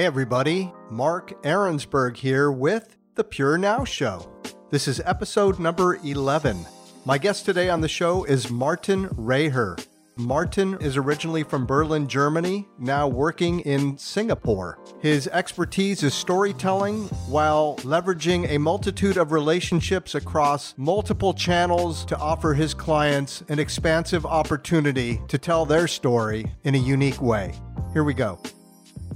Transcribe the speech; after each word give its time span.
Hey, 0.00 0.06
everybody. 0.06 0.72
Mark 0.88 1.42
Ahrensberg 1.42 2.16
here 2.16 2.50
with 2.50 2.96
The 3.16 3.22
Pure 3.22 3.58
Now 3.58 3.84
Show. 3.84 4.32
This 4.70 4.88
is 4.88 5.02
episode 5.04 5.58
number 5.58 5.96
11. 5.96 6.64
My 7.04 7.18
guest 7.18 7.44
today 7.44 7.68
on 7.68 7.82
the 7.82 7.88
show 7.88 8.24
is 8.24 8.50
Martin 8.50 9.08
Reher. 9.10 9.78
Martin 10.16 10.78
is 10.80 10.96
originally 10.96 11.42
from 11.42 11.66
Berlin, 11.66 12.08
Germany, 12.08 12.66
now 12.78 13.08
working 13.08 13.60
in 13.60 13.98
Singapore. 13.98 14.78
His 15.02 15.28
expertise 15.28 16.02
is 16.02 16.14
storytelling 16.14 17.02
while 17.28 17.76
leveraging 17.80 18.48
a 18.48 18.56
multitude 18.56 19.18
of 19.18 19.32
relationships 19.32 20.14
across 20.14 20.72
multiple 20.78 21.34
channels 21.34 22.06
to 22.06 22.16
offer 22.16 22.54
his 22.54 22.72
clients 22.72 23.42
an 23.50 23.58
expansive 23.58 24.24
opportunity 24.24 25.20
to 25.28 25.36
tell 25.36 25.66
their 25.66 25.86
story 25.86 26.50
in 26.64 26.74
a 26.74 26.78
unique 26.78 27.20
way. 27.20 27.52
Here 27.92 28.02
we 28.02 28.14
go. 28.14 28.40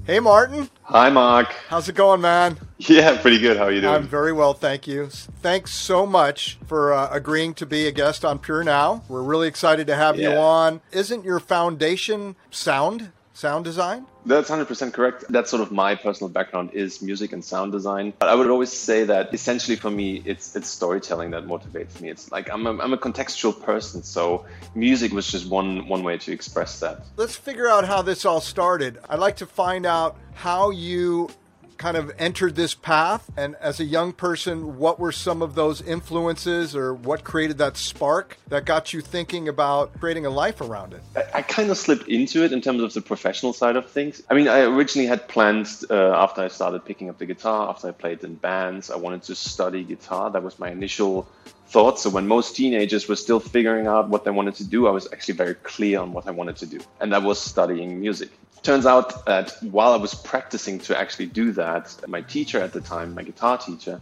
Hey, 0.06 0.20
Martin. 0.20 0.68
Hi, 0.82 1.08
Mark. 1.08 1.54
How's 1.68 1.88
it 1.88 1.94
going, 1.94 2.20
man? 2.20 2.58
Yeah, 2.76 3.18
pretty 3.22 3.38
good. 3.38 3.56
How 3.56 3.64
are 3.64 3.72
you 3.72 3.80
doing? 3.80 3.94
I'm 3.94 4.06
very 4.06 4.34
well, 4.34 4.52
thank 4.52 4.86
you. 4.86 5.06
Thanks 5.06 5.70
so 5.72 6.04
much 6.04 6.58
for 6.66 6.92
uh, 6.92 7.08
agreeing 7.10 7.54
to 7.54 7.64
be 7.64 7.86
a 7.86 7.90
guest 7.90 8.22
on 8.22 8.38
Pure 8.38 8.64
Now. 8.64 9.02
We're 9.08 9.22
really 9.22 9.48
excited 9.48 9.86
to 9.86 9.96
have 9.96 10.18
you 10.18 10.32
on. 10.32 10.82
Isn't 10.92 11.24
your 11.24 11.40
foundation 11.40 12.36
sound, 12.50 13.12
sound 13.34 13.64
design? 13.64 14.06
That's 14.24 14.48
100% 14.48 14.94
correct. 14.94 15.24
That's 15.28 15.50
sort 15.50 15.60
of 15.60 15.70
my 15.70 15.94
personal 15.94 16.30
background 16.30 16.70
is 16.72 17.02
music 17.02 17.32
and 17.32 17.44
sound 17.44 17.72
design. 17.72 18.14
But 18.18 18.30
I 18.30 18.34
would 18.34 18.48
always 18.48 18.72
say 18.72 19.04
that 19.04 19.34
essentially 19.34 19.76
for 19.76 19.90
me, 19.90 20.22
it's 20.24 20.56
it's 20.56 20.68
storytelling 20.70 21.32
that 21.32 21.44
motivates 21.44 22.00
me. 22.00 22.08
It's 22.08 22.32
like 22.32 22.48
I'm 22.50 22.66
a, 22.66 22.78
I'm 22.78 22.94
a 22.94 22.96
contextual 22.96 23.60
person, 23.62 24.02
so 24.02 24.46
music 24.74 25.12
was 25.12 25.30
just 25.30 25.46
one 25.46 25.86
one 25.88 26.02
way 26.02 26.16
to 26.16 26.32
express 26.32 26.80
that. 26.80 27.02
Let's 27.16 27.36
figure 27.36 27.68
out 27.68 27.84
how 27.84 28.00
this 28.00 28.24
all 28.24 28.40
started. 28.40 28.98
I'd 29.10 29.18
like 29.18 29.36
to 29.36 29.46
find 29.46 29.84
out 29.84 30.16
how 30.32 30.70
you 30.70 31.28
kind 31.76 31.96
of 31.96 32.12
entered 32.18 32.54
this 32.54 32.74
path 32.74 33.30
and 33.36 33.54
as 33.56 33.80
a 33.80 33.84
young 33.84 34.12
person 34.12 34.78
what 34.78 34.98
were 34.98 35.12
some 35.12 35.42
of 35.42 35.54
those 35.54 35.80
influences 35.82 36.74
or 36.74 36.94
what 36.94 37.24
created 37.24 37.58
that 37.58 37.76
spark 37.76 38.38
that 38.48 38.64
got 38.64 38.92
you 38.92 39.00
thinking 39.00 39.48
about 39.48 39.92
creating 40.00 40.26
a 40.26 40.30
life 40.30 40.60
around 40.60 40.92
it 40.92 41.02
I, 41.16 41.38
I 41.38 41.42
kind 41.42 41.70
of 41.70 41.76
slipped 41.76 42.08
into 42.08 42.44
it 42.44 42.52
in 42.52 42.60
terms 42.60 42.82
of 42.82 42.92
the 42.94 43.00
professional 43.00 43.52
side 43.52 43.76
of 43.76 43.90
things. 43.90 44.22
I 44.30 44.34
mean, 44.34 44.48
I 44.48 44.60
originally 44.60 45.06
had 45.06 45.28
plans 45.28 45.84
uh, 45.88 46.14
after 46.16 46.42
I 46.42 46.48
started 46.48 46.84
picking 46.84 47.08
up 47.08 47.18
the 47.18 47.26
guitar, 47.26 47.68
after 47.68 47.88
I 47.88 47.92
played 47.92 48.24
in 48.24 48.34
bands, 48.34 48.90
I 48.90 48.96
wanted 48.96 49.22
to 49.24 49.34
study 49.34 49.84
guitar. 49.84 50.30
That 50.30 50.42
was 50.42 50.58
my 50.58 50.70
initial 50.70 51.26
So 51.74 52.08
when 52.08 52.28
most 52.28 52.54
teenagers 52.54 53.08
were 53.08 53.16
still 53.16 53.40
figuring 53.40 53.88
out 53.88 54.08
what 54.08 54.22
they 54.22 54.30
wanted 54.30 54.54
to 54.56 54.64
do, 54.64 54.86
I 54.86 54.92
was 54.92 55.08
actually 55.12 55.34
very 55.34 55.54
clear 55.54 55.98
on 55.98 56.12
what 56.12 56.28
I 56.28 56.30
wanted 56.30 56.54
to 56.58 56.66
do, 56.66 56.78
and 57.00 57.12
that 57.12 57.24
was 57.24 57.40
studying 57.40 58.00
music. 58.00 58.30
Turns 58.62 58.86
out 58.86 59.26
that 59.26 59.56
while 59.60 59.92
I 59.92 59.96
was 59.96 60.14
practicing 60.14 60.78
to 60.86 60.96
actually 60.96 61.26
do 61.26 61.50
that, 61.54 61.92
my 62.06 62.20
teacher 62.20 62.60
at 62.60 62.72
the 62.72 62.80
time, 62.80 63.16
my 63.16 63.24
guitar 63.24 63.58
teacher, 63.58 64.00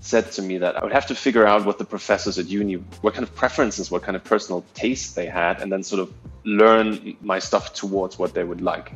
said 0.00 0.32
to 0.32 0.40
me 0.40 0.56
that 0.56 0.78
I 0.78 0.82
would 0.82 0.94
have 0.94 1.08
to 1.08 1.14
figure 1.14 1.46
out 1.46 1.66
what 1.66 1.76
the 1.76 1.84
professors 1.84 2.38
at 2.38 2.46
uni, 2.46 2.76
what 3.02 3.12
kind 3.12 3.22
of 3.22 3.34
preferences, 3.34 3.90
what 3.90 4.02
kind 4.02 4.16
of 4.16 4.24
personal 4.24 4.64
taste 4.72 5.14
they 5.14 5.26
had, 5.26 5.60
and 5.60 5.70
then 5.70 5.82
sort 5.82 6.00
of 6.00 6.10
learn 6.44 7.18
my 7.20 7.38
stuff 7.38 7.74
towards 7.74 8.18
what 8.18 8.32
they 8.32 8.44
would 8.44 8.62
like. 8.62 8.92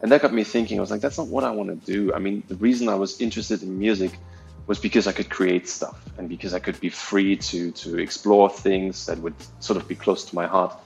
And 0.00 0.10
that 0.10 0.22
got 0.22 0.32
me 0.32 0.42
thinking, 0.42 0.78
I 0.78 0.80
was 0.80 0.90
like, 0.90 1.02
that's 1.02 1.18
not 1.18 1.26
what 1.26 1.44
I 1.44 1.50
want 1.50 1.68
to 1.68 1.92
do. 1.92 2.14
I 2.14 2.18
mean, 2.18 2.44
the 2.48 2.54
reason 2.54 2.88
I 2.88 2.94
was 2.94 3.20
interested 3.20 3.62
in 3.62 3.78
music 3.78 4.12
was 4.68 4.78
because 4.78 5.06
I 5.08 5.12
could 5.12 5.30
create 5.30 5.68
stuff 5.68 5.98
and 6.18 6.28
because 6.28 6.54
I 6.54 6.60
could 6.60 6.78
be 6.78 6.90
free 6.90 7.36
to 7.36 7.72
to 7.72 7.98
explore 7.98 8.48
things 8.50 9.06
that 9.06 9.18
would 9.18 9.34
sort 9.58 9.78
of 9.78 9.88
be 9.88 9.96
close 9.96 10.26
to 10.26 10.36
my 10.36 10.46
heart 10.46 10.76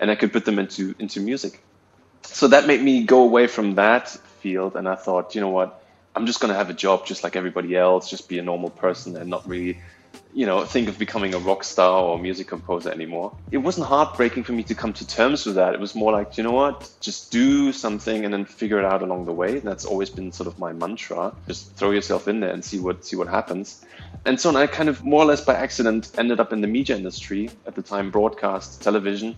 and 0.00 0.10
I 0.10 0.14
could 0.14 0.32
put 0.32 0.44
them 0.44 0.58
into 0.58 0.94
into 0.98 1.20
music. 1.20 1.60
So 2.22 2.48
that 2.48 2.66
made 2.66 2.80
me 2.80 3.04
go 3.04 3.24
away 3.24 3.48
from 3.48 3.74
that 3.74 4.08
field 4.08 4.76
and 4.76 4.88
I 4.88 4.94
thought, 4.94 5.34
you 5.34 5.40
know 5.40 5.50
what, 5.50 5.82
I'm 6.14 6.26
just 6.26 6.40
going 6.40 6.52
to 6.52 6.56
have 6.56 6.70
a 6.70 6.74
job 6.74 7.04
just 7.04 7.24
like 7.24 7.36
everybody 7.36 7.76
else, 7.76 8.08
just 8.08 8.28
be 8.28 8.38
a 8.38 8.42
normal 8.42 8.70
person 8.70 9.16
and 9.16 9.28
not 9.28 9.46
really, 9.48 9.80
you 10.34 10.46
know, 10.46 10.64
think 10.64 10.88
of 10.88 10.98
becoming 10.98 11.34
a 11.34 11.38
rock 11.38 11.62
star 11.62 12.02
or 12.02 12.18
music 12.18 12.48
composer 12.48 12.90
anymore. 12.90 13.36
It 13.50 13.58
wasn't 13.58 13.86
heartbreaking 13.86 14.44
for 14.44 14.52
me 14.52 14.62
to 14.64 14.74
come 14.74 14.92
to 14.94 15.06
terms 15.06 15.44
with 15.44 15.56
that. 15.56 15.74
It 15.74 15.80
was 15.80 15.94
more 15.94 16.12
like, 16.12 16.36
you 16.38 16.42
know 16.42 16.52
what, 16.52 16.90
just 17.00 17.30
do 17.30 17.72
something 17.72 18.24
and 18.24 18.32
then 18.32 18.44
figure 18.44 18.78
it 18.78 18.84
out 18.84 19.02
along 19.02 19.26
the 19.26 19.32
way. 19.32 19.58
That's 19.58 19.84
always 19.84 20.08
been 20.08 20.32
sort 20.32 20.46
of 20.46 20.58
my 20.58 20.72
mantra. 20.72 21.34
Just 21.46 21.74
throw 21.76 21.90
yourself 21.90 22.28
in 22.28 22.40
there 22.40 22.50
and 22.50 22.64
see 22.64 22.78
what 22.78 23.04
see 23.04 23.16
what 23.16 23.28
happens. 23.28 23.84
And 24.24 24.40
so 24.40 24.54
I 24.56 24.66
kind 24.66 24.88
of 24.88 25.04
more 25.04 25.22
or 25.22 25.26
less 25.26 25.44
by 25.44 25.54
accident 25.54 26.12
ended 26.16 26.40
up 26.40 26.52
in 26.52 26.60
the 26.60 26.68
media 26.68 26.96
industry 26.96 27.50
at 27.66 27.74
the 27.74 27.82
time, 27.82 28.10
broadcast, 28.10 28.82
television, 28.82 29.36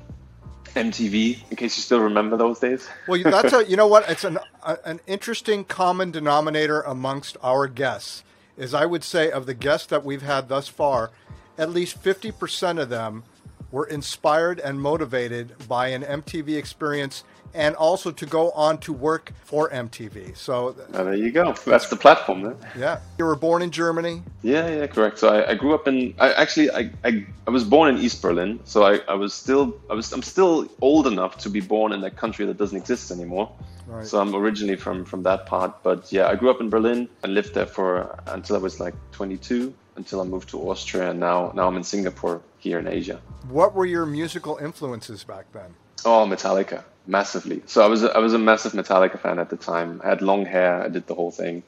MTV. 0.75 1.39
In 1.51 1.57
case 1.57 1.77
you 1.77 1.83
still 1.83 2.01
remember 2.01 2.37
those 2.37 2.59
days. 2.59 2.89
Well, 3.09 3.23
that's 3.23 3.53
a, 3.53 3.65
you 3.65 3.77
know 3.77 3.87
what? 3.87 4.09
It's 4.09 4.25
an 4.25 4.39
a, 4.63 4.79
an 4.85 5.01
interesting 5.07 5.65
common 5.65 6.11
denominator 6.11 6.83
amongst 6.83 7.37
our 7.43 7.67
guests. 7.67 8.23
Is 8.57 8.75
I 8.75 8.87
would 8.87 9.05
say 9.05 9.31
of 9.31 9.47
the 9.47 9.55
guests 9.55 9.87
that 9.89 10.05
we've 10.05 10.23
had 10.23 10.49
thus 10.49 10.69
far, 10.69 11.11
at 11.59 11.71
least 11.71 11.99
fifty 11.99 12.31
percent 12.31 12.79
of 12.79 12.89
them 12.89 13.25
were 13.71 13.87
inspired 13.87 14.61
and 14.61 14.81
motivated 14.81 15.55
by 15.67 15.89
an 15.89 16.03
MTV 16.03 16.57
experience, 16.57 17.25
and 17.55 17.77
also 17.77 18.11
to 18.11 18.27
go 18.27 18.51
on 18.51 18.79
to 18.79 18.93
work 18.93 19.33
for 19.45 19.71
MTV. 19.71 20.37
So, 20.37 20.75
Oh, 20.93 21.05
there 21.05 21.15
you 21.15 21.31
go. 21.31 21.53
That's 21.65 21.89
the 21.89 21.97
platform. 21.97 22.43
Then. 22.43 22.57
yeah, 22.77 22.99
you 23.19 23.25
were 23.25 23.37
born 23.37 23.63
in 23.63 23.71
Germany. 23.71 24.23
Yeah, 24.43 24.69
yeah, 24.69 24.87
correct. 24.87 25.19
So 25.19 25.29
I, 25.29 25.51
I 25.53 25.55
grew 25.55 25.75
up 25.75 25.87
in. 25.89 26.15
I 26.19 26.33
actually 26.33 26.71
I, 26.71 26.91
I, 27.05 27.27
I 27.47 27.51
was 27.51 27.65
born 27.65 27.95
in 27.95 28.03
East 28.03 28.21
Berlin. 28.21 28.59
So 28.65 28.83
I, 28.85 29.01
I 29.09 29.15
was 29.15 29.33
still 29.33 29.77
I 29.89 29.95
was 29.95 30.13
I'm 30.13 30.23
still 30.23 30.69
old 30.81 31.07
enough 31.07 31.39
to 31.39 31.49
be 31.49 31.61
born 31.61 31.93
in 31.93 32.03
a 32.05 32.11
country 32.11 32.45
that 32.47 32.59
doesn't 32.59 32.77
exist 32.77 33.11
anymore. 33.11 33.51
Right. 33.87 34.07
So 34.07 34.19
I'm 34.21 34.35
originally 34.35 34.77
from 34.77 35.05
from 35.05 35.23
that 35.23 35.47
part. 35.47 35.83
But 35.83 36.11
yeah, 36.13 36.27
I 36.29 36.35
grew 36.35 36.51
up 36.51 36.61
in 36.61 36.69
Berlin 36.71 37.09
and 37.23 37.35
lived 37.35 37.55
there 37.55 37.67
for 37.67 38.19
until 38.27 38.57
I 38.57 38.59
was 38.59 38.81
like 38.81 38.95
22. 39.13 39.73
Until 39.97 40.21
I 40.21 40.25
moved 40.25 40.49
to 40.49 40.59
Austria, 40.71 41.11
and 41.11 41.21
now 41.21 41.53
now 41.55 41.69
I'm 41.69 41.77
in 41.77 41.85
Singapore 41.85 42.41
here 42.59 42.81
in 42.81 42.89
Asia. 42.89 43.21
What 43.49 43.75
were 43.77 43.87
your 43.87 44.05
musical 44.07 44.57
influences 44.57 45.23
back 45.23 45.45
then? 45.53 45.73
Oh, 46.05 46.27
Metallica, 46.27 46.83
massively. 47.07 47.63
So 47.67 47.85
I 47.85 47.89
was 47.89 48.03
a, 48.03 48.15
I 48.15 48.19
was 48.19 48.35
a 48.35 48.39
massive 48.39 48.73
Metallica 48.73 49.19
fan 49.19 49.39
at 49.39 49.51
the 49.51 49.57
time. 49.57 50.01
I 50.05 50.09
had 50.09 50.23
long 50.23 50.47
hair. 50.47 50.83
I 50.83 50.89
did 50.89 51.07
the 51.07 51.15
whole 51.15 51.31
thing. 51.31 51.63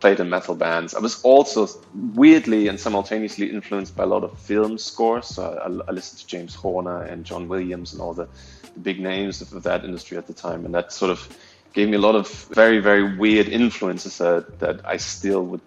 Played 0.00 0.20
in 0.20 0.28
metal 0.28 0.54
bands. 0.54 0.94
I 0.94 1.00
was 1.00 1.22
also 1.22 1.68
weirdly 1.94 2.68
and 2.68 2.78
simultaneously 2.78 3.50
influenced 3.50 3.96
by 3.96 4.02
a 4.02 4.06
lot 4.06 4.22
of 4.22 4.38
film 4.38 4.76
scores. 4.76 5.26
So 5.26 5.42
I, 5.42 5.90
I 5.90 5.92
listened 5.92 6.20
to 6.20 6.26
James 6.26 6.54
Horner 6.54 7.02
and 7.02 7.24
John 7.24 7.48
Williams 7.48 7.92
and 7.92 8.02
all 8.02 8.12
the, 8.12 8.28
the 8.74 8.80
big 8.80 9.00
names 9.00 9.40
of 9.40 9.62
that 9.62 9.84
industry 9.84 10.18
at 10.18 10.26
the 10.26 10.34
time, 10.34 10.66
and 10.66 10.74
that 10.74 10.92
sort 10.92 11.10
of 11.10 11.38
gave 11.72 11.88
me 11.88 11.96
a 11.96 12.00
lot 12.00 12.14
of 12.14 12.28
very 12.50 12.78
very 12.78 13.16
weird 13.16 13.48
influences 13.48 14.18
that, 14.18 14.60
that 14.60 14.80
I 14.86 14.96
still 14.96 15.44
would 15.46 15.60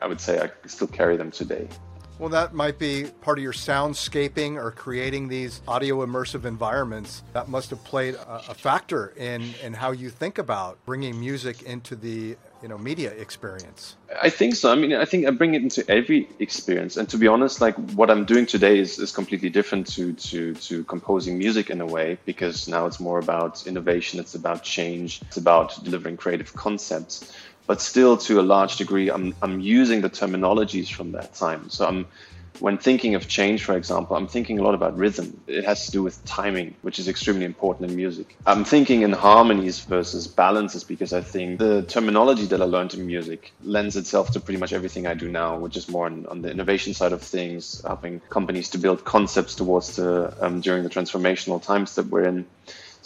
I 0.00 0.06
would 0.06 0.20
say 0.20 0.40
I 0.40 0.50
still 0.66 0.86
carry 0.88 1.16
them 1.16 1.30
today. 1.30 1.68
Well, 2.18 2.30
that 2.30 2.52
might 2.52 2.80
be 2.80 3.04
part 3.20 3.38
of 3.38 3.44
your 3.44 3.52
soundscaping 3.52 4.56
or 4.56 4.72
creating 4.72 5.28
these 5.28 5.62
audio 5.68 6.04
immersive 6.04 6.44
environments. 6.44 7.22
That 7.32 7.48
must 7.48 7.70
have 7.70 7.84
played 7.84 8.14
a, 8.14 8.50
a 8.50 8.54
factor 8.54 9.12
in, 9.16 9.54
in 9.62 9.72
how 9.72 9.92
you 9.92 10.10
think 10.10 10.38
about 10.38 10.84
bringing 10.84 11.20
music 11.20 11.62
into 11.62 11.94
the 11.94 12.36
you 12.60 12.68
know 12.68 12.76
media 12.76 13.12
experience. 13.12 13.96
I 14.20 14.30
think 14.30 14.56
so. 14.56 14.72
I 14.72 14.74
mean, 14.74 14.92
I 14.94 15.04
think 15.04 15.26
I 15.26 15.30
bring 15.30 15.54
it 15.54 15.62
into 15.62 15.88
every 15.88 16.28
experience. 16.40 16.96
And 16.96 17.08
to 17.10 17.18
be 17.18 17.28
honest, 17.28 17.60
like 17.60 17.76
what 17.92 18.10
I'm 18.10 18.24
doing 18.24 18.46
today 18.46 18.78
is, 18.80 18.98
is 18.98 19.12
completely 19.12 19.48
different 19.48 19.86
to, 19.94 20.12
to, 20.14 20.54
to 20.54 20.82
composing 20.84 21.38
music 21.38 21.70
in 21.70 21.80
a 21.80 21.86
way, 21.86 22.18
because 22.24 22.66
now 22.66 22.86
it's 22.86 22.98
more 22.98 23.18
about 23.18 23.64
innovation. 23.66 24.18
It's 24.18 24.34
about 24.34 24.64
change. 24.64 25.22
It's 25.22 25.36
about 25.36 25.84
delivering 25.84 26.16
creative 26.16 26.52
concepts. 26.54 27.32
But 27.68 27.82
still, 27.82 28.16
to 28.16 28.40
a 28.40 28.46
large 28.54 28.76
degree, 28.76 29.10
I'm, 29.10 29.34
I'm 29.42 29.60
using 29.60 30.00
the 30.00 30.08
terminologies 30.08 30.90
from 30.90 31.12
that 31.12 31.34
time. 31.34 31.68
So 31.68 31.86
I'm, 31.86 32.06
when 32.60 32.78
thinking 32.78 33.14
of 33.14 33.28
change, 33.28 33.62
for 33.62 33.76
example, 33.76 34.16
I'm 34.16 34.26
thinking 34.26 34.58
a 34.58 34.62
lot 34.62 34.74
about 34.74 34.96
rhythm. 34.96 35.38
It 35.46 35.64
has 35.66 35.84
to 35.84 35.92
do 35.92 36.02
with 36.02 36.24
timing, 36.24 36.74
which 36.80 36.98
is 36.98 37.08
extremely 37.08 37.44
important 37.44 37.90
in 37.90 37.94
music. 37.94 38.36
I'm 38.46 38.64
thinking 38.64 39.02
in 39.02 39.12
harmonies 39.12 39.80
versus 39.80 40.26
balances 40.26 40.82
because 40.82 41.12
I 41.12 41.20
think 41.20 41.58
the 41.58 41.82
terminology 41.82 42.46
that 42.46 42.62
I 42.62 42.64
learned 42.64 42.94
in 42.94 43.06
music 43.06 43.52
lends 43.62 43.96
itself 43.96 44.30
to 44.32 44.40
pretty 44.40 44.58
much 44.58 44.72
everything 44.72 45.06
I 45.06 45.12
do 45.12 45.28
now, 45.28 45.58
which 45.58 45.76
is 45.76 45.90
more 45.90 46.06
on, 46.06 46.24
on 46.26 46.40
the 46.40 46.50
innovation 46.50 46.94
side 46.94 47.12
of 47.12 47.20
things, 47.22 47.82
helping 47.86 48.20
companies 48.30 48.70
to 48.70 48.78
build 48.78 49.04
concepts 49.04 49.54
towards 49.54 49.96
the 49.96 50.34
um, 50.40 50.62
during 50.62 50.84
the 50.84 50.90
transformational 50.90 51.62
times 51.62 51.96
that 51.96 52.06
we're 52.06 52.24
in. 52.24 52.46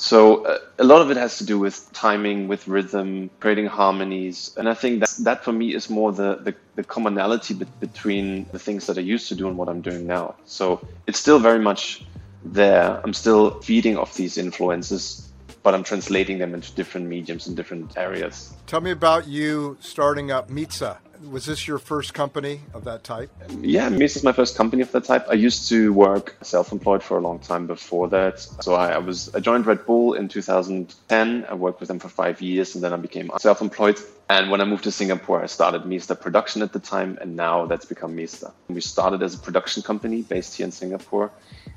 So 0.02 0.44
uh, 0.44 0.58
a 0.80 0.84
lot 0.84 1.00
of 1.00 1.12
it 1.12 1.16
has 1.16 1.38
to 1.38 1.46
do 1.46 1.60
with 1.60 1.88
timing, 1.92 2.48
with 2.48 2.66
rhythm, 2.66 3.30
creating 3.38 3.66
harmonies, 3.66 4.52
and 4.56 4.68
I 4.68 4.74
think 4.74 4.98
that 4.98 5.14
that 5.20 5.44
for 5.44 5.52
me 5.52 5.76
is 5.76 5.88
more 5.88 6.10
the 6.10 6.40
the, 6.42 6.56
the 6.74 6.82
commonality 6.82 7.54
be- 7.54 7.66
between 7.78 8.46
the 8.50 8.58
things 8.58 8.86
that 8.88 8.98
I 8.98 9.00
used 9.00 9.28
to 9.28 9.36
do 9.36 9.46
and 9.46 9.56
what 9.56 9.68
I'm 9.68 9.80
doing 9.80 10.08
now. 10.08 10.34
So 10.44 10.84
it's 11.06 11.20
still 11.20 11.38
very 11.38 11.60
much 11.60 12.04
there. 12.44 13.00
I'm 13.04 13.14
still 13.14 13.60
feeding 13.60 13.96
off 13.96 14.14
these 14.14 14.38
influences, 14.38 15.30
but 15.62 15.72
I'm 15.72 15.84
translating 15.84 16.38
them 16.38 16.52
into 16.52 16.74
different 16.74 17.06
mediums 17.06 17.46
and 17.46 17.56
different 17.56 17.96
areas. 17.96 18.52
Tell 18.66 18.80
me 18.80 18.90
about 18.90 19.28
you 19.28 19.76
starting 19.78 20.32
up 20.32 20.50
Mista. 20.50 20.98
Was 21.30 21.46
this 21.46 21.68
your 21.68 21.78
first 21.78 22.14
company 22.14 22.60
of 22.74 22.84
that 22.84 23.04
type? 23.04 23.30
Yeah, 23.60 23.88
Mista 23.88 24.18
is 24.18 24.24
my 24.24 24.32
first 24.32 24.56
company 24.56 24.82
of 24.82 24.90
that 24.92 25.04
type. 25.04 25.26
I 25.28 25.34
used 25.34 25.68
to 25.68 25.92
work 25.92 26.36
self-employed 26.42 27.02
for 27.02 27.16
a 27.16 27.20
long 27.20 27.38
time 27.38 27.66
before 27.66 28.08
that. 28.08 28.40
So 28.40 28.74
I, 28.74 28.92
I 28.92 28.98
was 28.98 29.32
I 29.34 29.40
joined 29.40 29.66
Red 29.66 29.86
Bull 29.86 30.14
in 30.14 30.28
2010. 30.28 31.46
I 31.48 31.54
worked 31.54 31.80
with 31.80 31.88
them 31.88 32.00
for 32.00 32.08
five 32.08 32.40
years, 32.40 32.74
and 32.74 32.82
then 32.82 32.92
I 32.92 32.96
became 32.96 33.30
self-employed. 33.38 33.98
And 34.28 34.50
when 34.50 34.60
I 34.60 34.64
moved 34.64 34.84
to 34.84 34.90
Singapore, 34.90 35.42
I 35.42 35.46
started 35.46 35.86
Mista 35.86 36.14
Production 36.14 36.62
at 36.62 36.72
the 36.72 36.80
time, 36.80 37.18
and 37.20 37.36
now 37.36 37.66
that's 37.66 37.84
become 37.84 38.16
Mista. 38.16 38.52
We 38.68 38.80
started 38.80 39.22
as 39.22 39.34
a 39.34 39.38
production 39.38 39.82
company 39.82 40.22
based 40.22 40.56
here 40.56 40.64
in 40.64 40.72
Singapore, 40.72 41.30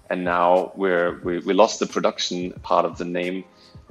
and 0.09 0.24
now 0.24 0.71
we're 0.75 1.19
we, 1.24 1.39
we 1.39 1.53
lost 1.53 1.80
the 1.80 1.86
production 1.86 2.51
part 2.63 2.86
of 2.86 2.97
the 2.97 3.06
name 3.06 3.44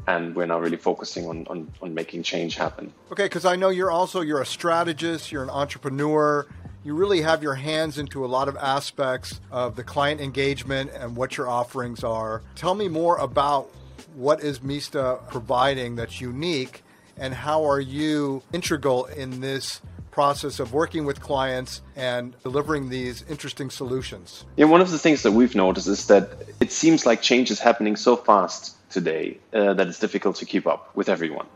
and 0.06 0.34
we're 0.34 0.46
now 0.46 0.58
really 0.58 0.76
focusing 0.76 1.26
on, 1.26 1.46
on, 1.48 1.70
on 1.80 1.94
making 1.94 2.22
change 2.22 2.56
happen. 2.56 2.92
Okay, 3.12 3.24
because 3.24 3.44
I 3.44 3.56
know 3.56 3.70
you're 3.70 3.90
also 3.90 4.20
you're 4.20 4.42
a 4.42 4.46
strategist, 4.46 5.32
you're 5.32 5.42
an 5.42 5.50
entrepreneur. 5.50 6.46
You 6.84 6.94
really 6.94 7.22
have 7.22 7.42
your 7.42 7.54
hands 7.54 7.96
into 7.96 8.24
a 8.24 8.28
lot 8.28 8.46
of 8.46 8.56
aspects 8.56 9.40
of 9.50 9.74
the 9.74 9.82
client 9.82 10.20
engagement 10.20 10.90
and 10.94 11.16
what 11.16 11.38
your 11.38 11.48
offerings 11.48 12.04
are. 12.04 12.42
Tell 12.56 12.74
me 12.74 12.88
more 12.88 13.16
about 13.16 13.70
what 14.14 14.42
is 14.42 14.62
Mista 14.62 15.18
providing 15.28 15.96
that's 15.96 16.20
unique 16.20 16.82
and 17.16 17.32
how 17.32 17.64
are 17.64 17.80
you 17.80 18.42
integral 18.52 19.06
in 19.06 19.40
this 19.40 19.80
process 20.10 20.60
of 20.60 20.72
working 20.72 21.04
with 21.04 21.20
clients 21.20 21.82
and 21.96 22.40
delivering 22.42 22.88
these 22.88 23.24
interesting 23.28 23.70
solutions? 23.70 24.44
Yeah, 24.56 24.66
one 24.66 24.80
of 24.80 24.90
the 24.90 24.98
things 24.98 25.22
that 25.22 25.32
we've 25.32 25.54
noticed 25.54 25.88
is 25.88 26.06
that 26.06 26.30
it 26.60 26.70
seems 26.70 27.04
like 27.04 27.22
change 27.22 27.50
is 27.50 27.58
happening 27.58 27.96
so 27.96 28.14
fast 28.14 28.76
today 28.94 29.38
uh, 29.52 29.74
that 29.74 29.86
it's 29.88 29.98
difficult 29.98 30.36
to 30.36 30.46
keep 30.46 30.66
up 30.66 30.96
with 30.96 31.08
everyone. 31.08 31.46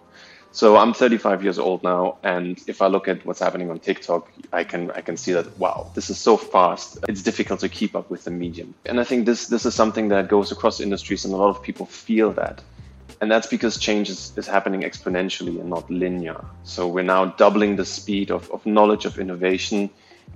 So 0.51 0.77
I'm 0.77 0.95
35 0.95 1.45
years 1.45 1.59
old 1.59 1.83
now, 1.83 2.17
and 2.23 2.59
if 2.67 2.81
I 2.81 2.87
look 2.87 3.07
at 3.07 3.25
what's 3.25 3.39
happening 3.41 3.71
on 3.71 3.79
TikTok, 3.79 4.29
I 4.53 4.65
can 4.65 4.91
I 4.93 5.03
can 5.03 5.17
see 5.17 5.33
that 5.35 5.47
wow, 5.59 5.91
this 5.95 6.09
is 6.11 6.19
so 6.19 6.37
fast. 6.37 6.99
It's 7.07 7.23
difficult 7.23 7.61
to 7.61 7.69
keep 7.69 7.95
up 7.95 8.11
with 8.11 8.25
the 8.25 8.31
medium, 8.31 8.75
and 8.87 8.99
I 8.99 9.05
think 9.05 9.27
this 9.27 9.49
this 9.49 9.67
is 9.67 9.75
something 9.75 10.09
that 10.09 10.29
goes 10.29 10.51
across 10.51 10.81
industries, 10.81 11.25
and 11.25 11.35
a 11.35 11.37
lot 11.37 11.51
of 11.51 11.63
people 11.63 11.87
feel 11.87 12.33
that, 12.33 12.63
and 13.21 13.31
that's 13.31 13.47
because 13.47 13.77
change 13.79 14.09
is, 14.09 14.33
is 14.37 14.47
happening 14.47 14.81
exponentially 14.91 15.61
and 15.61 15.69
not 15.69 15.91
linear. 15.91 16.41
So 16.65 16.89
we're 16.89 17.11
now 17.17 17.27
doubling 17.27 17.77
the 17.77 17.85
speed 17.85 18.31
of, 18.31 18.51
of 18.51 18.65
knowledge 18.65 19.05
of 19.05 19.19
innovation, 19.19 19.91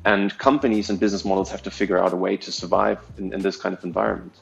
and 0.05 0.37
companies 0.39 0.91
and 0.91 1.01
business 1.01 1.25
models 1.25 1.51
have 1.51 1.63
to 1.63 1.71
figure 1.71 1.99
out 1.99 2.13
a 2.13 2.17
way 2.17 2.37
to 2.37 2.53
survive 2.53 2.99
in, 3.17 3.33
in 3.33 3.41
this 3.41 3.57
kind 3.57 3.75
of 3.75 3.83
environment. 3.83 4.35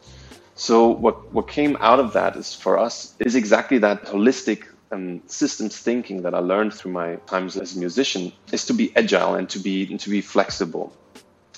So 0.60 0.88
what, 0.88 1.32
what 1.32 1.48
came 1.48 1.78
out 1.80 2.00
of 2.00 2.12
that 2.12 2.36
is 2.36 2.54
for 2.54 2.78
us 2.78 3.16
is 3.18 3.34
exactly 3.34 3.78
that 3.78 4.04
holistic 4.04 4.64
um, 4.92 5.22
systems 5.26 5.78
thinking 5.78 6.20
that 6.24 6.34
I 6.34 6.40
learned 6.40 6.74
through 6.74 6.92
my 6.92 7.16
times 7.26 7.56
as 7.56 7.74
a 7.74 7.78
musician 7.78 8.30
is 8.52 8.66
to 8.66 8.74
be 8.74 8.94
agile 8.94 9.36
and 9.36 9.48
to 9.50 9.58
be 9.58 9.90
and 9.90 9.98
to 10.00 10.10
be 10.10 10.20
flexible. 10.20 10.99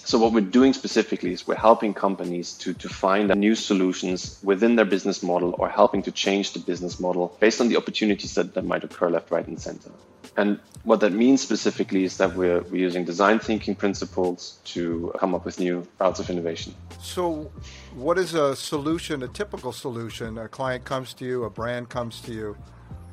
So 0.05 0.19
what 0.19 0.33
we're 0.33 0.41
doing 0.41 0.73
specifically 0.73 1.33
is 1.33 1.47
we're 1.47 1.55
helping 1.55 1.95
companies 1.95 2.55
to, 2.59 2.75
to 2.75 2.89
find 2.89 3.35
new 3.37 3.55
solutions 3.55 4.39
within 4.43 4.75
their 4.75 4.85
business 4.85 5.23
model 5.23 5.55
or 5.59 5.69
helping 5.69 6.03
to 6.03 6.11
change 6.11 6.53
the 6.53 6.59
business 6.59 6.99
model 6.99 7.37
based 7.39 7.61
on 7.61 7.69
the 7.69 7.77
opportunities 7.77 8.35
that, 8.35 8.55
that 8.55 8.65
might 8.65 8.83
occur 8.83 9.11
left, 9.11 9.31
right, 9.31 9.47
and 9.47 9.61
center. 9.61 9.91
And 10.37 10.59
what 10.85 11.01
that 11.01 11.13
means 11.13 11.41
specifically 11.41 12.05
is 12.05 12.17
that 12.17 12.35
we're, 12.35 12.63
we're 12.63 12.81
using 12.81 13.05
design 13.05 13.39
thinking 13.39 13.75
principles 13.75 14.59
to 14.65 15.13
come 15.19 15.35
up 15.35 15.45
with 15.45 15.61
new 15.61 15.87
routes 16.01 16.19
of 16.19 16.31
innovation. 16.31 16.75
So, 17.01 17.53
what 17.95 18.19
is 18.19 18.35
a 18.35 18.57
solution, 18.57 19.23
a 19.23 19.29
typical 19.29 19.73
solution? 19.73 20.39
A 20.39 20.49
client 20.49 20.85
comes 20.85 21.15
to 21.15 21.25
you, 21.25 21.45
a 21.45 21.51
brand 21.51 21.91
comes 21.91 22.21
to 22.23 22.33
you. 22.33 22.57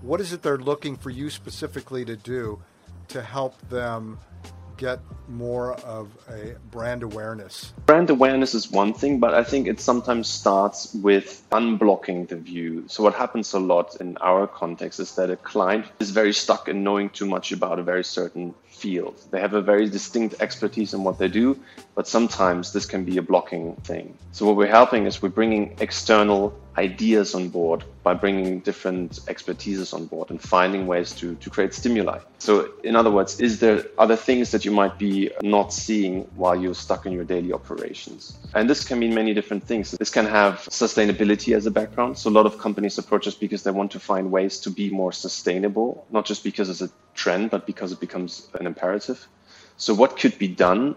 What 0.02 0.22
is 0.22 0.32
it 0.32 0.42
they're 0.42 0.58
looking 0.58 0.96
for 0.96 1.10
you 1.10 1.30
specifically 1.30 2.06
to 2.06 2.16
do 2.16 2.62
to 3.10 3.22
help 3.22 3.60
them 3.70 4.20
get 4.80 5.00
more 5.28 5.74
of 5.82 6.08
a 6.30 6.56
brand 6.72 7.04
awareness? 7.04 7.74
Brand 7.86 8.10
awareness 8.10 8.56
is 8.56 8.72
one 8.72 8.94
thing, 8.94 9.20
but 9.20 9.34
I 9.34 9.44
think 9.44 9.68
it 9.68 9.80
sometimes 9.80 10.28
starts 10.28 10.94
with 10.96 11.44
unblocking 11.52 12.30
the 12.30 12.38
view. 12.38 12.86
So, 12.88 13.04
what 13.04 13.14
happens 13.14 13.54
a 13.54 13.60
lot 13.60 13.98
in 14.00 14.18
our 14.22 14.48
context 14.48 15.00
is 15.00 15.14
that 15.16 15.30
a 15.30 15.36
client 15.36 15.86
is 16.00 16.10
very 16.12 16.34
stuck 16.34 16.68
in 16.68 16.84
knowing 16.84 17.10
too 17.10 17.26
much 17.26 17.52
about 17.52 17.78
a 17.78 17.84
very 17.84 18.04
certain 18.04 18.56
field. 18.80 19.16
They 19.32 19.42
have 19.42 19.54
a 19.54 19.62
very 19.62 19.90
distinct 19.90 20.36
expertise 20.40 20.94
in 20.94 21.04
what 21.04 21.18
they 21.18 21.28
do, 21.28 21.60
but 21.96 22.08
sometimes 22.08 22.74
this 22.74 22.86
can 22.86 23.04
be 23.04 23.18
a 23.18 23.22
blocking 23.22 23.76
thing. 23.84 24.18
So, 24.32 24.46
what 24.46 24.56
we're 24.56 24.76
helping 24.82 25.06
is 25.06 25.22
we're 25.22 25.38
bringing 25.42 25.76
external 25.80 26.54
ideas 26.78 27.36
on 27.36 27.50
board 27.50 27.84
by 28.04 28.14
bringing 28.14 28.62
different 28.62 29.12
expertises 29.34 29.94
on 29.94 30.06
board 30.06 30.30
and 30.30 30.42
finding 30.42 30.88
ways 30.88 31.12
to, 31.20 31.36
to 31.36 31.50
create 31.50 31.74
stimuli. 31.74 32.20
So, 32.38 32.72
in 32.84 32.96
other 32.96 33.12
words, 33.12 33.40
is 33.40 33.60
there 33.60 33.84
other 33.98 34.16
things 34.16 34.52
that 34.52 34.64
you 34.64 34.72
might 34.72 34.98
be 34.98 35.32
not 35.42 35.74
seeing 35.74 36.24
while 36.42 36.56
you're 36.56 36.74
stuck 36.74 37.06
in 37.06 37.12
your 37.12 37.26
daily 37.26 37.52
operations? 37.52 38.38
And 38.54 38.70
this 38.70 38.86
can 38.86 38.98
mean 39.00 39.14
many 39.14 39.34
different 39.34 39.64
things. 39.66 39.92
This 39.92 40.10
can 40.10 40.26
have 40.26 40.54
sustainability 40.70 41.56
as 41.56 41.66
a 41.66 41.72
background. 41.72 42.18
So, 42.18 42.30
a 42.30 42.36
lot 42.40 42.46
of 42.46 42.58
companies 42.58 42.98
approach 42.98 43.28
us 43.28 43.36
because 43.36 43.64
they 43.64 43.72
want 43.72 43.92
to 43.92 44.00
find 44.00 44.32
ways 44.32 44.60
to 44.62 44.70
be 44.70 44.90
more 44.90 45.12
sustainable, 45.12 46.08
not 46.10 46.26
just 46.26 46.44
because 46.44 46.70
it's 46.70 46.82
a 46.82 46.90
trend, 47.24 47.52
but 47.52 47.66
because 47.66 47.92
it 47.92 48.00
becomes 48.00 48.48
an 48.60 48.66
imperative. 48.66 49.28
So, 49.78 49.94
what 49.94 50.18
could 50.18 50.38
be 50.40 50.48
done 50.48 50.96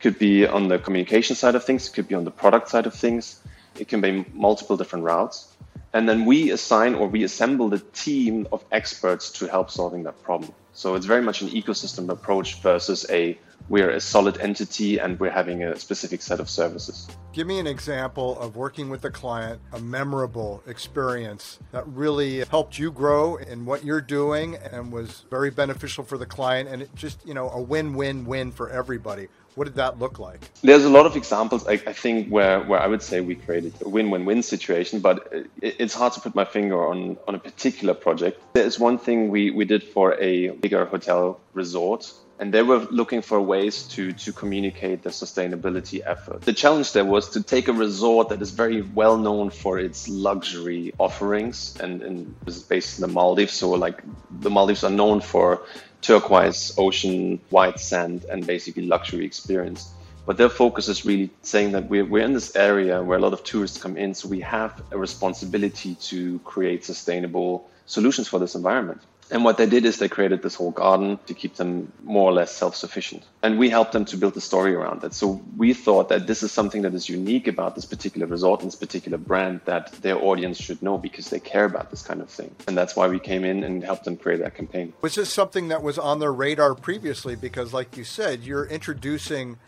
could 0.00 0.18
be 0.18 0.46
on 0.46 0.68
the 0.68 0.78
communication 0.78 1.34
side 1.36 1.54
of 1.54 1.64
things, 1.64 1.88
it 1.88 1.92
could 1.94 2.08
be 2.08 2.14
on 2.14 2.24
the 2.24 2.30
product 2.30 2.68
side 2.68 2.86
of 2.86 2.94
things, 2.94 3.40
it 3.78 3.88
can 3.88 4.00
be 4.00 4.24
multiple 4.32 4.76
different 4.76 5.04
routes. 5.04 5.52
And 5.92 6.08
then 6.08 6.26
we 6.26 6.50
assign 6.50 6.94
or 6.94 7.08
we 7.08 7.24
assemble 7.24 7.68
the 7.68 7.82
team 8.04 8.46
of 8.52 8.64
experts 8.70 9.30
to 9.38 9.46
help 9.46 9.70
solving 9.70 10.02
that 10.04 10.22
problem. 10.22 10.52
So 10.74 10.94
it's 10.94 11.06
very 11.06 11.22
much 11.22 11.40
an 11.40 11.48
ecosystem 11.48 12.10
approach 12.10 12.60
versus 12.60 13.06
a 13.08 13.38
we're 13.68 13.90
a 13.90 14.00
solid 14.00 14.38
entity 14.38 14.98
and 14.98 15.18
we're 15.18 15.30
having 15.30 15.62
a 15.62 15.76
specific 15.76 16.22
set 16.22 16.40
of 16.40 16.48
services. 16.48 17.08
Give 17.32 17.46
me 17.46 17.58
an 17.58 17.66
example 17.66 18.38
of 18.38 18.56
working 18.56 18.88
with 18.88 19.04
a 19.04 19.10
client, 19.10 19.60
a 19.72 19.80
memorable 19.80 20.62
experience 20.66 21.58
that 21.72 21.86
really 21.88 22.44
helped 22.44 22.78
you 22.78 22.90
grow 22.92 23.36
in 23.36 23.66
what 23.66 23.84
you're 23.84 24.00
doing 24.00 24.56
and 24.56 24.92
was 24.92 25.24
very 25.30 25.50
beneficial 25.50 26.04
for 26.04 26.16
the 26.16 26.26
client 26.26 26.68
and 26.68 26.82
it 26.82 26.94
just, 26.94 27.26
you 27.26 27.34
know, 27.34 27.50
a 27.50 27.60
win-win-win 27.60 28.52
for 28.52 28.70
everybody. 28.70 29.28
What 29.56 29.64
did 29.64 29.74
that 29.76 29.98
look 29.98 30.18
like? 30.18 30.50
There's 30.62 30.84
a 30.84 30.90
lot 30.90 31.06
of 31.06 31.16
examples, 31.16 31.66
I, 31.66 31.72
I, 31.72 31.94
think, 31.94 32.28
where, 32.28 32.60
where 32.60 32.78
I 32.78 32.86
would 32.86 33.02
say 33.02 33.22
we 33.22 33.36
created 33.36 33.72
a 33.80 33.88
win 33.88 34.10
win 34.10 34.26
win 34.26 34.42
situation, 34.42 35.00
but 35.00 35.32
it, 35.32 35.76
it's 35.78 35.94
hard 35.94 36.12
to 36.12 36.20
put 36.20 36.34
my 36.34 36.44
finger 36.44 36.86
on, 36.86 37.16
on 37.26 37.34
a 37.34 37.38
particular 37.38 37.94
project. 37.94 38.38
There's 38.52 38.78
one 38.78 38.98
thing 38.98 39.30
we, 39.30 39.50
we 39.50 39.64
did 39.64 39.82
for 39.82 40.14
a 40.20 40.50
bigger 40.50 40.84
hotel 40.84 41.40
resort 41.54 42.12
and 42.38 42.52
they 42.52 42.62
were 42.62 42.78
looking 42.90 43.22
for 43.22 43.40
ways 43.40 43.84
to 43.84 44.12
to 44.12 44.32
communicate 44.32 45.02
the 45.02 45.10
sustainability 45.10 46.00
effort. 46.04 46.42
The 46.42 46.52
challenge 46.52 46.92
there 46.92 47.04
was 47.04 47.30
to 47.30 47.42
take 47.42 47.68
a 47.68 47.72
resort 47.72 48.28
that 48.28 48.42
is 48.42 48.50
very 48.50 48.82
well 48.82 49.16
known 49.16 49.50
for 49.50 49.78
its 49.78 50.08
luxury 50.08 50.92
offerings, 50.98 51.76
and, 51.80 52.02
and 52.02 52.34
was 52.44 52.62
based 52.62 52.98
in 52.98 53.02
the 53.06 53.12
Maldives. 53.12 53.54
So 53.54 53.70
like 53.70 54.02
the 54.30 54.50
Maldives 54.50 54.84
are 54.84 54.90
known 54.90 55.20
for 55.20 55.62
turquoise 56.02 56.74
ocean, 56.78 57.40
white 57.50 57.80
sand, 57.80 58.26
and 58.30 58.46
basically 58.46 58.86
luxury 58.86 59.24
experience. 59.24 59.90
But 60.26 60.36
their 60.36 60.48
focus 60.48 60.88
is 60.88 61.04
really 61.04 61.30
saying 61.42 61.72
that 61.72 61.88
we're, 61.88 62.04
we're 62.04 62.24
in 62.24 62.32
this 62.32 62.56
area 62.56 63.00
where 63.02 63.16
a 63.16 63.20
lot 63.20 63.32
of 63.32 63.44
tourists 63.44 63.78
come 63.78 63.96
in, 63.96 64.14
so 64.14 64.28
we 64.28 64.40
have 64.40 64.82
a 64.90 64.98
responsibility 64.98 65.94
to 65.94 66.40
create 66.40 66.84
sustainable 66.84 67.70
solutions 67.86 68.26
for 68.26 68.40
this 68.40 68.56
environment. 68.56 69.00
And 69.30 69.44
what 69.44 69.56
they 69.56 69.66
did 69.66 69.84
is 69.84 69.98
they 69.98 70.08
created 70.08 70.42
this 70.42 70.54
whole 70.54 70.70
garden 70.70 71.18
to 71.26 71.34
keep 71.34 71.56
them 71.56 71.92
more 72.04 72.30
or 72.30 72.32
less 72.32 72.54
self 72.54 72.76
sufficient. 72.76 73.24
And 73.42 73.58
we 73.58 73.68
helped 73.68 73.92
them 73.92 74.04
to 74.06 74.16
build 74.16 74.36
a 74.36 74.40
story 74.40 74.74
around 74.74 75.00
that. 75.00 75.14
So 75.14 75.42
we 75.56 75.72
thought 75.72 76.08
that 76.10 76.26
this 76.26 76.42
is 76.42 76.52
something 76.52 76.82
that 76.82 76.94
is 76.94 77.08
unique 77.08 77.48
about 77.48 77.74
this 77.74 77.84
particular 77.84 78.26
resort 78.26 78.60
and 78.60 78.68
this 78.70 78.76
particular 78.76 79.18
brand 79.18 79.60
that 79.64 79.92
their 80.02 80.16
audience 80.16 80.58
should 80.58 80.82
know 80.82 80.98
because 80.98 81.30
they 81.30 81.40
care 81.40 81.64
about 81.64 81.90
this 81.90 82.02
kind 82.02 82.20
of 82.20 82.30
thing. 82.30 82.54
And 82.68 82.76
that's 82.76 82.94
why 82.94 83.08
we 83.08 83.18
came 83.18 83.44
in 83.44 83.64
and 83.64 83.82
helped 83.82 84.04
them 84.04 84.16
create 84.16 84.40
that 84.40 84.54
campaign. 84.54 84.92
Was 85.00 85.16
this 85.16 85.32
something 85.32 85.68
that 85.68 85.82
was 85.82 85.98
on 85.98 86.18
their 86.20 86.32
radar 86.32 86.74
previously? 86.74 87.36
Because, 87.36 87.72
like 87.72 87.96
you 87.96 88.04
said, 88.04 88.42
you're 88.44 88.66
introducing 88.66 89.58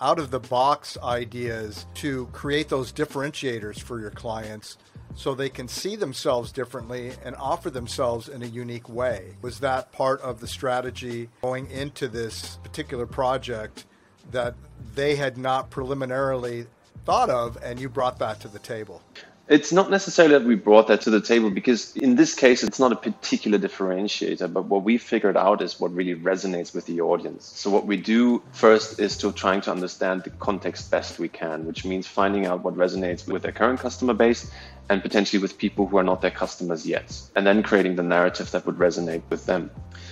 out 0.00 0.18
of 0.18 0.30
the 0.30 0.40
box 0.40 0.96
ideas 1.02 1.86
to 1.94 2.26
create 2.32 2.68
those 2.68 2.92
differentiators 2.92 3.80
for 3.80 4.00
your 4.00 4.10
clients 4.10 4.78
so 5.14 5.34
they 5.34 5.48
can 5.48 5.68
see 5.68 5.96
themselves 5.96 6.52
differently 6.52 7.12
and 7.24 7.36
offer 7.36 7.70
themselves 7.70 8.28
in 8.28 8.42
a 8.42 8.46
unique 8.46 8.88
way. 8.88 9.34
Was 9.42 9.60
that 9.60 9.92
part 9.92 10.20
of 10.22 10.40
the 10.40 10.46
strategy 10.46 11.28
going 11.42 11.70
into 11.70 12.08
this 12.08 12.58
particular 12.62 13.06
project 13.06 13.84
that 14.30 14.54
they 14.94 15.16
had 15.16 15.36
not 15.36 15.70
preliminarily 15.70 16.66
thought 17.04 17.30
of 17.30 17.58
and 17.62 17.80
you 17.80 17.88
brought 17.88 18.18
that 18.18 18.40
to 18.40 18.48
the 18.48 18.58
table? 18.58 19.02
It's 19.50 19.72
not 19.72 19.90
necessarily 19.90 20.38
that 20.38 20.46
we 20.46 20.54
brought 20.54 20.86
that 20.86 21.00
to 21.00 21.10
the 21.10 21.20
table 21.20 21.50
because 21.50 21.96
in 21.96 22.14
this 22.14 22.36
case, 22.36 22.62
it's 22.62 22.78
not 22.78 22.92
a 22.92 22.94
particular 22.94 23.58
differentiator, 23.58 24.52
but 24.52 24.66
what 24.66 24.84
we 24.84 24.96
figured 24.96 25.36
out 25.36 25.60
is 25.60 25.80
what 25.80 25.92
really 25.92 26.14
resonates 26.14 26.72
with 26.72 26.86
the 26.86 27.00
audience. 27.00 27.46
So 27.46 27.68
what 27.68 27.84
we 27.84 27.96
do 27.96 28.44
first 28.52 29.00
is 29.00 29.16
to 29.18 29.32
trying 29.32 29.60
to 29.62 29.72
understand 29.72 30.22
the 30.22 30.30
context 30.30 30.88
best 30.92 31.18
we 31.18 31.28
can, 31.28 31.66
which 31.66 31.84
means 31.84 32.06
finding 32.06 32.46
out 32.46 32.62
what 32.62 32.76
resonates 32.76 33.26
with 33.26 33.42
their 33.42 33.50
current 33.50 33.80
customer 33.80 34.14
base 34.14 34.48
and 34.90 35.02
potentially 35.02 35.40
with 35.40 35.56
people 35.56 35.86
who 35.86 35.96
are 35.96 36.02
not 36.02 36.20
their 36.20 36.32
customers 36.32 36.84
yet, 36.84 37.18
and 37.36 37.46
then 37.46 37.62
creating 37.62 37.94
the 37.94 38.02
narrative 38.02 38.50
that 38.50 38.66
would 38.66 38.76
resonate 38.76 39.22
with 39.30 39.46
them. 39.46 39.70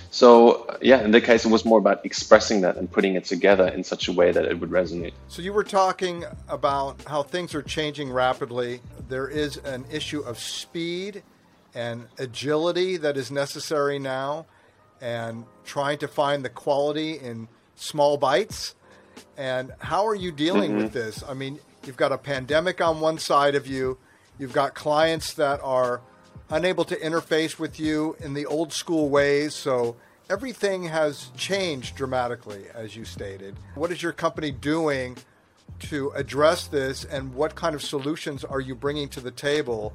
So, 0.09 0.65
yeah, 0.81 1.01
in 1.01 1.11
the 1.11 1.21
case, 1.21 1.45
it 1.45 1.49
was 1.49 1.65
more 1.65 1.77
about 1.77 2.03
expressing 2.05 2.61
that 2.61 2.77
and 2.77 2.89
putting 2.89 3.15
it 3.15 3.25
together 3.25 3.67
in 3.67 3.83
such 3.83 4.07
a 4.07 4.13
way 4.13 4.31
that 4.31 4.45
it 4.45 4.59
would 4.59 4.71
resonate. 4.71 5.11
So, 5.27 5.41
you 5.41 5.51
were 5.51 5.65
talking 5.65 6.23
about 6.47 7.03
how 7.03 7.21
things 7.21 7.53
are 7.53 7.61
changing 7.61 8.11
rapidly. 8.11 8.79
There 9.09 9.27
is 9.27 9.57
an 9.57 9.85
issue 9.91 10.21
of 10.21 10.39
speed 10.39 11.23
and 11.75 12.07
agility 12.17 12.97
that 12.97 13.17
is 13.17 13.29
necessary 13.29 13.99
now, 13.99 14.45
and 15.01 15.45
trying 15.65 15.97
to 15.99 16.07
find 16.07 16.43
the 16.43 16.49
quality 16.49 17.19
in 17.19 17.49
small 17.75 18.17
bites. 18.17 18.75
And 19.37 19.73
how 19.79 20.07
are 20.07 20.15
you 20.15 20.31
dealing 20.31 20.71
mm-hmm. 20.71 20.83
with 20.83 20.93
this? 20.93 21.21
I 21.27 21.33
mean, 21.33 21.59
you've 21.85 21.97
got 21.97 22.13
a 22.13 22.17
pandemic 22.17 22.81
on 22.81 23.01
one 23.01 23.17
side 23.19 23.55
of 23.55 23.67
you, 23.67 23.97
you've 24.39 24.53
got 24.53 24.73
clients 24.73 25.33
that 25.35 25.59
are 25.61 26.01
unable 26.49 26.85
to 26.85 26.95
interface 26.95 27.59
with 27.59 27.79
you 27.79 28.15
in 28.19 28.33
the 28.33 28.47
old 28.47 28.73
school 28.73 29.09
ways. 29.09 29.53
So 29.53 29.97
everything 30.29 30.85
has 30.85 31.29
changed 31.37 31.95
dramatically, 31.95 32.65
as 32.73 32.95
you 32.95 33.05
stated. 33.05 33.55
What 33.75 33.91
is 33.91 34.01
your 34.01 34.13
company 34.13 34.49
doing 34.49 35.17
to 35.79 36.09
address 36.15 36.67
this, 36.67 37.05
and 37.05 37.33
what 37.33 37.55
kind 37.55 37.75
of 37.75 37.81
solutions 37.81 38.43
are 38.43 38.59
you 38.59 38.75
bringing 38.75 39.07
to 39.09 39.21
the 39.21 39.31
table 39.31 39.93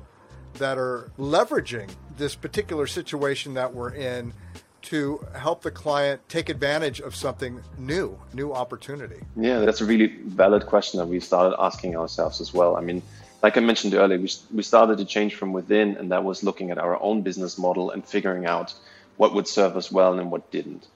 that 0.54 0.78
are 0.78 1.10
leveraging 1.18 1.90
this 2.16 2.34
particular 2.36 2.86
situation 2.86 3.54
that 3.54 3.74
we're 3.74 3.92
in 3.92 4.32
to 4.80 5.26
help 5.34 5.62
the 5.62 5.70
client 5.70 6.20
take 6.28 6.48
advantage 6.48 7.00
of 7.00 7.14
something 7.16 7.60
new, 7.76 8.18
new 8.32 8.52
opportunity? 8.52 9.20
Yeah, 9.36 9.60
that's 9.60 9.80
a 9.80 9.84
really 9.84 10.06
valid 10.26 10.66
question 10.66 11.00
that 11.00 11.06
we 11.06 11.20
started 11.20 11.56
asking 11.60 11.96
ourselves 11.96 12.40
as 12.40 12.54
well. 12.54 12.76
I 12.76 12.80
mean, 12.80 13.02
like 13.44 13.58
I 13.58 13.60
mentioned 13.60 13.92
earlier, 13.92 14.18
we, 14.18 14.30
we 14.54 14.62
started 14.62 14.96
to 14.96 15.04
change 15.04 15.34
from 15.34 15.52
within, 15.52 15.98
and 15.98 16.10
that 16.12 16.24
was 16.24 16.42
looking 16.42 16.70
at 16.70 16.78
our 16.78 16.98
own 17.02 17.20
business 17.20 17.58
model 17.58 17.90
and 17.90 18.02
figuring 18.02 18.46
out 18.46 18.72
what 19.18 19.34
would 19.34 19.46
serve 19.46 19.76
us 19.76 19.92
well 19.92 20.18
and 20.18 20.30
what 20.30 20.50
didn't. 20.50 20.86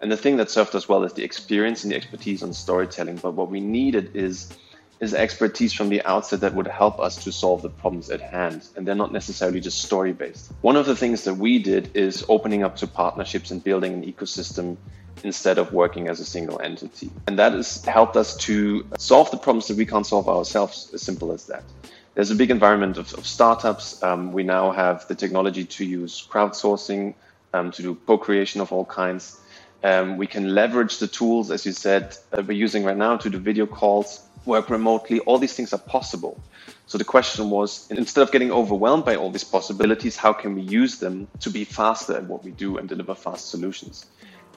And 0.00 0.12
the 0.12 0.16
thing 0.16 0.36
that 0.36 0.48
served 0.48 0.76
us 0.76 0.88
well 0.88 1.02
is 1.02 1.14
the 1.14 1.24
experience 1.24 1.82
and 1.82 1.90
the 1.90 1.96
expertise 1.96 2.44
on 2.44 2.52
storytelling. 2.52 3.16
But 3.16 3.34
what 3.34 3.50
we 3.50 3.58
needed 3.58 4.14
is 4.14 4.56
is 5.00 5.14
expertise 5.14 5.72
from 5.72 5.88
the 5.88 6.00
outset 6.04 6.40
that 6.40 6.54
would 6.54 6.68
help 6.68 7.00
us 7.00 7.22
to 7.24 7.32
solve 7.32 7.60
the 7.60 7.68
problems 7.68 8.08
at 8.08 8.20
hand. 8.20 8.68
And 8.76 8.86
they're 8.86 8.94
not 8.94 9.12
necessarily 9.12 9.60
just 9.60 9.82
story 9.82 10.12
based. 10.12 10.52
One 10.62 10.76
of 10.76 10.86
the 10.86 10.96
things 10.96 11.24
that 11.24 11.34
we 11.34 11.58
did 11.58 11.90
is 11.94 12.24
opening 12.28 12.62
up 12.62 12.76
to 12.76 12.86
partnerships 12.86 13.50
and 13.50 13.62
building 13.62 13.92
an 13.92 14.04
ecosystem 14.10 14.76
instead 15.24 15.58
of 15.58 15.72
working 15.72 16.08
as 16.08 16.20
a 16.20 16.24
single 16.24 16.60
entity. 16.60 17.10
And 17.26 17.38
that 17.38 17.52
has 17.52 17.84
helped 17.84 18.16
us 18.16 18.36
to 18.48 18.86
solve 18.96 19.30
the 19.30 19.36
problems 19.36 19.66
that 19.68 19.76
we 19.76 19.84
can't 19.84 20.06
solve 20.06 20.28
ourselves, 20.28 20.90
as 20.94 21.02
simple 21.02 21.32
as 21.32 21.46
that 21.46 21.64
there's 22.16 22.30
a 22.30 22.34
big 22.34 22.50
environment 22.50 22.96
of, 22.96 23.12
of 23.12 23.26
startups. 23.26 24.02
Um, 24.02 24.32
we 24.32 24.42
now 24.42 24.72
have 24.72 25.06
the 25.06 25.14
technology 25.14 25.66
to 25.66 25.84
use 25.84 26.26
crowdsourcing, 26.26 27.14
um, 27.52 27.70
to 27.72 27.82
do 27.82 27.94
co-creation 28.06 28.62
of 28.62 28.72
all 28.72 28.86
kinds. 28.86 29.38
Um, 29.84 30.16
we 30.16 30.26
can 30.26 30.54
leverage 30.54 30.98
the 30.98 31.08
tools, 31.08 31.50
as 31.50 31.66
you 31.66 31.72
said, 31.72 32.16
that 32.30 32.46
we're 32.46 32.56
using 32.56 32.84
right 32.84 32.96
now 32.96 33.18
to 33.18 33.28
do 33.28 33.38
video 33.38 33.66
calls, 33.66 34.26
work 34.46 34.70
remotely. 34.70 35.20
All 35.20 35.38
these 35.38 35.52
things 35.52 35.74
are 35.74 35.78
possible. 35.78 36.42
So 36.86 36.96
the 36.96 37.04
question 37.04 37.50
was, 37.50 37.86
instead 37.90 38.22
of 38.22 38.32
getting 38.32 38.50
overwhelmed 38.50 39.04
by 39.04 39.16
all 39.16 39.30
these 39.30 39.44
possibilities, 39.44 40.16
how 40.16 40.32
can 40.32 40.54
we 40.54 40.62
use 40.62 40.98
them 40.98 41.28
to 41.40 41.50
be 41.50 41.64
faster 41.64 42.16
at 42.16 42.24
what 42.24 42.42
we 42.42 42.50
do 42.50 42.78
and 42.78 42.88
deliver 42.88 43.14
fast 43.14 43.50
solutions? 43.50 44.06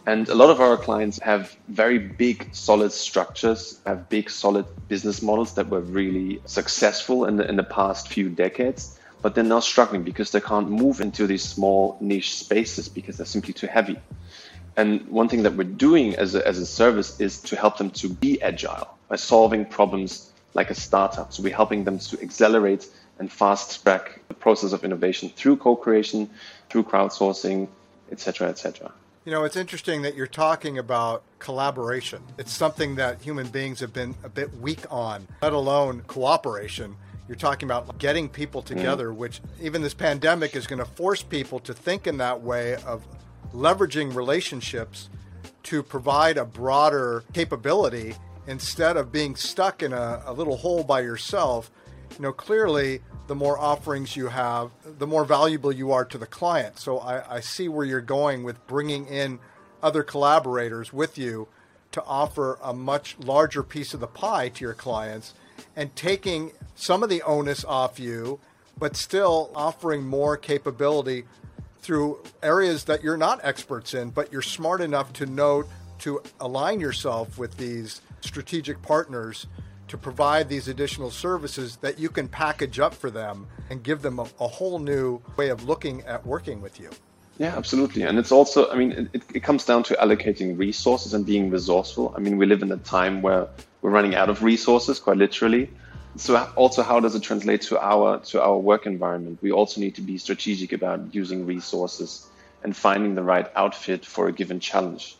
And 0.06 0.27
a 0.29 0.36
lot 0.36 0.50
of 0.50 0.60
our 0.62 0.77
clients 0.77 1.20
have 1.20 1.56
very 1.68 2.00
big, 2.00 2.50
solid 2.53 2.91
structures, 2.91 3.79
have 3.86 4.10
big, 4.10 4.29
solid 4.29 4.65
business 4.88 5.22
models 5.22 5.53
that 5.53 5.70
were 5.70 5.82
really 5.82 6.41
successful 6.46 7.25
in 7.25 7.36
the, 7.36 7.48
in 7.48 7.58
the 7.58 7.63
past 7.63 8.08
few 8.08 8.29
decades, 8.29 8.98
but 9.22 9.36
they're 9.36 9.44
now 9.44 9.60
struggling 9.60 10.03
because 10.03 10.32
they 10.32 10.41
can't 10.41 10.70
move 10.70 11.01
into 11.01 11.27
these 11.27 11.44
small 11.44 11.98
niche 12.00 12.36
spaces 12.36 12.88
because 12.89 13.18
they're 13.18 13.25
simply 13.25 13.53
too 13.53 13.68
heavy. 13.68 14.00
And 14.77 15.06
one 15.10 15.27
thing 15.27 15.44
that 15.44 15.56
we're 15.56 15.65
doing 15.65 16.15
as 16.15 16.36
a, 16.36 16.48
as 16.48 16.58
a 16.58 16.65
service 16.65 17.20
is 17.20 17.41
to 17.41 17.56
help 17.56 17.77
them 17.77 17.91
to 17.91 18.08
be 18.08 18.41
agile 18.41 18.98
by 19.10 19.18
solving 19.18 19.65
problems 19.65 20.32
like 20.53 20.70
a 20.70 20.75
startup. 20.75 21.34
So 21.34 21.44
we're 21.44 21.56
helping 21.56 21.84
them 21.84 22.00
to 22.00 22.22
accelerate 22.22 22.88
and 23.20 23.32
fast 23.32 23.84
track 23.84 24.22
the 24.29 24.34
process 24.34 24.72
of 24.72 24.84
innovation 24.86 25.29
through 25.29 25.58
co-creation, 25.58 26.29
through 26.70 26.84
crowdsourcing, 26.84 27.68
etc., 28.12 28.48
etc. 28.48 28.91
You 29.29 29.36
know, 29.36 29.43
it's 29.43 29.57
interesting 29.57 30.01
that 30.01 30.15
you're 30.15 30.25
talking 30.25 30.79
about 30.79 31.21
collaboration. 31.38 32.24
It's 32.39 32.51
something 32.51 32.95
that 32.95 33.21
human 33.21 33.45
beings 33.50 33.79
have 33.79 33.93
been 33.93 34.15
a 34.24 34.27
bit 34.27 34.51
weak 34.57 34.91
on, 34.91 35.27
let 35.43 35.53
alone 35.53 36.01
cooperation. 36.07 36.95
You're 37.27 37.38
talking 37.38 37.67
about 37.67 38.00
getting 38.00 38.27
people 38.27 38.63
together, 38.63 39.09
mm. 39.09 39.17
which 39.17 39.39
even 39.62 39.83
this 39.83 39.93
pandemic 39.93 40.55
is 40.55 40.65
going 40.65 40.79
to 40.79 40.86
force 40.86 41.21
people 41.21 41.59
to 41.59 41.75
think 41.75 42.07
in 42.07 42.17
that 42.17 42.41
way 42.41 42.77
of 42.88 43.05
leveraging 43.53 44.15
relationships 44.15 45.09
to 45.62 45.83
provide 45.83 46.38
a 46.38 46.45
broader 46.45 47.24
capability 47.31 48.15
instead 48.48 48.98
of 48.98 49.12
being 49.12 49.36
stuck 49.36 49.83
in 49.83 49.93
a, 49.93 50.24
a 50.25 50.33
little 50.33 50.57
hole 50.57 50.83
by 50.83 51.01
yourself. 51.01 51.69
You 52.18 52.24
know, 52.24 52.34
clearly 52.34 53.01
the 53.28 53.36
more 53.36 53.60
offerings 53.60 54.16
you 54.16 54.28
have, 54.28 54.72
the 54.84 55.08
more 55.08 55.24
valuable 55.24 55.72
you 55.72 55.92
are 55.92 56.06
to 56.06 56.18
the 56.18 56.25
client. 56.25 56.80
So 56.80 57.00
I, 57.00 57.36
I 57.36 57.39
see 57.39 57.70
where 57.70 57.86
you're 57.86 58.01
going 58.01 58.44
with 58.44 58.66
bringing 58.68 59.06
in 59.08 59.39
other 59.84 60.04
collaborators 60.04 60.92
with 60.92 61.18
you 61.18 61.48
to 61.92 62.04
offer 62.06 62.60
a 62.62 62.74
much 62.74 63.18
larger 63.20 63.63
piece 63.63 63.94
of 63.94 64.00
the 64.00 64.08
pie 64.08 64.50
to 64.50 64.66
your 64.66 64.74
clients 64.74 65.34
and 65.75 65.96
taking 65.96 66.51
some 66.75 67.04
of 67.04 67.10
the 67.10 67.22
onus 67.22 67.63
off 67.66 68.00
you, 68.00 68.39
but 68.78 68.96
still 68.96 69.51
offering 69.56 70.06
more 70.06 70.38
capability 70.38 71.25
through 71.82 72.20
areas 72.44 72.86
that 72.86 73.04
you're 73.04 73.18
not 73.18 73.39
experts 73.44 73.94
in, 73.94 74.10
but 74.10 74.32
you're 74.32 74.42
smart 74.42 74.82
enough 74.82 75.13
to 75.13 75.25
know 75.25 75.63
to 76.00 76.22
align 76.39 76.80
yourself 76.80 77.38
with 77.38 77.58
these 77.58 78.01
strategic 78.22 78.82
partners 78.82 79.48
to 79.89 79.98
provide 79.98 80.50
these 80.50 80.67
additional 80.67 81.12
services 81.12 81.77
that 81.77 82.00
you 82.00 82.10
can 82.10 82.27
package 82.27 82.79
up 82.79 82.93
for 82.93 83.10
them 83.12 83.48
and 83.69 83.84
give 83.84 84.01
them 84.01 84.19
a, 84.19 84.27
a 84.39 84.48
whole 84.48 84.79
new 84.79 85.22
way 85.38 85.50
of 85.50 85.65
looking 85.65 86.01
at 86.03 86.25
working 86.25 86.62
with 86.62 86.79
you. 86.79 86.89
Yeah, 87.38 87.55
absolutely. 87.55 88.03
And 88.03 88.17
it's 88.19 88.31
also, 88.31 88.69
I 88.69 88.75
mean, 88.75 89.10
it, 89.13 89.24
it 89.34 89.43
comes 89.43 89.63
down 89.65 89.84
to 89.84 89.93
allocating 89.96 90.58
resources 90.58 91.13
and 91.13 91.25
being 91.25 91.50
resourceful. 91.50 92.13
I 92.15 92.19
mean, 92.19 92.38
we 92.38 92.46
live 92.46 92.62
in 92.62 92.72
a 92.72 92.77
time 92.77 93.22
where 93.22 93.48
we're 93.81 93.91
running 93.91 94.15
out 94.15 94.29
of 94.29 94.43
resources, 94.43 95.00
quite 95.00 95.17
literally. 95.17 95.69
So 96.17 96.36
also, 96.58 96.84
how 96.84 97.00
does 97.00 97.15
it 97.15 97.24
translate 97.24 97.62
to 97.69 97.79
our 97.79 98.19
to 98.31 98.41
our 98.41 98.58
work 98.58 98.86
environment? 98.86 99.39
We 99.41 99.51
also 99.51 99.79
need 99.79 99.96
to 99.96 100.01
be 100.01 100.17
strategic 100.17 100.74
about 100.74 101.15
using 101.15 101.46
resources 101.46 102.27
and 102.63 102.75
finding 102.75 103.15
the 103.15 103.24
right 103.24 103.48
outfit 103.55 104.05
for 104.05 104.27
a 104.27 104.34
given 104.34 104.60
challenge, 104.60 105.15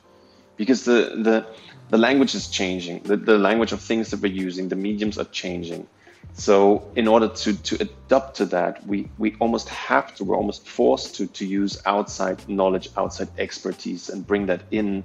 because 0.58 0.84
the 0.84 1.22
the 1.24 1.46
the 1.90 1.98
language 1.98 2.36
is 2.36 2.48
changing. 2.48 3.04
The, 3.04 3.18
the 3.18 3.38
language 3.38 3.72
of 3.72 3.82
things 3.82 4.12
that 4.12 4.22
we're 4.22 4.32
using, 4.32 4.70
the 4.70 4.76
mediums 4.76 5.18
are 5.18 5.26
changing. 5.26 5.88
So 6.34 6.90
in 6.96 7.08
order 7.08 7.28
to, 7.28 7.54
to 7.64 7.82
adapt 7.82 8.38
to 8.38 8.46
that, 8.48 8.86
we, 8.88 9.10
we 9.18 9.36
almost 9.40 9.68
have 9.70 10.16
to, 10.16 10.24
we're 10.24 10.38
almost 10.38 10.68
forced 10.68 11.16
to, 11.16 11.28
to 11.28 11.46
use 11.46 11.82
outside 11.86 12.48
knowledge, 12.48 12.90
outside 12.96 13.30
expertise, 13.38 14.10
and 14.10 14.26
bring 14.26 14.46
that 14.46 14.62
in 14.72 15.04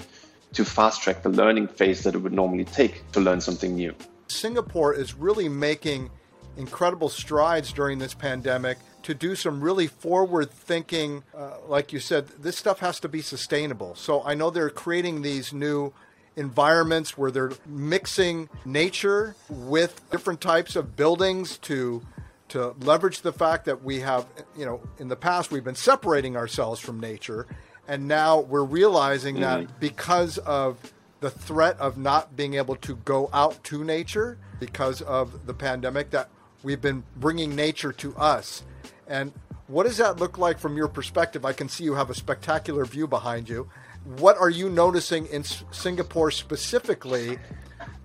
to 0.53 0.65
fast 0.65 1.03
track 1.03 1.23
the 1.23 1.29
learning 1.29 1.67
phase 1.67 2.05
that 2.05 2.15
it 2.15 2.19
would 2.19 2.33
normally 2.33 2.65
take 2.65 3.11
to 3.13 3.21
learn 3.21 3.41
something 3.41 3.75
new. 3.75 3.95
Singapore 4.29 4.95
is 4.95 5.15
really 5.15 5.49
making 5.49 6.11
incredible 6.57 7.09
strides 7.09 7.73
during 7.73 7.99
this 7.99 8.15
pandemic 8.15 8.79
to 9.03 9.15
do 9.15 9.35
some 9.35 9.61
really 9.61 9.87
forward 9.87 10.51
thinking. 10.51 11.25
Uh, 11.37 11.57
like 11.67 11.93
you 11.93 11.99
said, 11.99 12.29
this 12.39 12.57
stuff 12.57 12.79
has 12.79 13.01
to 13.01 13.09
be 13.09 13.21
sustainable. 13.21 13.95
So 13.97 14.23
I 14.23 14.35
know 14.35 14.51
they're 14.51 14.71
creating 14.71 15.23
these 15.23 15.53
new 15.53 15.93
environments 16.37 17.17
where 17.17 17.31
they're 17.31 17.53
mixing 17.67 18.49
nature 18.65 19.37
with 19.49 20.01
different 20.11 20.41
types 20.41 20.77
of 20.77 20.97
buildings 20.97 21.59
to 21.59 22.03
to 22.49 22.75
leverage 22.81 23.23
the 23.23 23.33
fact 23.33 23.65
that 23.65 23.83
we 23.83 24.01
have 24.01 24.27
you 24.57 24.65
know 24.65 24.81
in 24.99 25.09
the 25.09 25.17
past 25.17 25.51
we've 25.51 25.65
been 25.65 25.75
separating 25.75 26.37
ourselves 26.37 26.81
from 26.81 26.99
nature 26.99 27.47
and 27.87 28.09
now 28.09 28.41
we're 28.41 28.65
realizing 28.65 29.37
mm-hmm. 29.37 29.63
that 29.65 29.81
because 29.81 30.39
of 30.39 30.93
the 31.21 31.31
threat 31.31 31.79
of 31.81 31.97
not 31.97 32.37
being 32.37 32.55
able 32.55 32.77
to 32.77 32.97
go 32.97 33.31
out 33.33 33.63
to 33.65 33.83
nature 33.83 34.37
because 34.61 35.01
of 35.03 35.47
the 35.47 35.55
pandemic 35.55 36.11
that 36.11 36.29
we've 36.63 36.83
been 36.83 37.03
bringing 37.17 37.57
nature 37.57 37.93
to 37.93 38.15
us. 38.17 38.63
And 39.07 39.33
what 39.67 39.85
does 39.85 39.97
that 39.97 40.19
look 40.19 40.37
like 40.37 40.59
from 40.59 40.77
your 40.77 40.89
perspective? 40.89 41.45
I 41.45 41.55
can 41.55 41.69
see 41.69 41.85
you 41.85 41.95
have 41.95 42.11
a 42.11 42.15
spectacular 42.15 42.85
view 42.85 43.07
behind 43.07 43.49
you 43.49 43.71
what 44.05 44.37
are 44.39 44.51
you 44.51 44.69
noticing 44.69 45.27
in 45.27 45.45
Singapore 45.45 46.31
specifically? 46.31 47.39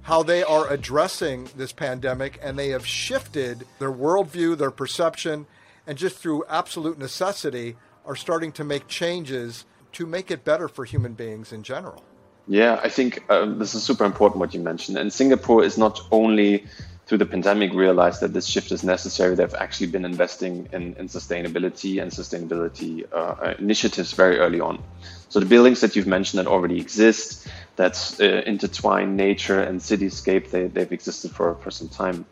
How 0.01 0.23
they 0.23 0.43
are 0.43 0.67
addressing 0.71 1.49
this 1.55 1.71
pandemic 1.71 2.39
and 2.41 2.57
they 2.57 2.69
have 2.69 2.85
shifted 2.85 3.65
their 3.77 3.91
worldview, 3.91 4.57
their 4.57 4.71
perception, 4.71 5.45
and 5.85 5.97
just 5.97 6.17
through 6.17 6.45
absolute 6.49 6.97
necessity 6.97 7.75
are 8.05 8.15
starting 8.15 8.51
to 8.53 8.63
make 8.63 8.87
changes 8.87 9.65
to 9.91 10.05
make 10.05 10.31
it 10.31 10.43
better 10.43 10.67
for 10.67 10.85
human 10.85 11.13
beings 11.13 11.51
in 11.51 11.63
general. 11.63 12.03
Yeah, 12.47 12.79
I 12.81 12.89
think 12.89 13.23
um, 13.29 13.59
this 13.59 13.75
is 13.75 13.83
super 13.83 14.05
important 14.05 14.39
what 14.39 14.53
you 14.53 14.59
mentioned. 14.59 14.97
And 14.97 15.13
Singapore 15.13 15.63
is 15.63 15.77
not 15.77 15.99
only 16.11 16.65
through 17.09 17.17
the 17.17 17.25
pandemic 17.25 17.73
realized 17.73 18.21
that 18.21 18.33
this 18.33 18.45
shift 18.45 18.71
is 18.71 18.83
necessary. 18.83 19.33
They've 19.33 19.55
actually 19.55 19.87
been 19.87 20.05
investing 20.05 20.69
in, 20.71 20.93
in 20.93 21.07
sustainability 21.07 21.99
and 21.99 22.11
sustainability 22.11 23.03
uh, 23.11 23.55
initiatives 23.57 24.13
very 24.13 24.37
early 24.37 24.59
on. 24.59 24.83
So 25.29 25.39
the 25.39 25.47
buildings 25.47 25.81
that 25.81 25.95
you've 25.95 26.05
mentioned 26.05 26.37
that 26.39 26.45
already 26.47 26.79
exist, 26.79 27.47
that's 27.77 28.19
uh, 28.19 28.43
intertwine 28.45 29.15
nature 29.15 29.59
and 29.59 29.79
cityscape, 29.79 30.51
they, 30.51 30.67
they've 30.67 30.91
existed 30.91 31.31
for, 31.31 31.55
for 31.55 31.71
some 31.71 31.89
time. 31.89 32.27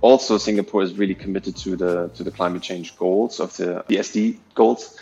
Also, 0.00 0.36
Singapore 0.36 0.82
is 0.82 0.94
really 0.94 1.14
committed 1.14 1.54
to 1.58 1.76
the 1.76 2.08
to 2.14 2.24
the 2.24 2.30
climate 2.30 2.62
change 2.62 2.96
goals 2.96 3.38
of 3.38 3.56
the, 3.56 3.84
the 3.86 3.96
SD 3.96 4.38
goals 4.54 4.98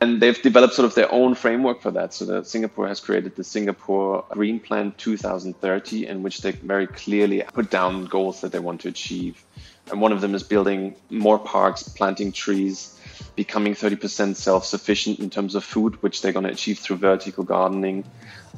and 0.00 0.20
they've 0.20 0.40
developed 0.42 0.74
sort 0.74 0.86
of 0.86 0.94
their 0.94 1.10
own 1.12 1.34
framework 1.34 1.80
for 1.80 1.90
that. 1.92 2.12
So 2.12 2.24
that 2.26 2.46
Singapore 2.46 2.88
has 2.88 3.00
created 3.00 3.36
the 3.36 3.44
Singapore 3.44 4.24
Green 4.30 4.60
Plan 4.60 4.92
2030, 4.96 6.06
in 6.06 6.22
which 6.22 6.42
they 6.42 6.52
very 6.52 6.86
clearly 6.86 7.42
put 7.54 7.70
down 7.70 8.04
goals 8.06 8.40
that 8.42 8.52
they 8.52 8.58
want 8.58 8.82
to 8.82 8.88
achieve. 8.88 9.42
And 9.90 10.00
one 10.00 10.12
of 10.12 10.20
them 10.20 10.34
is 10.34 10.42
building 10.42 10.96
more 11.10 11.38
parks, 11.38 11.84
planting 11.84 12.32
trees, 12.32 12.95
becoming 13.34 13.74
30% 13.74 14.36
self-sufficient 14.36 15.18
in 15.18 15.30
terms 15.30 15.54
of 15.54 15.64
food, 15.64 16.02
which 16.02 16.22
they're 16.22 16.32
going 16.32 16.46
to 16.46 16.52
achieve 16.52 16.78
through 16.78 16.96
vertical 16.96 17.44
gardening. 17.44 18.04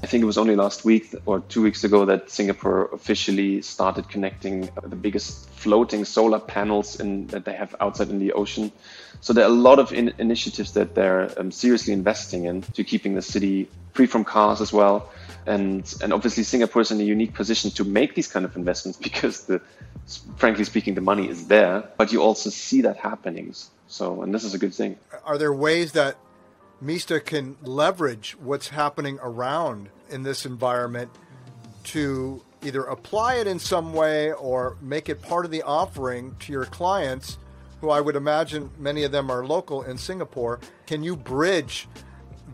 I 0.03 0.07
think 0.07 0.23
it 0.23 0.27
was 0.27 0.39
only 0.39 0.55
last 0.55 0.85
week 0.85 1.13
or 1.27 1.41
two 1.41 1.63
weeks 1.63 1.83
ago 1.83 2.05
that 2.05 2.31
Singapore 2.31 2.89
officially 2.93 3.63
started 3.63 4.09
connecting 4.09 4.71
the 4.83 4.95
biggest 4.95 5.49
floating 5.51 6.05
solar 6.05 6.39
panels 6.39 7.01
in, 7.01 7.27
that 7.29 7.45
they 7.45 7.55
have 7.55 7.75
outside 7.81 8.09
in 8.11 8.21
the 8.21 8.33
ocean. 8.33 8.71
So 9.21 9.33
there 9.33 9.45
are 9.45 9.51
a 9.51 9.61
lot 9.69 9.81
of 9.81 9.93
in 9.93 10.15
initiatives 10.19 10.73
that 10.75 10.95
they're 10.95 11.33
um, 11.39 11.51
seriously 11.51 11.93
investing 11.93 12.45
in 12.45 12.63
to 12.63 12.85
keeping 12.85 13.17
the 13.17 13.23
city 13.23 13.69
free 13.93 14.07
from 14.07 14.25
cars 14.25 14.61
as 14.61 14.73
well. 14.73 15.11
And, 15.47 15.93
and 16.01 16.13
obviously 16.13 16.45
Singapore 16.45 16.83
is 16.83 16.93
in 16.93 17.01
a 17.01 17.05
unique 17.05 17.35
position 17.35 17.73
to 17.73 17.85
make 17.85 18.15
these 18.15 18.29
kind 18.29 18.45
of 18.45 18.55
investments 18.55 18.99
because 19.03 19.47
the, 19.47 19.61
frankly 20.37 20.63
speaking, 20.63 20.95
the 20.95 21.01
money 21.01 21.29
is 21.29 21.49
there, 21.49 21.89
but 21.97 22.13
you 22.13 22.23
also 22.23 22.51
see 22.51 22.83
that 22.83 22.99
happening. 22.99 23.55
So, 23.89 24.23
and 24.23 24.35
this 24.35 24.45
is 24.45 24.55
a 24.55 24.59
good 24.59 24.75
thing. 24.75 24.97
Are 25.25 25.39
there 25.39 25.53
ways 25.53 25.93
that 25.93 26.17
Mista 26.81 27.21
can 27.21 27.57
leverage 27.63 28.37
what's 28.39 28.69
happening 28.69 29.19
around 29.23 29.89
in 30.11 30.23
this 30.23 30.47
environment 30.47 31.11
to 31.85 32.43
either 32.63 32.85
apply 32.85 33.37
it 33.37 33.47
in 33.47 33.59
some 33.59 33.93
way 33.93 34.33
or 34.33 34.77
make 34.81 35.09
it 35.09 35.23
part 35.23 35.45
of 35.45 35.51
the 35.51 35.63
offering 35.63 36.37
to 36.41 36.53
your 36.53 36.67
clients, 36.67 37.39
who 37.81 37.91
I 37.91 38.01
would 38.01 38.17
imagine 38.17 38.71
many 38.79 39.05
of 39.05 39.13
them 39.13 39.31
are 39.31 39.47
local 39.47 39.83
in 39.83 39.97
Singapore. 39.97 40.61
Can 40.87 41.03
you 41.03 41.17
bridge 41.17 41.89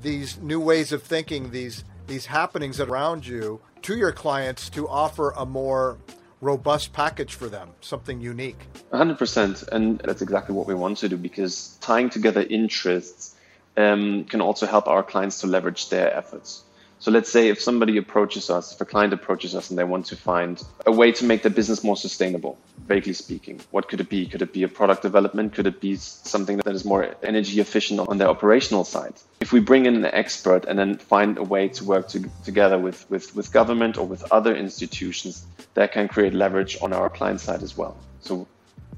these 0.02 0.38
new 0.38 0.60
ways 0.60 0.92
of 0.92 1.02
thinking, 1.02 1.50
these 1.50 1.84
these 2.06 2.26
happenings 2.26 2.80
around 2.80 3.26
you 3.26 3.60
to 3.80 3.96
your 3.96 4.12
clients 4.12 4.68
to 4.68 4.86
offer 4.86 5.30
a 5.30 5.46
more 5.46 5.98
robust 6.44 6.92
package 6.92 7.34
for 7.34 7.48
them, 7.48 7.70
something 7.80 8.20
unique? 8.20 8.66
100%. 8.92 9.68
And 9.68 9.98
that's 10.00 10.22
exactly 10.22 10.54
what 10.54 10.66
we 10.66 10.74
want 10.74 10.98
to 10.98 11.08
do 11.08 11.16
because 11.16 11.78
tying 11.80 12.10
together 12.10 12.42
interests 12.42 13.34
um, 13.76 14.24
can 14.24 14.40
also 14.40 14.66
help 14.66 14.86
our 14.86 15.02
clients 15.02 15.40
to 15.40 15.46
leverage 15.46 15.88
their 15.88 16.14
efforts. 16.14 16.62
So 16.98 17.10
let's 17.10 17.30
say 17.30 17.48
if 17.48 17.60
somebody 17.60 17.96
approaches 17.96 18.50
us, 18.50 18.72
if 18.74 18.80
a 18.80 18.84
client 18.84 19.12
approaches 19.12 19.54
us 19.54 19.70
and 19.70 19.78
they 19.78 19.84
want 19.84 20.06
to 20.06 20.16
find 20.16 20.62
a 20.86 20.92
way 20.92 21.12
to 21.12 21.24
make 21.24 21.42
their 21.42 21.50
business 21.50 21.82
more 21.82 21.96
sustainable, 21.96 22.58
vaguely 22.86 23.12
speaking, 23.12 23.60
what 23.70 23.88
could 23.88 24.00
it 24.00 24.08
be? 24.08 24.26
Could 24.26 24.42
it 24.42 24.52
be 24.52 24.62
a 24.62 24.68
product 24.68 25.02
development? 25.02 25.54
Could 25.54 25.66
it 25.66 25.80
be 25.80 25.96
something 25.96 26.58
that 26.58 26.74
is 26.74 26.84
more 26.84 27.14
energy 27.22 27.60
efficient 27.60 28.00
on 28.00 28.18
their 28.18 28.28
operational 28.28 28.84
side? 28.84 29.14
If 29.40 29.52
we 29.52 29.60
bring 29.60 29.86
in 29.86 29.96
an 29.96 30.04
expert 30.04 30.64
and 30.66 30.78
then 30.78 30.98
find 30.98 31.38
a 31.38 31.42
way 31.42 31.68
to 31.68 31.84
work 31.84 32.08
to, 32.08 32.28
together 32.44 32.78
with, 32.78 33.08
with, 33.10 33.34
with 33.34 33.52
government 33.52 33.96
or 33.96 34.06
with 34.06 34.30
other 34.32 34.54
institutions, 34.54 35.46
that 35.74 35.92
can 35.92 36.08
create 36.08 36.34
leverage 36.34 36.76
on 36.82 36.92
our 36.92 37.08
client 37.08 37.40
side 37.40 37.62
as 37.62 37.76
well. 37.76 37.96
So 38.20 38.46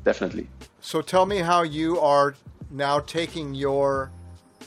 definitely. 0.05 0.49
So 0.81 1.01
tell 1.01 1.27
me 1.27 1.39
how 1.39 1.63
you 1.63 2.01
are 2.01 2.35
now 2.71 3.01
taking 3.01 3.55
your 3.55 4.11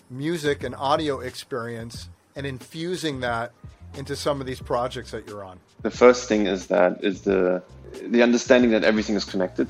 music 0.09 0.63
and 0.63 0.75
audio 0.75 1.19
experience 1.19 2.09
and 2.35 2.45
infusing 2.45 3.19
that 3.19 3.51
into 3.95 4.15
some 4.15 4.39
of 4.39 4.47
these 4.47 4.61
projects 4.61 5.11
that 5.11 5.27
you're 5.27 5.43
on? 5.43 5.59
The 5.81 5.91
first 5.91 6.27
thing 6.27 6.47
is 6.47 6.67
that 6.67 7.03
is 7.03 7.21
the 7.21 7.63
the 8.03 8.23
understanding 8.23 8.71
that 8.71 8.83
everything 8.83 9.15
is 9.15 9.25
connected 9.25 9.67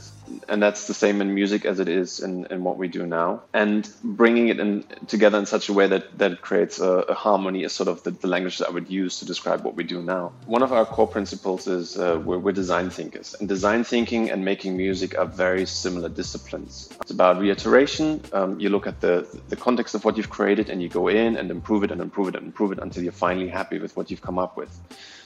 and 0.47 0.61
that's 0.61 0.87
the 0.87 0.93
same 0.93 1.21
in 1.21 1.33
music 1.33 1.65
as 1.65 1.79
it 1.79 1.87
is 1.87 2.19
in, 2.19 2.45
in 2.47 2.63
what 2.63 2.77
we 2.77 2.87
do 2.87 3.05
now. 3.05 3.41
And 3.53 3.89
bringing 4.03 4.49
it 4.49 4.59
in 4.59 4.83
together 5.07 5.37
in 5.37 5.45
such 5.45 5.69
a 5.69 5.73
way 5.73 5.87
that 5.87 6.17
that 6.17 6.41
creates 6.41 6.79
a, 6.79 6.91
a 7.13 7.13
harmony 7.13 7.63
is 7.63 7.73
sort 7.73 7.89
of 7.89 8.03
the, 8.03 8.11
the, 8.11 8.27
language 8.27 8.59
that 8.59 8.67
i 8.67 8.71
would 8.71 8.89
use 8.89 9.19
to 9.19 9.25
describe 9.25 9.63
what 9.63 9.75
we 9.75 9.83
do 9.83 10.01
now. 10.01 10.31
One 10.45 10.63
of 10.63 10.71
our 10.71 10.85
core 10.85 11.07
principles 11.07 11.67
is 11.67 11.97
uh, 11.97 12.21
we're, 12.23 12.37
we're, 12.37 12.51
design 12.51 12.89
thinkers. 12.89 13.35
And 13.39 13.47
design 13.47 13.83
thinking 13.83 14.29
and 14.29 14.43
making 14.43 14.75
music 14.77 15.17
are 15.17 15.25
very 15.25 15.65
similar 15.65 16.09
disciplines. 16.09 16.89
It's 17.01 17.11
about 17.11 17.39
reiteration. 17.39 18.21
Um, 18.33 18.59
you 18.59 18.69
look 18.69 18.87
at 18.87 19.01
the 19.01 19.27
the 19.49 19.55
context 19.55 19.95
of 19.95 20.05
what 20.05 20.17
you've 20.17 20.29
created 20.29 20.69
and 20.69 20.81
you 20.81 20.89
go 20.89 21.07
in 21.07 21.37
and 21.37 21.51
improve 21.51 21.83
it 21.83 21.91
and 21.91 22.01
improve 22.01 22.29
it 22.29 22.35
and 22.35 22.45
improve 22.45 22.71
it 22.71 22.79
until 22.79 23.03
you're 23.03 23.11
finally 23.11 23.49
happy 23.49 23.79
with 23.79 23.95
what 23.95 24.09
you've 24.11 24.21
come 24.21 24.39
up 24.39 24.57
with 24.57 24.69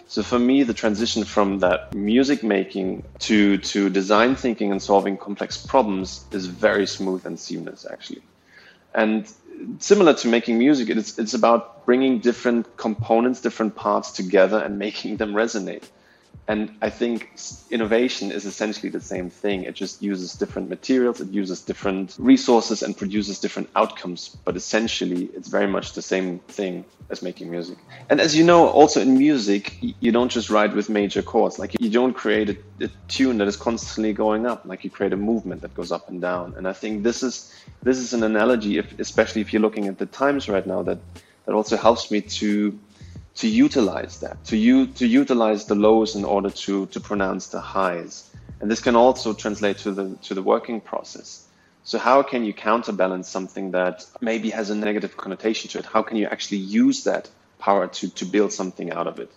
so 0.07 0.21
for 0.21 0.37
me, 0.37 0.63
the 0.63 0.73
transition 0.73 1.23
from 1.23 1.59
that 1.59 1.93
music 1.93 2.43
making 2.43 3.03
to, 3.19 3.57
to 3.57 3.89
design 3.89 4.35
thinking 4.35 4.71
and 4.71 4.81
solving 4.81 5.17
complex 5.17 5.57
problems 5.57 6.25
is 6.31 6.45
very 6.45 6.85
smooth 6.87 7.25
and 7.25 7.39
seamless, 7.39 7.85
actually. 7.89 8.21
And 8.93 9.31
similar 9.79 10.13
to 10.13 10.27
making 10.27 10.59
music, 10.59 10.89
it's, 10.89 11.17
it's 11.17 11.33
about 11.33 11.85
bringing 11.85 12.19
different 12.19 12.77
components, 12.77 13.41
different 13.41 13.75
parts 13.75 14.11
together 14.11 14.59
and 14.59 14.77
making 14.87 15.17
them 15.17 15.33
resonate. 15.33 15.83
And 16.45 16.75
I 16.81 16.89
think 16.89 17.31
innovation 17.71 18.31
is 18.31 18.45
essentially 18.45 18.89
the 18.89 18.99
same 18.99 19.29
thing. 19.29 19.63
It 19.63 19.75
just 19.75 20.01
uses 20.01 20.33
different 20.33 20.69
materials, 20.69 21.21
it 21.21 21.29
uses 21.29 21.61
different 21.61 22.15
resources 22.19 22.83
and 22.83 22.97
produces 22.97 23.39
different 23.39 23.69
outcomes. 23.75 24.35
But 24.43 24.57
essentially, 24.57 25.29
it's 25.33 25.47
very 25.47 25.67
much 25.67 25.93
the 25.93 26.01
same 26.01 26.39
thing 26.39 26.83
as 27.09 27.21
making 27.21 27.49
music. 27.49 27.77
And 28.09 28.19
as 28.19 28.35
you 28.35 28.43
know, 28.43 28.67
also 28.67 28.99
in 28.99 29.17
music, 29.17 29.77
you 29.81 30.11
don't 30.11 30.29
just 30.29 30.49
write 30.49 30.75
with 30.75 30.89
major 30.89 31.21
chords. 31.21 31.59
Like 31.59 31.79
you 31.79 31.89
don't 31.89 32.13
create 32.13 32.49
a, 32.49 32.85
a 32.85 32.89
tune 33.07 33.37
that 33.37 33.47
is 33.47 33.55
constantly 33.55 34.11
going 34.11 34.45
up. 34.45 34.65
Like 34.65 34.83
you 34.83 34.89
create 34.89 35.13
a 35.13 35.17
movement 35.17 35.61
that 35.61 35.73
goes 35.73 35.93
up 35.93 36.09
and 36.09 36.19
down. 36.21 36.55
And 36.57 36.67
I 36.67 36.73
think 36.73 37.03
this 37.03 37.23
is 37.23 37.53
this 37.83 37.97
is 37.97 38.13
an 38.13 38.23
analogy, 38.23 38.77
if, 38.79 38.99
especially 38.99 39.41
if 39.41 39.53
you're 39.53 39.61
looking 39.61 39.87
at 39.87 39.97
the 39.97 40.07
times 40.07 40.49
right 40.49 40.67
now, 40.67 40.83
that 40.83 40.99
that 41.45 41.53
also 41.53 41.77
helps 41.77 42.11
me 42.11 42.21
to 42.21 42.77
to 43.35 43.47
utilize 43.47 44.19
that, 44.19 44.43
to 44.45 44.57
you 44.57 44.87
to 44.87 45.07
utilize 45.07 45.65
the 45.65 45.75
lows 45.75 46.15
in 46.15 46.25
order 46.25 46.49
to 46.49 46.85
to 46.87 46.99
pronounce 46.99 47.47
the 47.47 47.59
highs. 47.61 48.29
And 48.61 48.69
this 48.69 48.81
can 48.81 48.95
also 48.95 49.33
translate 49.33 49.79
to 49.79 49.91
the 49.91 50.15
to 50.23 50.33
the 50.33 50.43
working 50.43 50.81
process. 50.81 51.47
So 51.83 51.97
how 51.97 52.23
can 52.23 52.45
you 52.45 52.53
counterbalance 52.53 53.27
something 53.27 53.71
that 53.71 54.05
maybe 54.21 54.49
has 54.51 54.69
a 54.69 54.75
negative 54.75 55.17
connotation 55.17 55.69
to 55.71 55.79
it? 55.79 55.85
How 55.85 56.01
can 56.01 56.15
you 56.17 56.27
actually 56.27 56.59
use 56.59 57.03
that 57.03 57.29
power 57.59 57.87
to 57.87 58.09
to 58.09 58.25
build 58.25 58.53
something 58.53 58.91
out 58.91 59.07
of 59.07 59.19
it? 59.19 59.31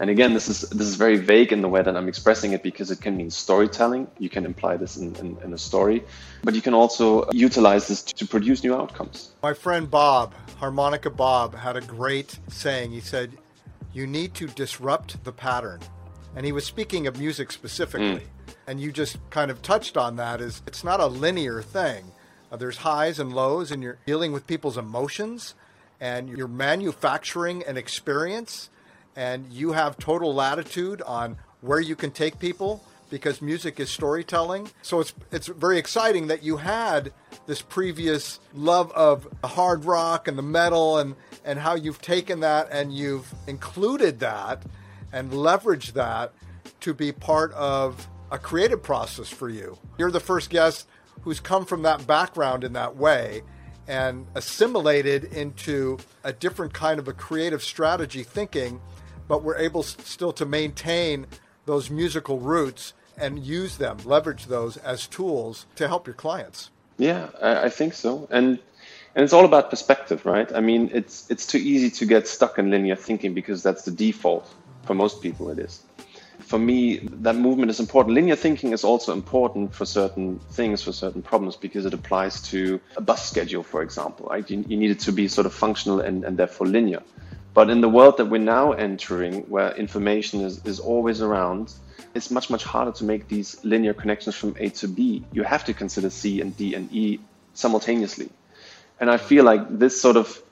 And 0.00 0.10
again, 0.10 0.34
this 0.34 0.48
is 0.48 0.62
this 0.70 0.86
is 0.86 0.96
very 0.96 1.16
vague 1.16 1.52
in 1.52 1.60
the 1.60 1.68
way 1.68 1.82
that 1.82 1.96
I'm 1.96 2.08
expressing 2.08 2.52
it 2.52 2.62
because 2.62 2.90
it 2.90 3.00
can 3.00 3.16
mean 3.16 3.30
storytelling. 3.30 4.08
You 4.18 4.28
can 4.28 4.44
imply 4.44 4.76
this 4.76 4.96
in, 4.96 5.14
in, 5.16 5.36
in 5.44 5.52
a 5.52 5.58
story, 5.58 6.02
but 6.42 6.54
you 6.54 6.62
can 6.62 6.74
also 6.74 7.28
utilize 7.32 7.88
this 7.88 8.02
to, 8.02 8.26
produce 8.26 8.64
new 8.64 8.74
outcomes. 8.74 9.32
My 9.42 9.52
friend 9.52 9.90
Bob, 9.90 10.34
Harmonica 10.56 11.10
Bob, 11.10 11.54
had 11.54 11.76
a 11.76 11.80
great 11.80 12.38
saying. 12.48 12.90
He 12.90 13.00
said, 13.00 13.36
You 13.92 14.06
need 14.06 14.34
to 14.34 14.46
disrupt 14.46 15.22
the 15.24 15.32
pattern. 15.32 15.80
And 16.34 16.46
he 16.46 16.52
was 16.52 16.64
speaking 16.64 17.06
of 17.06 17.18
music 17.18 17.52
specifically. 17.52 18.24
Mm. 18.24 18.54
And 18.66 18.80
you 18.80 18.92
just 18.92 19.18
kind 19.30 19.50
of 19.50 19.60
touched 19.60 19.96
on 19.96 20.16
that 20.16 20.40
is 20.40 20.62
it's 20.66 20.82
not 20.82 21.00
a 21.00 21.06
linear 21.06 21.60
thing. 21.62 22.12
Uh, 22.50 22.56
there's 22.56 22.78
highs 22.78 23.18
and 23.18 23.32
lows 23.32 23.70
and 23.70 23.82
you're 23.82 23.98
dealing 24.06 24.32
with 24.32 24.46
people's 24.46 24.78
emotions 24.78 25.54
and 26.00 26.28
you're 26.28 26.48
manufacturing 26.48 27.62
an 27.64 27.76
experience 27.76 28.70
and 29.16 29.52
you 29.52 29.72
have 29.72 29.98
total 29.98 30.34
latitude 30.34 31.02
on 31.02 31.36
where 31.60 31.80
you 31.80 31.96
can 31.96 32.10
take 32.10 32.38
people 32.38 32.82
because 33.10 33.42
music 33.42 33.78
is 33.78 33.90
storytelling. 33.90 34.70
So 34.80 35.00
it's 35.00 35.12
it's 35.30 35.46
very 35.46 35.78
exciting 35.78 36.28
that 36.28 36.42
you 36.42 36.56
had 36.56 37.12
this 37.46 37.60
previous 37.60 38.40
love 38.54 38.90
of 38.92 39.28
hard 39.44 39.84
rock 39.84 40.28
and 40.28 40.38
the 40.38 40.42
metal 40.42 40.98
and 40.98 41.14
and 41.44 41.58
how 41.58 41.74
you've 41.74 42.00
taken 42.00 42.40
that 42.40 42.68
and 42.70 42.92
you've 42.94 43.32
included 43.46 44.20
that 44.20 44.62
and 45.12 45.30
leveraged 45.30 45.92
that 45.92 46.32
to 46.80 46.94
be 46.94 47.12
part 47.12 47.52
of 47.52 48.08
a 48.30 48.38
creative 48.38 48.82
process 48.82 49.28
for 49.28 49.50
you. 49.50 49.78
You're 49.98 50.10
the 50.10 50.18
first 50.18 50.48
guest 50.48 50.88
who's 51.20 51.38
come 51.38 51.66
from 51.66 51.82
that 51.82 52.06
background 52.06 52.64
in 52.64 52.72
that 52.72 52.96
way 52.96 53.42
and 53.86 54.26
assimilated 54.34 55.24
into 55.24 55.98
a 56.24 56.32
different 56.32 56.72
kind 56.72 56.98
of 56.98 57.08
a 57.08 57.12
creative 57.12 57.62
strategy 57.62 58.22
thinking 58.22 58.80
but 59.28 59.42
we're 59.42 59.58
able 59.58 59.82
still 59.82 60.32
to 60.32 60.44
maintain 60.46 61.26
those 61.66 61.90
musical 61.90 62.38
roots 62.38 62.92
and 63.16 63.38
use 63.38 63.76
them, 63.76 63.98
leverage 64.04 64.46
those 64.46 64.76
as 64.78 65.06
tools 65.06 65.66
to 65.76 65.86
help 65.86 66.06
your 66.06 66.14
clients. 66.14 66.70
Yeah, 66.98 67.28
I, 67.40 67.64
I 67.64 67.68
think 67.68 67.94
so. 67.94 68.26
And 68.30 68.58
and 69.14 69.22
it's 69.24 69.32
all 69.34 69.44
about 69.44 69.70
perspective, 69.70 70.24
right? 70.24 70.50
I 70.52 70.60
mean, 70.60 70.90
it's 70.92 71.30
it's 71.30 71.46
too 71.46 71.58
easy 71.58 71.90
to 71.90 72.06
get 72.06 72.26
stuck 72.26 72.58
in 72.58 72.70
linear 72.70 72.96
thinking 72.96 73.34
because 73.34 73.62
that's 73.62 73.84
the 73.84 73.90
default 73.90 74.48
for 74.86 74.94
most 74.94 75.20
people. 75.22 75.50
It 75.50 75.58
is. 75.58 75.82
for 76.52 76.58
me, 76.58 76.98
that 76.98 77.36
movement 77.36 77.70
is 77.70 77.80
important. 77.80 78.14
Linear 78.14 78.36
thinking 78.36 78.72
is 78.72 78.84
also 78.84 79.12
important 79.12 79.74
for 79.74 79.86
certain 79.86 80.38
things, 80.50 80.82
for 80.82 80.92
certain 80.92 81.22
problems, 81.22 81.56
because 81.56 81.86
it 81.86 81.94
applies 81.94 82.42
to 82.42 82.80
a 82.96 83.00
bus 83.00 83.26
schedule, 83.28 83.62
for 83.62 83.82
example. 83.82 84.26
Right? 84.30 84.48
You, 84.50 84.64
you 84.68 84.76
need 84.76 84.90
it 84.90 85.00
to 85.00 85.12
be 85.12 85.28
sort 85.28 85.46
of 85.46 85.54
functional 85.54 86.00
and, 86.00 86.24
and 86.24 86.36
therefore 86.36 86.66
linear. 86.66 87.02
But 87.54 87.68
in 87.68 87.80
the 87.80 87.88
world 87.88 88.16
that 88.16 88.26
we're 88.26 88.38
now 88.38 88.72
entering, 88.72 89.42
where 89.42 89.72
information 89.72 90.40
is, 90.40 90.64
is 90.64 90.80
always 90.80 91.20
around, 91.20 91.72
it's 92.14 92.30
much, 92.30 92.50
much 92.50 92.64
harder 92.64 92.92
to 92.92 93.04
make 93.04 93.28
these 93.28 93.62
linear 93.64 93.94
connections 93.94 94.34
from 94.34 94.56
A 94.58 94.70
to 94.70 94.88
B. 94.88 95.24
You 95.32 95.42
have 95.42 95.64
to 95.66 95.74
consider 95.74 96.10
C 96.10 96.40
and 96.40 96.56
D 96.56 96.74
and 96.74 96.90
E 96.92 97.20
simultaneously. 97.54 98.30
And 99.00 99.10
I 99.10 99.16
feel 99.16 99.44
like 99.44 99.78
this 99.78 100.00
sort 100.00 100.16
of 100.16 100.42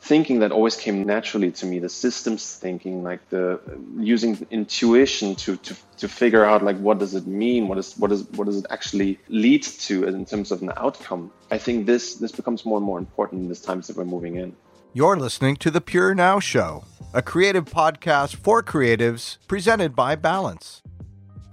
thinking 0.00 0.40
that 0.40 0.52
always 0.52 0.76
came 0.76 1.04
naturally 1.04 1.50
to 1.50 1.66
me, 1.66 1.78
the 1.78 1.88
systems 1.88 2.54
thinking, 2.56 3.02
like 3.02 3.28
the 3.30 3.60
using 3.98 4.46
intuition 4.50 5.34
to, 5.36 5.56
to, 5.56 5.76
to 5.98 6.08
figure 6.08 6.44
out 6.44 6.62
like 6.62 6.78
what 6.78 6.98
does 6.98 7.14
it 7.14 7.26
mean, 7.26 7.66
what 7.68 7.78
is 7.78 7.96
what 7.96 8.12
is 8.12 8.24
what 8.32 8.46
does 8.46 8.58
it 8.58 8.66
actually 8.70 9.18
lead 9.28 9.62
to 9.62 10.04
in 10.04 10.24
terms 10.24 10.52
of 10.52 10.62
an 10.62 10.72
outcome. 10.76 11.32
I 11.50 11.58
think 11.58 11.86
this 11.86 12.16
this 12.16 12.32
becomes 12.32 12.64
more 12.64 12.76
and 12.76 12.86
more 12.86 12.98
important 12.98 13.42
in 13.42 13.48
these 13.48 13.60
times 13.60 13.86
that 13.88 13.96
we're 13.96 14.04
moving 14.04 14.36
in. 14.36 14.54
You're 14.96 15.18
listening 15.18 15.56
to 15.56 15.70
the 15.70 15.82
Pure 15.82 16.14
Now 16.14 16.40
Show, 16.40 16.84
a 17.12 17.20
creative 17.20 17.66
podcast 17.66 18.36
for 18.36 18.62
creatives 18.62 19.36
presented 19.46 19.94
by 19.94 20.14
Balance. 20.14 20.80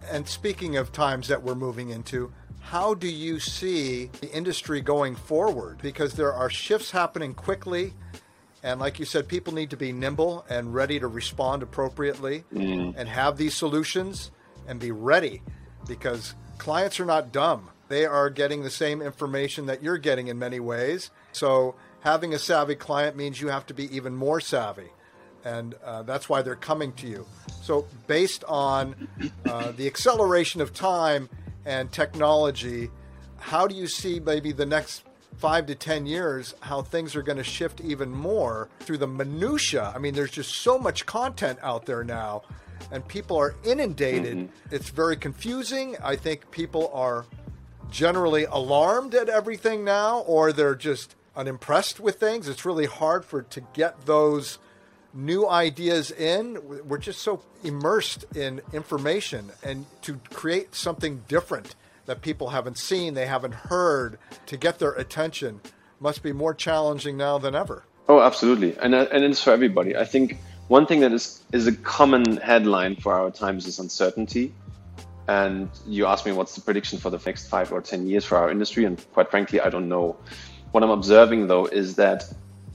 And 0.09 0.25
speaking 0.25 0.77
of 0.77 0.93
times 0.93 1.27
that 1.27 1.43
we're 1.43 1.53
moving 1.53 1.89
into, 1.89 2.31
how 2.61 2.93
do 2.93 3.09
you 3.09 3.41
see 3.41 4.05
the 4.21 4.31
industry 4.31 4.79
going 4.79 5.17
forward? 5.17 5.79
Because 5.81 6.13
there 6.13 6.31
are 6.31 6.49
shifts 6.49 6.91
happening 6.91 7.33
quickly. 7.33 7.93
And 8.63 8.79
like 8.79 8.97
you 8.97 9.03
said, 9.03 9.27
people 9.27 9.53
need 9.53 9.71
to 9.71 9.77
be 9.77 9.91
nimble 9.91 10.45
and 10.49 10.73
ready 10.73 10.97
to 11.01 11.07
respond 11.09 11.63
appropriately 11.63 12.45
mm. 12.53 12.93
and 12.95 13.09
have 13.09 13.35
these 13.35 13.55
solutions 13.55 14.31
and 14.69 14.79
be 14.79 14.93
ready 14.93 15.41
because 15.85 16.33
clients 16.59 16.97
are 16.97 17.05
not 17.05 17.33
dumb. 17.33 17.71
They 17.89 18.05
are 18.05 18.29
getting 18.29 18.63
the 18.63 18.69
same 18.69 19.01
information 19.01 19.65
that 19.65 19.83
you're 19.83 19.97
getting 19.97 20.29
in 20.29 20.39
many 20.39 20.61
ways. 20.61 21.11
So 21.33 21.75
having 22.03 22.33
a 22.33 22.39
savvy 22.39 22.75
client 22.75 23.15
means 23.15 23.39
you 23.41 23.47
have 23.47 23.65
to 23.65 23.73
be 23.73 23.93
even 23.95 24.15
more 24.15 24.39
savvy. 24.39 24.89
And 25.45 25.75
uh, 25.83 26.03
that's 26.03 26.29
why 26.29 26.41
they're 26.41 26.55
coming 26.55 26.93
to 26.93 27.07
you. 27.07 27.25
So, 27.61 27.87
based 28.07 28.43
on 28.45 29.07
uh, 29.45 29.71
the 29.71 29.87
acceleration 29.87 30.61
of 30.61 30.73
time 30.73 31.29
and 31.65 31.91
technology, 31.91 32.89
how 33.37 33.67
do 33.67 33.75
you 33.75 33.87
see 33.87 34.19
maybe 34.19 34.51
the 34.51 34.65
next 34.65 35.03
five 35.37 35.65
to 35.65 35.75
10 35.75 36.05
years, 36.05 36.53
how 36.61 36.81
things 36.81 37.15
are 37.15 37.21
going 37.21 37.37
to 37.37 37.43
shift 37.43 37.81
even 37.81 38.09
more 38.09 38.69
through 38.81 38.97
the 38.97 39.07
minutia. 39.07 39.91
I 39.93 39.97
mean, 39.97 40.13
there's 40.13 40.31
just 40.31 40.55
so 40.55 40.77
much 40.77 41.05
content 41.05 41.59
out 41.61 41.85
there 41.85 42.03
now, 42.03 42.43
and 42.91 43.05
people 43.07 43.37
are 43.37 43.55
inundated. 43.63 44.37
Mm-hmm. 44.37 44.75
It's 44.75 44.89
very 44.89 45.17
confusing. 45.17 45.97
I 46.03 46.15
think 46.15 46.49
people 46.51 46.91
are 46.93 47.25
generally 47.89 48.45
alarmed 48.45 49.15
at 49.15 49.27
everything 49.27 49.83
now, 49.83 50.19
or 50.19 50.53
they're 50.53 50.75
just 50.75 51.15
unimpressed 51.35 51.99
with 51.99 52.19
things. 52.19 52.47
It's 52.47 52.65
really 52.65 52.85
hard 52.85 53.25
for 53.25 53.41
to 53.41 53.61
get 53.73 54.05
those 54.05 54.59
new 55.13 55.47
ideas 55.47 56.11
in. 56.11 56.59
We're 56.87 56.97
just 56.97 57.21
so 57.21 57.41
immersed 57.63 58.25
in 58.35 58.61
information, 58.73 59.51
and 59.63 59.85
to 60.01 60.19
create 60.31 60.75
something 60.75 61.23
different 61.27 61.75
that 62.05 62.21
people 62.21 62.49
haven't 62.49 62.77
seen, 62.77 63.13
they 63.13 63.27
haven't 63.27 63.53
heard, 63.53 64.17
to 64.47 64.57
get 64.57 64.79
their 64.79 64.91
attention 64.93 65.61
must 65.99 66.21
be 66.21 66.33
more 66.33 66.53
challenging 66.53 67.15
now 67.15 67.37
than 67.37 67.55
ever. 67.55 67.83
Oh, 68.09 68.19
absolutely, 68.21 68.77
and 68.79 68.93
uh, 68.93 69.07
and 69.11 69.23
it's 69.23 69.41
for 69.41 69.51
everybody. 69.51 69.95
I 69.95 70.03
think 70.03 70.37
one 70.67 70.85
thing 70.85 70.99
that 70.99 71.13
is 71.13 71.41
is 71.53 71.67
a 71.67 71.71
common 71.71 72.37
headline 72.37 72.97
for 72.97 73.13
our 73.13 73.31
times 73.31 73.65
is 73.65 73.79
uncertainty. 73.79 74.53
And 75.25 75.69
you 75.87 76.05
ask 76.05 76.25
me 76.25 76.33
what's 76.33 76.53
the 76.53 76.59
prediction 76.59 76.99
for 76.99 77.09
the 77.09 77.17
next 77.25 77.47
five 77.47 77.71
or 77.71 77.79
ten 77.79 78.07
years 78.07 78.25
for 78.25 78.37
our 78.37 78.51
industry, 78.51 78.83
and 78.83 79.01
quite 79.13 79.31
frankly, 79.31 79.61
I 79.61 79.69
don't 79.69 79.87
know. 79.87 80.17
What 80.73 80.81
I'm 80.81 80.89
observing 80.89 81.45
though 81.45 81.67
is 81.67 81.97
that 81.97 82.27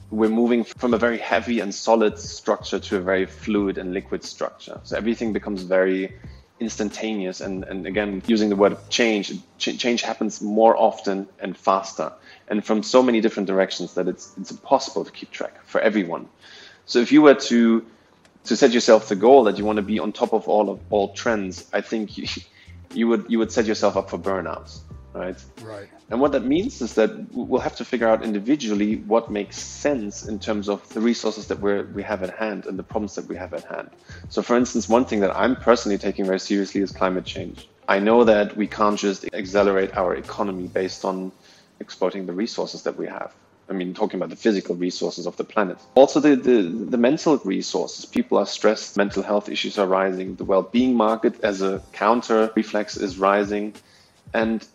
we're 0.09 0.29
moving 0.29 0.63
from 0.63 0.93
a 0.93 0.97
very 0.97 1.17
heavy 1.17 1.59
and 1.59 1.75
solid 1.75 2.17
structure 2.17 2.79
to 2.79 2.95
a 2.95 3.01
very 3.01 3.25
fluid 3.25 3.77
and 3.77 3.93
liquid 3.93 4.23
structure. 4.23 4.79
So 4.85 4.95
everything 4.95 5.33
becomes 5.33 5.63
very 5.63 6.17
instantaneous. 6.61 7.41
And, 7.41 7.65
and 7.65 7.85
again 7.85 8.23
using 8.25 8.47
the 8.47 8.55
word 8.55 8.77
change 8.89 9.33
ch- 9.57 9.77
change 9.77 10.01
happens 10.01 10.41
more 10.41 10.77
often 10.77 11.27
and 11.41 11.57
faster 11.57 12.13
and 12.47 12.63
from 12.65 12.83
so 12.83 13.03
many 13.03 13.19
different 13.19 13.47
directions 13.47 13.95
that 13.95 14.07
it's 14.07 14.33
it's 14.37 14.51
impossible 14.51 15.03
to 15.03 15.11
keep 15.11 15.31
track 15.31 15.65
for 15.65 15.81
everyone. 15.81 16.29
So 16.85 16.99
if 16.99 17.11
you 17.11 17.21
were 17.21 17.35
to 17.51 17.85
to 18.45 18.55
set 18.55 18.71
yourself 18.71 19.09
the 19.09 19.17
goal 19.17 19.43
that 19.43 19.57
you 19.57 19.65
want 19.65 19.75
to 19.75 19.83
be 19.83 19.99
on 19.99 20.13
top 20.13 20.31
of 20.31 20.47
all 20.47 20.69
of 20.69 20.79
all 20.89 21.09
trends 21.09 21.69
i 21.73 21.81
think 21.81 22.17
you, 22.17 22.25
you 22.93 23.09
would 23.09 23.25
you 23.27 23.39
would 23.39 23.51
set 23.51 23.65
yourself 23.65 23.97
up 23.97 24.09
for 24.09 24.17
burnouts 24.17 24.79
right 25.13 25.43
right 25.63 25.89
and 26.11 26.19
what 26.19 26.31
that 26.31 26.43
means 26.43 26.81
is 26.81 26.95
that 26.95 27.11
we'll 27.31 27.61
have 27.61 27.75
to 27.75 27.85
figure 27.85 28.07
out 28.07 28.23
individually 28.23 28.97
what 29.07 29.31
makes 29.31 29.57
sense 29.57 30.27
in 30.27 30.39
terms 30.39 30.67
of 30.67 30.87
the 30.89 30.99
resources 30.99 31.47
that 31.47 31.59
we 31.59 31.81
we 31.83 32.01
have 32.03 32.23
at 32.23 32.35
hand 32.35 32.65
and 32.65 32.79
the 32.79 32.83
problems 32.83 33.15
that 33.15 33.25
we 33.27 33.35
have 33.35 33.53
at 33.53 33.63
hand. 33.65 33.89
So, 34.29 34.41
for 34.41 34.57
instance, 34.57 34.89
one 34.89 35.05
thing 35.05 35.19
that 35.19 35.35
I'm 35.35 35.55
personally 35.55 35.97
taking 35.97 36.25
very 36.25 36.39
seriously 36.39 36.81
is 36.81 36.91
climate 36.91 37.25
change. 37.25 37.69
I 37.87 37.99
know 37.99 38.23
that 38.23 38.57
we 38.57 38.67
can't 38.67 38.99
just 38.99 39.25
accelerate 39.33 39.95
our 39.97 40.15
economy 40.15 40.67
based 40.67 41.05
on 41.05 41.31
exploiting 41.79 42.25
the 42.25 42.33
resources 42.33 42.83
that 42.83 42.97
we 42.97 43.07
have. 43.07 43.33
I 43.69 43.73
mean, 43.73 43.93
talking 43.93 44.19
about 44.19 44.31
the 44.31 44.35
physical 44.35 44.75
resources 44.75 45.27
of 45.27 45.37
the 45.37 45.43
planet. 45.43 45.77
Also, 45.93 46.19
the, 46.19 46.35
the, 46.35 46.61
the 46.63 46.97
mental 46.97 47.37
resources. 47.37 48.05
People 48.05 48.39
are 48.39 48.47
stressed, 48.47 48.97
mental 48.97 49.21
health 49.21 49.47
issues 49.47 49.77
are 49.77 49.85
rising, 49.85 50.35
the 50.35 50.43
well 50.43 50.63
being 50.63 50.95
market 50.95 51.39
as 51.43 51.61
a 51.61 51.81
counter 51.93 52.51
reflex 52.55 52.97
is 52.97 53.19
rising 53.19 53.75
and 54.33 54.65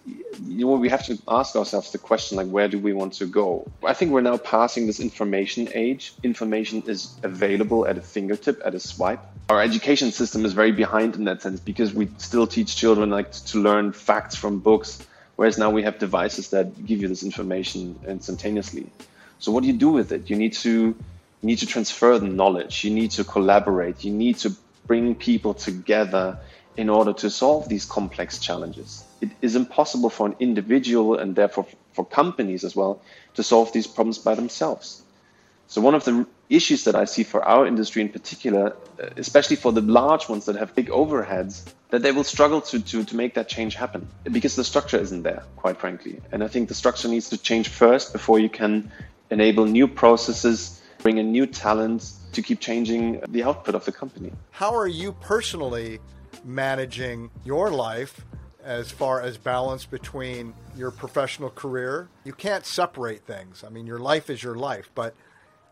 you 0.46 0.66
know 0.66 0.72
we 0.72 0.88
have 0.88 1.06
to 1.06 1.18
ask 1.28 1.54
ourselves 1.54 1.92
the 1.92 1.98
question 1.98 2.36
like 2.36 2.48
where 2.48 2.68
do 2.68 2.78
we 2.78 2.92
want 2.92 3.14
to 3.14 3.26
go? 3.26 3.70
I 3.84 3.94
think 3.94 4.10
we're 4.10 4.20
now 4.20 4.36
passing 4.36 4.86
this 4.86 5.00
information 5.00 5.68
age. 5.74 6.14
Information 6.22 6.82
is 6.86 7.14
available 7.22 7.86
at 7.86 7.96
a 7.98 8.02
fingertip 8.02 8.60
at 8.64 8.74
a 8.74 8.80
swipe. 8.80 9.20
Our 9.48 9.60
education 9.60 10.10
system 10.10 10.44
is 10.44 10.52
very 10.52 10.72
behind 10.72 11.16
in 11.16 11.24
that 11.24 11.42
sense 11.42 11.60
because 11.60 11.94
we 11.94 12.08
still 12.18 12.46
teach 12.46 12.76
children 12.76 13.10
like 13.10 13.32
to 13.32 13.58
learn 13.60 13.92
facts 13.92 14.34
from 14.34 14.58
books 14.60 15.06
whereas 15.36 15.58
now 15.58 15.70
we 15.70 15.82
have 15.82 15.98
devices 15.98 16.50
that 16.50 16.86
give 16.86 17.00
you 17.00 17.08
this 17.08 17.22
information 17.22 17.98
instantaneously. 18.06 18.86
So 19.38 19.52
what 19.52 19.62
do 19.62 19.66
you 19.68 19.76
do 19.76 19.90
with 19.90 20.12
it? 20.12 20.30
You 20.30 20.36
need 20.36 20.54
to 20.54 20.70
you 21.44 21.46
need 21.46 21.58
to 21.58 21.66
transfer 21.66 22.18
the 22.18 22.26
knowledge. 22.26 22.84
You 22.84 22.90
need 22.90 23.10
to 23.12 23.24
collaborate. 23.24 24.04
You 24.04 24.12
need 24.12 24.38
to 24.38 24.56
bring 24.86 25.14
people 25.14 25.54
together 25.54 26.38
in 26.76 26.88
order 26.88 27.12
to 27.12 27.30
solve 27.30 27.68
these 27.68 27.84
complex 27.84 28.38
challenges. 28.38 29.04
It 29.20 29.30
is 29.40 29.56
impossible 29.56 30.10
for 30.10 30.26
an 30.26 30.37
individual 30.40 31.18
and 31.18 31.34
therefore 31.37 31.66
for 31.92 32.04
companies 32.04 32.64
as 32.64 32.74
well 32.74 33.00
to 33.34 33.42
solve 33.42 33.72
these 33.72 33.87
problems 33.87 34.18
by 34.18 34.34
themselves. 34.34 35.02
So, 35.66 35.80
one 35.80 35.94
of 35.94 36.04
the 36.04 36.26
issues 36.50 36.84
that 36.84 36.94
I 36.94 37.06
see 37.06 37.22
for 37.22 37.42
our 37.42 37.66
industry 37.66 38.02
in 38.02 38.10
particular, 38.10 38.76
uh, 39.02 39.08
especially 39.16 39.56
for 39.56 39.72
the 39.72 39.80
large 39.80 40.28
ones 40.28 40.44
that 40.44 40.56
have 40.56 40.74
big 40.74 40.88
overheads, 40.88 41.64
that 41.90 42.02
they 42.02 42.12
will 42.12 42.24
struggle 42.24 42.60
to, 42.60 42.80
to, 42.80 43.04
to 43.04 43.16
make 43.16 43.34
that 43.34 43.48
change 43.48 43.74
happen 43.74 44.06
because 44.30 44.56
the 44.56 44.64
structure 44.64 44.98
isn't 44.98 45.22
there, 45.22 45.42
quite 45.56 45.78
frankly. 45.78 46.20
And 46.32 46.44
I 46.44 46.48
think 46.48 46.68
the 46.68 46.74
structure 46.74 47.08
needs 47.08 47.30
to 47.30 47.38
change 47.38 47.68
first 47.68 48.12
before 48.12 48.38
you 48.38 48.50
can 48.50 48.92
enable 49.30 49.64
new 49.64 49.88
processes, 49.88 50.82
bring 50.98 51.18
in 51.18 51.32
new 51.32 51.46
talents 51.46 52.18
to 52.32 52.42
keep 52.42 52.60
changing 52.60 53.20
the 53.28 53.44
output 53.44 53.74
of 53.74 53.84
the 53.84 53.92
company. 53.92 54.32
How 54.50 54.74
are 54.74 54.88
you 54.88 55.12
personally 55.12 56.00
managing 56.44 57.30
your 57.44 57.70
life 57.70 58.24
as 58.64 58.90
far 58.90 59.20
as 59.20 59.37
balance 59.37 59.85
between 59.85 60.54
your 60.76 60.90
professional 60.90 61.50
career. 61.50 62.09
You 62.24 62.33
can't 62.33 62.64
separate 62.64 63.26
things. 63.26 63.62
I 63.64 63.68
mean, 63.68 63.87
your 63.87 63.98
life 63.98 64.30
is 64.30 64.42
your 64.42 64.54
life, 64.54 64.90
but 64.94 65.14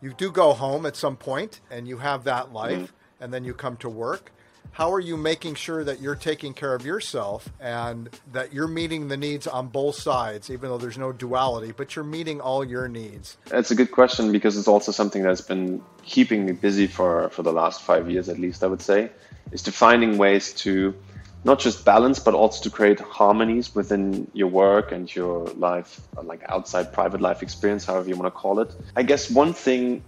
you 0.01 0.13
do 0.13 0.31
go 0.31 0.53
home 0.53 0.85
at 0.85 0.95
some 0.95 1.17
point 1.17 1.59
and 1.71 1.87
you 1.87 1.97
have 1.97 2.25
that 2.25 2.53
life 2.53 2.77
mm-hmm. 2.77 3.23
and 3.23 3.33
then 3.33 3.43
you 3.43 3.53
come 3.53 3.77
to 3.77 3.89
work. 3.89 4.31
How 4.71 4.91
are 4.91 4.99
you 4.99 5.17
making 5.17 5.55
sure 5.55 5.83
that 5.83 6.01
you're 6.01 6.15
taking 6.15 6.53
care 6.53 6.73
of 6.73 6.83
yourself 6.83 7.49
and 7.59 8.09
that 8.31 8.53
you're 8.53 8.67
meeting 8.67 9.07
the 9.07 9.17
needs 9.17 9.45
on 9.45 9.67
both 9.67 9.95
sides, 9.95 10.49
even 10.49 10.69
though 10.69 10.79
there's 10.79 10.97
no 10.97 11.11
duality, 11.11 11.73
but 11.75 11.95
you're 11.95 12.05
meeting 12.05 12.41
all 12.41 12.65
your 12.65 12.87
needs? 12.87 13.37
That's 13.45 13.69
a 13.69 13.75
good 13.75 13.91
question 13.91 14.31
because 14.31 14.57
it's 14.57 14.67
also 14.67 14.91
something 14.91 15.21
that's 15.21 15.41
been 15.41 15.83
keeping 16.03 16.45
me 16.45 16.53
busy 16.53 16.87
for, 16.87 17.29
for 17.29 17.43
the 17.43 17.53
last 17.53 17.83
five 17.83 18.09
years, 18.09 18.29
at 18.29 18.39
least, 18.39 18.63
I 18.63 18.67
would 18.67 18.81
say 18.81 19.11
is 19.51 19.61
to 19.63 19.71
finding 19.71 20.17
ways 20.17 20.53
to 20.53 20.95
not 21.45 21.59
just 21.59 21.83
balance, 21.83 22.19
but 22.19 22.33
also 22.33 22.63
to 22.63 22.69
create 22.69 22.99
harmonies 22.99 23.75
within 23.75 24.29
your 24.33 24.47
work 24.47 24.91
and 24.91 25.13
your 25.13 25.45
life, 25.57 25.99
like 26.23 26.41
outside 26.47 26.93
private 26.93 27.19
life 27.21 27.43
experience, 27.43 27.85
however 27.85 28.07
you 28.07 28.15
want 28.15 28.33
to 28.33 28.39
call 28.39 28.59
it. 28.59 28.73
I 28.95 29.03
guess 29.03 29.29
one 29.29 29.53
thing 29.53 30.03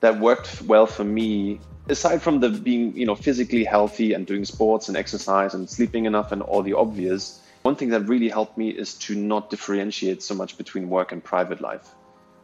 that 0.00 0.18
worked 0.18 0.62
well 0.62 0.86
for 0.86 1.04
me, 1.04 1.60
aside 1.88 2.22
from 2.22 2.40
the 2.40 2.48
being, 2.48 2.96
you 2.96 3.06
know, 3.06 3.14
physically 3.14 3.64
healthy 3.64 4.12
and 4.12 4.26
doing 4.26 4.44
sports 4.44 4.88
and 4.88 4.96
exercise 4.96 5.54
and 5.54 5.70
sleeping 5.70 6.06
enough 6.06 6.32
and 6.32 6.42
all 6.42 6.62
the 6.62 6.72
obvious, 6.72 7.40
one 7.62 7.76
thing 7.76 7.90
that 7.90 8.00
really 8.08 8.28
helped 8.28 8.56
me 8.58 8.70
is 8.70 8.94
to 8.94 9.14
not 9.14 9.50
differentiate 9.50 10.22
so 10.22 10.34
much 10.34 10.56
between 10.58 10.88
work 10.88 11.12
and 11.12 11.22
private 11.22 11.60
life, 11.60 11.94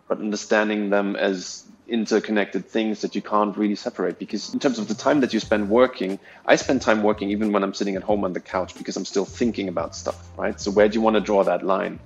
but 0.08 0.18
understanding 0.18 0.90
them 0.90 1.16
as 1.16 1.64
interconnected 1.88 2.66
things 2.66 3.00
that 3.02 3.14
you 3.14 3.22
can't 3.22 3.56
really 3.56 3.76
separate. 3.76 4.18
Because 4.18 4.52
in 4.52 4.60
terms 4.60 4.78
of 4.78 4.88
the 4.88 4.94
time 4.94 5.20
that 5.20 5.32
you 5.32 5.40
spend 5.40 5.68
working 5.68 6.18
i 6.46 6.56
spend 6.56 6.82
time 6.82 7.02
working 7.02 7.30
even 7.30 7.52
when 7.52 7.62
i'm 7.62 7.74
sitting 7.74 7.96
at 7.96 8.02
home 8.02 8.24
on 8.24 8.32
the 8.32 8.40
couch 8.40 8.76
because 8.76 8.96
i'm 8.96 9.04
still 9.04 9.24
thinking 9.24 9.68
about 9.68 9.94
stuff 9.94 10.28
right? 10.36 10.60
So 10.60 10.70
where 10.70 10.88
do 10.88 10.94
you 10.94 11.00
want 11.00 11.14
to 11.14 11.20
draw 11.20 11.42
that 11.44 11.64
line? 11.64 11.98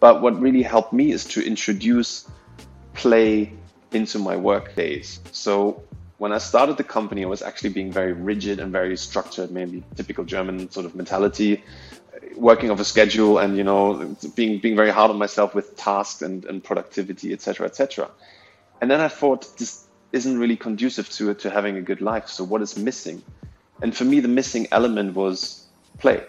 But 0.00 0.22
what 0.22 0.40
really 0.40 0.62
helped 0.62 0.92
me 0.92 1.12
is 1.12 1.24
to 1.26 1.46
introduce 1.46 2.28
play 2.94 3.52
into 3.92 4.18
my 4.18 4.36
work 4.36 4.74
days. 4.74 5.20
So 5.32 5.82
when 6.18 6.32
i 6.32 6.38
started 6.38 6.76
the 6.76 6.84
company 6.84 7.24
i 7.24 7.26
was 7.26 7.42
actually 7.42 7.70
being 7.70 7.90
very 7.90 8.12
rigid 8.12 8.60
and 8.60 8.70
very 8.70 8.96
structured 8.96 9.50
maybe 9.50 9.82
typical 9.96 10.24
german 10.24 10.70
sort 10.70 10.86
of 10.86 10.94
mentality. 10.94 11.62
Working 12.36 12.70
off 12.70 12.80
a 12.80 12.84
schedule 12.84 13.38
and 13.38 13.56
you 13.56 13.64
know 13.64 14.16
being 14.36 14.58
being 14.58 14.76
very 14.76 14.90
hard 14.90 15.10
on 15.10 15.18
myself 15.18 15.54
with 15.54 15.76
tasks 15.76 16.22
and, 16.22 16.44
and 16.44 16.62
productivity 16.62 17.32
etc 17.32 17.66
etc 17.66 18.08
and 18.82 18.90
then 18.90 19.00
I 19.00 19.06
thought 19.06 19.56
this 19.58 19.86
isn't 20.10 20.38
really 20.38 20.56
conducive 20.56 21.08
to 21.10 21.32
to 21.34 21.48
having 21.48 21.76
a 21.76 21.80
good 21.80 22.00
life. 22.00 22.26
So 22.28 22.42
what 22.42 22.60
is 22.62 22.76
missing? 22.76 23.22
And 23.80 23.96
for 23.96 24.04
me, 24.04 24.18
the 24.18 24.28
missing 24.28 24.66
element 24.72 25.14
was 25.14 25.66
play. 25.98 26.24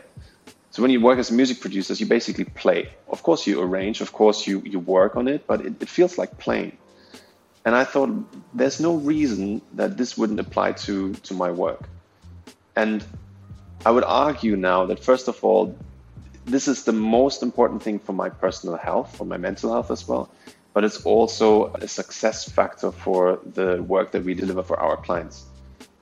So 0.70 0.82
when 0.84 0.92
you 0.92 1.02
work 1.02 1.18
as 1.18 1.32
music 1.32 1.60
producer, 1.62 1.94
you 1.96 2.06
basically 2.06 2.46
play. 2.46 2.89
Of 3.10 3.24
course, 3.24 3.48
you 3.48 3.60
arrange. 3.60 4.02
Of 4.02 4.13
course, 4.13 4.46
you 4.48 4.62
you 4.74 4.80
work 4.80 5.16
on 5.16 5.28
it, 5.28 5.48
but 5.48 5.66
it, 5.66 5.82
it 5.82 5.89
feels 5.89 6.18
like 6.20 6.38
playing. 6.38 6.78
And 7.66 7.74
I 7.76 7.86
thought 7.86 8.10
there's 8.54 8.80
no 8.80 8.96
reason 8.98 9.62
that 9.74 9.98
this 9.98 10.16
wouldn't 10.16 10.39
apply 10.39 10.74
to 10.86 11.13
to 11.28 11.34
my 11.34 11.50
work. 11.50 11.89
And 12.76 13.04
I 13.84 13.89
would 13.89 14.06
argue 14.06 14.56
now 14.56 14.86
that 14.86 15.00
first 15.04 15.28
of 15.28 15.44
all, 15.44 15.76
this 16.46 16.68
is 16.68 16.84
the 16.84 16.94
most 16.94 17.42
important 17.42 17.82
thing 17.82 17.98
for 17.98 18.13
my 18.13 18.30
personal 18.30 18.78
health, 18.78 19.16
for 19.18 19.26
my 19.26 19.38
mental 19.38 19.72
health 19.72 19.89
as 19.89 20.08
well, 20.08 20.30
but 20.74 20.84
it's 20.84 21.04
also 21.06 21.68
a 21.76 21.88
success 21.88 22.50
factor 22.50 22.92
for 22.92 23.40
the 23.54 23.82
work 23.84 24.12
that 24.12 24.24
we 24.24 24.34
deliver 24.34 24.64
for 24.64 24.80
our 24.80 24.98
clients. 24.98 25.46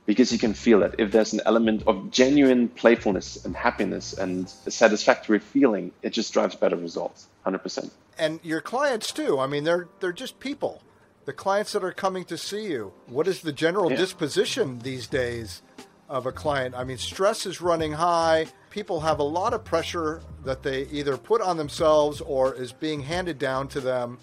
Because 0.06 0.32
you 0.32 0.40
can 0.40 0.54
feel 0.54 0.80
that 0.80 0.96
if 0.98 1.12
there's 1.12 1.34
an 1.34 1.42
element 1.46 1.84
of 1.86 2.10
genuine 2.10 2.70
playfulness 2.70 3.46
and 3.46 3.56
happiness 3.56 4.14
and 4.14 4.52
a 4.66 4.72
satisfactory 4.72 5.40
feeling, 5.40 5.92
it 6.02 6.10
just 6.10 6.34
drives 6.34 6.56
better 6.56 6.76
results, 6.76 7.28
100%. 7.46 7.92
And 8.18 8.40
your 8.44 8.62
clients 8.62 9.12
too. 9.12 9.40
I 9.40 9.48
mean, 9.48 9.64
they're 9.64 9.88
they're 10.00 10.12
just 10.12 10.40
people. 10.40 10.82
The 11.26 11.34
clients 11.34 11.72
that 11.74 11.84
are 11.84 11.92
coming 11.92 12.26
to 12.26 12.38
see 12.38 12.66
you. 12.66 12.94
What 13.06 13.28
is 13.28 13.42
the 13.42 13.54
general 13.54 13.92
yeah. 13.92 13.98
disposition 13.98 14.80
these 14.80 15.08
days 15.08 15.62
of 16.10 16.26
a 16.26 16.32
client? 16.32 16.76
I 16.76 16.84
mean, 16.84 16.98
stress 16.98 17.46
is 17.46 17.62
running 17.62 17.94
high. 17.94 18.48
People 18.70 19.02
have 19.02 19.20
a 19.20 19.24
lot 19.24 19.54
of 19.54 19.64
pressure 19.64 20.22
that 20.44 20.64
they 20.64 20.88
either 20.88 21.16
put 21.18 21.42
on 21.42 21.58
themselves 21.58 22.22
or 22.22 22.56
is 22.56 22.72
being 22.72 23.02
handed 23.02 23.38
down 23.38 23.68
to 23.70 23.80
them 23.80 24.18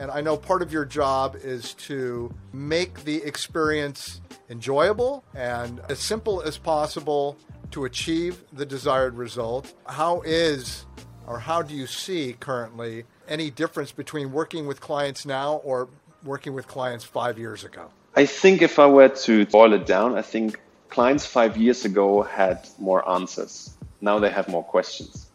and 0.00 0.10
I 0.10 0.22
know 0.22 0.38
part 0.38 0.62
of 0.62 0.72
your 0.72 0.86
job 0.86 1.36
is 1.36 1.74
to 1.74 2.34
make 2.54 3.04
the 3.04 3.22
experience 3.22 4.22
enjoyable 4.48 5.22
and 5.34 5.78
as 5.90 5.98
simple 5.98 6.40
as 6.40 6.56
possible 6.56 7.36
to 7.72 7.84
achieve 7.84 8.42
the 8.54 8.64
desired 8.64 9.14
result. 9.18 9.74
How 9.86 10.22
is 10.22 10.86
or 11.26 11.38
how 11.38 11.60
do 11.60 11.74
you 11.74 11.86
see 11.86 12.34
currently 12.40 13.04
any 13.28 13.50
difference 13.50 13.92
between 13.92 14.32
working 14.32 14.66
with 14.66 14.80
clients 14.80 15.26
now 15.26 15.56
or 15.56 15.90
working 16.24 16.54
with 16.54 16.66
clients 16.66 17.04
five 17.04 17.38
years 17.38 17.62
ago? 17.62 17.90
I 18.16 18.24
think 18.24 18.62
if 18.62 18.78
I 18.78 18.86
were 18.86 19.10
to 19.10 19.44
boil 19.46 19.74
it 19.74 19.84
down, 19.84 20.16
I 20.16 20.22
think 20.22 20.58
clients 20.88 21.26
five 21.26 21.58
years 21.58 21.84
ago 21.84 22.22
had 22.22 22.66
more 22.78 23.06
answers. 23.06 23.76
Now 24.00 24.18
they 24.18 24.30
have 24.30 24.48
more 24.48 24.64
questions. 24.64 25.29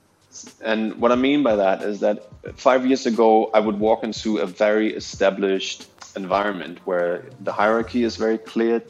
And 0.62 0.96
what 1.02 1.12
I 1.12 1.16
mean 1.16 1.44
by 1.44 1.56
that 1.56 1.82
is 1.82 2.00
that 2.00 2.18
five 2.56 2.86
years 2.86 3.06
ago, 3.06 3.50
I 3.54 3.60
would 3.60 3.80
walk 3.80 4.04
into 4.04 4.38
a 4.38 4.46
very 4.46 4.94
established 4.94 5.88
environment 6.16 6.80
where 6.86 7.26
the 7.42 7.52
hierarchy 7.52 8.04
is 8.04 8.16
very 8.16 8.38
clear, 8.38 8.82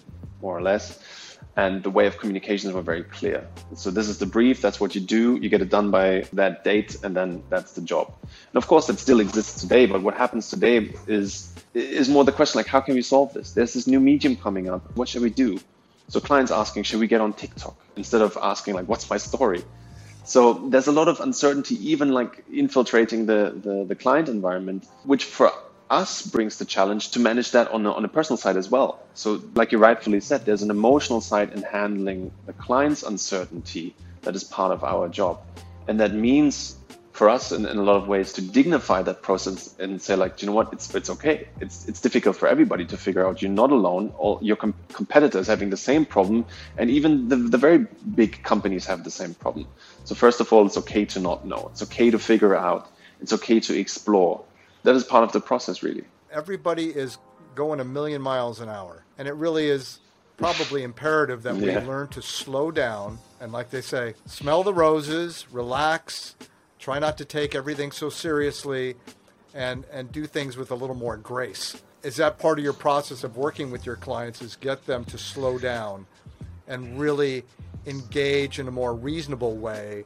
more 0.42 0.58
or 0.58 0.62
less, 0.62 0.86
and 1.58 1.84
the 1.84 1.90
way 1.90 2.06
of 2.08 2.18
communications 2.18 2.74
were 2.74 2.82
very 2.82 3.04
clear. 3.04 3.48
So 3.76 3.90
this 3.90 4.08
is 4.08 4.18
the 4.18 4.26
brief, 4.26 4.62
that's 4.62 4.80
what 4.80 4.94
you 4.96 5.02
do, 5.02 5.38
you 5.42 5.50
get 5.50 5.62
it 5.62 5.70
done 5.70 5.90
by 5.90 6.28
that 6.34 6.64
date, 6.64 6.98
and 7.04 7.16
then 7.16 7.44
that's 7.50 7.74
the 7.74 7.82
job. 7.82 8.14
And 8.22 8.58
of 8.62 8.68
course, 8.68 8.88
that 8.88 9.00
still 9.00 9.20
exists 9.20 9.62
today, 9.62 9.86
but 9.86 10.02
what 10.02 10.16
happens 10.16 10.50
today 10.50 10.94
is 11.08 11.54
is 11.74 12.08
more 12.08 12.24
the 12.24 12.32
question 12.32 12.60
like, 12.60 12.68
how 12.68 12.80
can 12.80 12.96
we 12.96 13.02
solve 13.02 13.34
this? 13.34 13.52
There's 13.52 13.74
this 13.74 13.86
new 13.86 14.00
medium 14.00 14.36
coming 14.36 14.70
up. 14.70 14.96
What 14.96 15.10
should 15.10 15.22
we 15.22 15.30
do? 15.30 15.60
So 16.08 16.20
clients 16.20 16.52
asking, 16.52 16.84
should 16.84 17.00
we 17.00 17.08
get 17.08 17.20
on 17.20 17.34
TikTok? 17.34 17.76
Instead 17.98 18.22
of 18.22 18.38
asking 18.42 18.76
like, 18.76 18.88
what's 18.88 19.10
my 19.10 19.18
story? 19.18 19.64
So 20.26 20.54
there's 20.54 20.88
a 20.88 20.92
lot 20.92 21.08
of 21.08 21.20
uncertainty, 21.20 21.76
even 21.92 22.10
like 22.12 22.44
infiltrating 22.52 23.28
the, 23.28 23.54
the, 23.64 23.86
the 23.86 23.96
client 23.96 24.28
environment, 24.28 24.88
which 25.04 25.24
for 25.24 25.52
us 25.92 26.24
brings 26.24 26.58
the 26.58 26.66
challenge 26.66 27.12
to 27.12 27.20
manage 27.20 27.52
that 27.52 27.70
on 27.72 27.86
a, 27.86 27.92
on 27.92 28.04
a 28.04 28.08
personal 28.08 28.38
side 28.38 28.58
as 28.58 28.70
well. 28.70 29.00
So, 29.14 29.40
like 29.54 29.72
you 29.72 29.78
rightfully 29.78 30.20
said, 30.20 30.44
there's 30.46 30.64
an 30.64 30.72
emotional 30.72 31.22
side 31.22 31.54
in 31.54 31.62
handling 31.62 32.32
the 32.48 32.54
client's 32.54 33.04
uncertainty 33.04 33.96
that 34.24 34.36
is 34.36 34.44
part 34.44 34.72
of 34.72 34.84
our 34.84 35.08
job. 35.08 35.40
And 35.88 36.00
that 36.00 36.14
means 36.14 36.76
for 37.16 37.30
us 37.30 37.54
in, 37.54 37.66
in 37.66 37.78
a 37.78 37.82
lot 37.84 37.96
of 37.96 38.10
ways 38.10 38.34
to 38.34 38.42
dignify 38.42 39.02
that 39.02 39.22
process 39.22 39.74
and 39.80 40.02
say 40.02 40.18
like 40.18 40.42
you 40.42 40.48
know 40.48 40.52
what 40.52 40.74
it's 40.74 40.94
it's 40.94 41.10
okay 41.10 41.48
it's 41.62 41.88
it's 41.88 42.02
difficult 42.02 42.36
for 42.36 42.48
everybody 42.50 42.86
to 42.86 42.98
figure 42.98 43.26
out 43.26 43.42
you're 43.42 43.58
not 43.64 43.72
alone 43.72 44.12
all 44.18 44.38
your 44.42 44.58
com- 44.58 44.74
competitors 44.92 45.48
having 45.48 45.70
the 45.70 45.78
same 45.78 46.06
problem 46.06 46.44
and 46.78 46.90
even 46.90 47.30
the, 47.30 47.38
the 47.38 47.58
very 47.58 47.88
big 48.16 48.44
companies 48.44 48.86
have 48.86 49.06
the 49.06 49.12
same 49.12 49.34
problem 49.34 49.66
so 50.06 50.16
first 50.16 50.40
of 50.40 50.52
all 50.54 50.66
it's 50.66 50.78
okay 50.78 51.06
to 51.06 51.20
not 51.20 51.46
know. 51.46 51.70
It's 51.72 51.84
okay 51.84 52.10
to 52.10 52.20
figure 52.20 52.56
out. 52.56 52.90
It's 53.22 53.34
okay 53.34 53.60
to 53.60 53.78
explore. 53.78 54.44
That 54.84 54.96
is 54.96 55.04
part 55.04 55.24
of 55.24 55.32
the 55.32 55.42
process 55.42 55.84
really. 55.84 56.06
Everybody 56.32 56.90
is 56.90 57.18
going 57.56 57.80
a 57.80 57.86
million 57.86 58.22
miles 58.22 58.60
an 58.60 58.70
hour. 58.70 59.04
And 59.18 59.28
it 59.28 59.34
really 59.34 59.68
is 59.68 60.00
probably 60.38 60.84
imperative 60.84 61.44
that 61.44 61.56
we 61.56 61.74
learn 61.74 62.10
to 62.10 62.22
slow 62.22 62.70
down 62.70 63.18
and 63.40 63.54
like 63.54 63.70
they 63.70 63.80
say 63.80 64.14
smell 64.26 64.64
the 64.64 64.74
roses 64.74 65.48
relax 65.50 66.36
Try 66.86 67.00
not 67.00 67.18
to 67.18 67.26
take 67.26 67.56
everything 67.56 67.92
so 67.92 68.12
seriously 68.12 68.94
and, 69.56 69.86
and 69.92 70.12
do 70.12 70.28
things 70.28 70.56
with 70.56 70.70
a 70.70 70.76
little 70.76 70.96
more 70.96 71.18
grace. 71.18 71.82
Is 72.04 72.18
that 72.18 72.38
part 72.38 72.60
of 72.60 72.64
your 72.64 72.74
process 72.74 73.24
of 73.24 73.38
working 73.38 73.72
with 73.72 73.88
your 73.88 73.96
clients 73.96 74.40
is 74.40 74.56
get 74.56 74.86
them 74.86 75.04
to 75.06 75.18
slow 75.18 75.58
down 75.58 76.06
and 76.68 77.00
really 77.00 77.44
engage 77.86 78.60
in 78.60 78.68
a 78.68 78.72
more 78.72 78.94
reasonable 78.94 79.56
way 79.56 80.06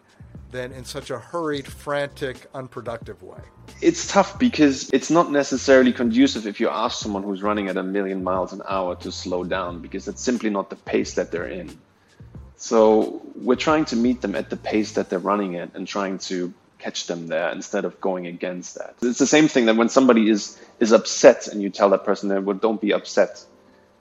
than 0.51 0.71
in 0.71 0.83
such 0.83 1.09
a 1.11 1.19
hurried, 1.19 1.67
frantic, 1.67 2.47
unproductive 2.53 3.21
way? 3.21 3.39
It's 3.81 4.07
tough 4.07 4.39
because 4.39 4.89
it's 4.91 5.09
not 5.09 5.31
necessarily 5.31 5.93
conducive 5.93 6.47
if 6.47 6.59
you 6.59 6.69
ask 6.69 6.99
someone 6.99 7.23
who's 7.23 7.41
running 7.41 7.67
at 7.67 7.77
a 7.77 7.83
million 7.83 8.23
miles 8.23 8.51
an 8.51 8.61
hour 8.67 8.95
to 8.97 9.11
slow 9.11 9.43
down 9.43 9.79
because 9.81 10.07
it's 10.07 10.21
simply 10.21 10.49
not 10.49 10.69
the 10.69 10.75
pace 10.75 11.13
that 11.13 11.31
they're 11.31 11.47
in. 11.47 11.77
So 12.57 13.21
we're 13.35 13.55
trying 13.55 13.85
to 13.85 13.95
meet 13.95 14.21
them 14.21 14.35
at 14.35 14.49
the 14.49 14.57
pace 14.57 14.93
that 14.93 15.09
they're 15.09 15.19
running 15.19 15.55
at 15.55 15.75
and 15.75 15.87
trying 15.87 16.17
to 16.19 16.53
catch 16.79 17.07
them 17.07 17.27
there 17.27 17.49
instead 17.51 17.85
of 17.85 18.01
going 18.01 18.25
against 18.27 18.75
that. 18.75 18.95
It's 19.01 19.19
the 19.19 19.27
same 19.27 19.47
thing 19.47 19.65
that 19.67 19.75
when 19.75 19.89
somebody 19.89 20.29
is 20.29 20.59
is 20.79 20.91
upset 20.91 21.47
and 21.47 21.61
you 21.61 21.69
tell 21.69 21.89
that 21.91 22.05
person 22.05 22.29
that 22.29 22.43
well 22.43 22.57
don't 22.57 22.81
be 22.81 22.93
upset, 22.93 23.43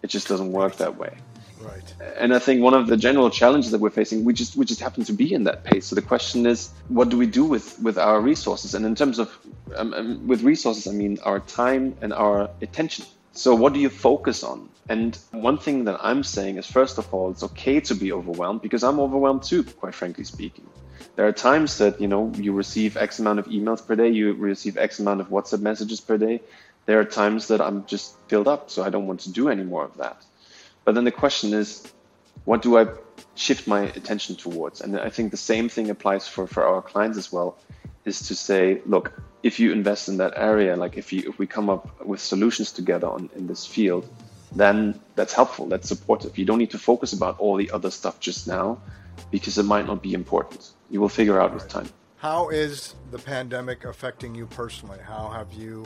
it 0.03 0.09
just 0.09 0.29
doesn't 0.29 0.53
work 0.53 0.77
that 0.77 0.97
way. 0.97 1.17
Right. 1.61 1.94
And 2.16 2.35
I 2.35 2.38
think 2.38 2.62
one 2.62 2.75
of 2.75 2.87
the 2.87 2.97
general 2.97 3.31
challenges 3.31 3.71
that 3.73 3.81
we're 3.81 3.90
facing, 3.90 4.25
we 4.25 4.33
just 4.33 4.57
we 4.57 4.64
just 4.64 4.81
happen 4.81 5.05
to 5.05 5.12
be 5.12 5.33
in 5.33 5.44
that 5.44 5.64
pace. 5.64 5.87
So 5.87 5.94
the 5.94 6.03
question 6.03 6.47
is, 6.47 6.71
what 6.88 7.09
do 7.09 7.18
we 7.18 7.27
do 7.27 7.44
with 7.44 7.79
with 7.81 7.99
our 7.99 8.21
resources? 8.21 8.75
And 8.75 8.85
in 8.87 8.94
terms 8.94 9.18
of 9.18 9.37
um, 9.77 9.94
um, 9.94 10.27
with 10.27 10.42
resources, 10.42 10.87
I 10.87 10.92
mean 10.92 11.18
our 11.25 11.40
time 11.40 11.97
and 12.01 12.12
our 12.12 12.51
attention. 12.62 13.07
So 13.33 13.55
what 13.55 13.73
do 13.73 13.81
you 13.81 13.88
focus 13.88 14.42
on? 14.42 14.68
And 14.88 15.16
one 15.33 15.59
thing 15.59 15.85
that 15.85 15.99
I'm 16.03 16.25
saying 16.25 16.57
is, 16.57 16.66
first 16.66 16.99
of 16.99 17.12
all, 17.12 17.31
it's 17.31 17.42
okay 17.42 17.79
to 17.81 17.94
be 17.94 18.11
overwhelmed 18.12 18.62
because 18.62 18.83
I'm 18.83 18.99
overwhelmed 18.99 19.42
too, 19.42 19.62
quite 19.62 19.94
frankly 19.94 20.25
speaking 20.25 20.66
there 21.18 21.27
are 21.27 21.33
times 21.33 21.79
that 21.79 22.01
you 22.01 22.07
know 22.07 22.33
you 22.37 22.53
receive 22.53 22.97
X 22.97 23.18
amount 23.18 23.40
of 23.40 23.47
emails 23.47 23.85
per 23.85 23.97
day, 23.97 24.09
you 24.09 24.35
receive 24.35 24.79
X 24.79 25.01
amount 25.01 25.21
of 25.21 25.31
WhatsApp 25.31 25.61
messages 25.61 26.01
per 26.01 26.16
day. 26.16 26.40
There 26.87 27.01
are 27.01 27.05
times 27.05 27.49
that 27.49 27.61
I'm 27.61 27.85
just 27.87 28.16
filled 28.29 28.47
up, 28.47 28.71
so 28.71 28.85
I 28.85 28.90
don't 28.90 29.09
want 29.09 29.18
to 29.21 29.33
do 29.33 29.49
any 29.49 29.64
more 29.64 29.85
of 29.85 29.97
that. 29.97 30.25
But 30.88 30.94
then 30.94 31.05
the 31.05 31.12
question 31.12 31.53
is, 31.53 31.87
what 32.46 32.62
do 32.62 32.79
I 32.79 32.87
shift 33.35 33.68
my 33.68 33.83
attention 33.83 34.37
towards? 34.37 34.81
And 34.81 34.98
I 34.98 35.11
think 35.11 35.33
the 35.33 35.37
same 35.37 35.68
thing 35.68 35.90
applies 35.90 36.27
for, 36.27 36.46
for 36.46 36.64
our 36.64 36.81
clients 36.81 37.18
as 37.18 37.31
well, 37.31 37.59
is 38.07 38.29
to 38.29 38.35
say, 38.35 38.81
look, 38.87 39.12
if 39.42 39.61
you 39.61 39.70
invest 39.70 40.09
in 40.09 40.16
that 40.16 40.33
area, 40.35 40.77
like 40.77 40.96
if 40.96 41.12
you 41.12 41.29
if 41.29 41.38
we 41.38 41.46
come 41.46 41.68
up 41.68 42.07
with 42.07 42.20
solutions 42.20 42.72
together 42.72 43.07
on 43.07 43.29
in 43.37 43.46
this 43.46 43.66
field, 43.66 44.09
then 44.57 44.98
that's 45.14 45.35
helpful, 45.35 45.66
that's 45.66 45.87
supportive. 45.87 46.38
You 46.38 46.46
don't 46.46 46.57
need 46.57 46.70
to 46.70 46.79
focus 46.79 47.12
about 47.12 47.38
all 47.38 47.57
the 47.57 47.70
other 47.70 47.90
stuff 47.90 48.18
just 48.18 48.48
now 48.48 48.81
because 49.31 49.59
it 49.59 49.64
might 49.64 49.87
not 49.87 50.03
be 50.03 50.14
important. 50.14 50.70
You 50.88 51.03
will 51.03 51.11
figure 51.11 51.38
out 51.38 51.53
with 51.53 51.68
time. 51.68 51.90
How 52.16 52.48
is 52.48 52.94
the 53.11 53.18
pandemic 53.18 53.85
affecting 53.85 54.35
you 54.35 54.46
personally? 54.46 55.01
How 55.07 55.29
have 55.29 55.53
you 55.53 55.85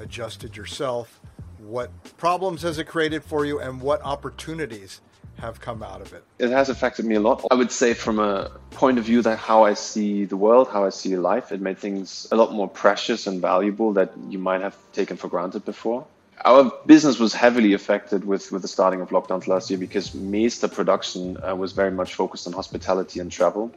adjusted 0.00 0.56
yourself? 0.56 1.20
What 1.66 1.90
problems 2.16 2.62
has 2.62 2.78
it 2.78 2.86
created 2.88 3.22
for 3.22 3.44
you, 3.44 3.60
and 3.60 3.80
what 3.80 4.02
opportunities 4.02 5.00
have 5.38 5.60
come 5.60 5.82
out 5.82 6.00
of 6.00 6.12
it? 6.12 6.24
It 6.38 6.50
has 6.50 6.68
affected 6.68 7.04
me 7.04 7.14
a 7.14 7.20
lot. 7.20 7.44
I 7.50 7.54
would 7.54 7.70
say, 7.70 7.94
from 7.94 8.18
a 8.18 8.50
point 8.70 8.98
of 8.98 9.04
view 9.04 9.22
that 9.22 9.38
how 9.38 9.64
I 9.64 9.74
see 9.74 10.24
the 10.24 10.36
world, 10.36 10.68
how 10.68 10.84
I 10.84 10.90
see 10.90 11.16
life, 11.16 11.52
it 11.52 11.60
made 11.60 11.78
things 11.78 12.26
a 12.32 12.36
lot 12.36 12.52
more 12.52 12.68
precious 12.68 13.26
and 13.26 13.40
valuable 13.40 13.92
that 13.92 14.12
you 14.28 14.38
might 14.38 14.60
have 14.60 14.76
taken 14.92 15.16
for 15.16 15.28
granted 15.28 15.64
before. 15.64 16.04
our 16.44 16.72
business 16.86 17.18
was 17.18 17.32
heavily 17.32 17.72
affected 17.72 18.24
with, 18.24 18.50
with 18.50 18.62
the 18.62 18.68
starting 18.68 19.00
of 19.00 19.10
lockdowns 19.10 19.46
last 19.46 19.70
year 19.70 19.78
because 19.78 20.14
Mista 20.14 20.68
production 20.68 21.38
uh, 21.42 21.54
was 21.54 21.72
very 21.72 21.90
much 21.90 22.14
focused 22.14 22.46
on 22.46 22.52
hospitality 22.52 23.20
and 23.20 23.30
travel. 23.30 23.70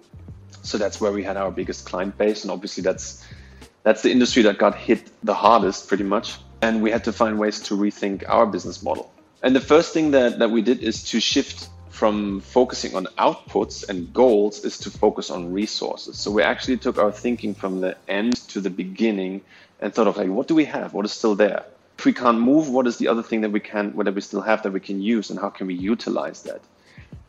So 0.63 0.77
that's 0.77 0.99
where 0.99 1.11
we 1.11 1.23
had 1.23 1.37
our 1.37 1.51
biggest 1.51 1.85
client 1.85 2.17
base, 2.17 2.43
and 2.43 2.51
obviously 2.51 2.81
that's 2.81 3.23
that's 3.83 4.01
the 4.01 4.11
industry 4.11 4.41
that 4.43 4.57
got 4.57 4.73
hit 4.73 5.11
the 5.23 5.35
hardest, 5.35 5.87
pretty 5.87 6.03
much. 6.03 6.39
And 6.65 6.81
we 6.81 6.89
had 6.89 7.03
to 7.03 7.13
find 7.13 7.37
ways 7.37 7.59
to 7.67 7.75
rethink 7.75 8.23
our 8.27 8.47
business 8.47 8.81
model. 8.81 9.11
And 9.43 9.55
the 9.55 9.61
first 9.73 9.93
thing 9.93 10.11
that, 10.11 10.39
that 10.39 10.49
we 10.49 10.63
did 10.63 10.79
is 10.81 11.03
to 11.11 11.19
shift 11.19 11.69
from 11.89 12.41
focusing 12.41 12.95
on 12.95 13.05
outputs 13.19 13.87
and 13.87 14.11
goals 14.11 14.65
is 14.65 14.79
to 14.79 14.89
focus 14.89 15.29
on 15.29 15.53
resources. 15.53 16.17
So 16.17 16.31
we 16.31 16.41
actually 16.41 16.77
took 16.77 16.97
our 16.97 17.11
thinking 17.11 17.53
from 17.53 17.81
the 17.81 17.95
end 18.07 18.35
to 18.49 18.61
the 18.61 18.71
beginning 18.71 19.41
and 19.79 19.93
thought 19.93 20.07
of 20.07 20.17
like, 20.17 20.29
what 20.29 20.47
do 20.47 20.55
we 20.55 20.65
have? 20.65 20.93
What 20.95 21.05
is 21.05 21.11
still 21.11 21.35
there? 21.35 21.63
If 21.99 22.05
we 22.05 22.13
can't 22.13 22.39
move, 22.39 22.67
what 22.67 22.87
is 22.87 22.97
the 22.97 23.09
other 23.09 23.21
thing 23.21 23.41
that 23.41 23.51
we 23.51 23.59
can, 23.59 23.95
what 23.95 24.11
we 24.11 24.21
still 24.21 24.41
have 24.41 24.63
that 24.63 24.73
we 24.73 24.79
can 24.79 24.99
use, 25.03 25.29
and 25.29 25.39
how 25.39 25.51
can 25.51 25.67
we 25.67 25.75
utilize 25.75 26.41
that? 26.47 26.61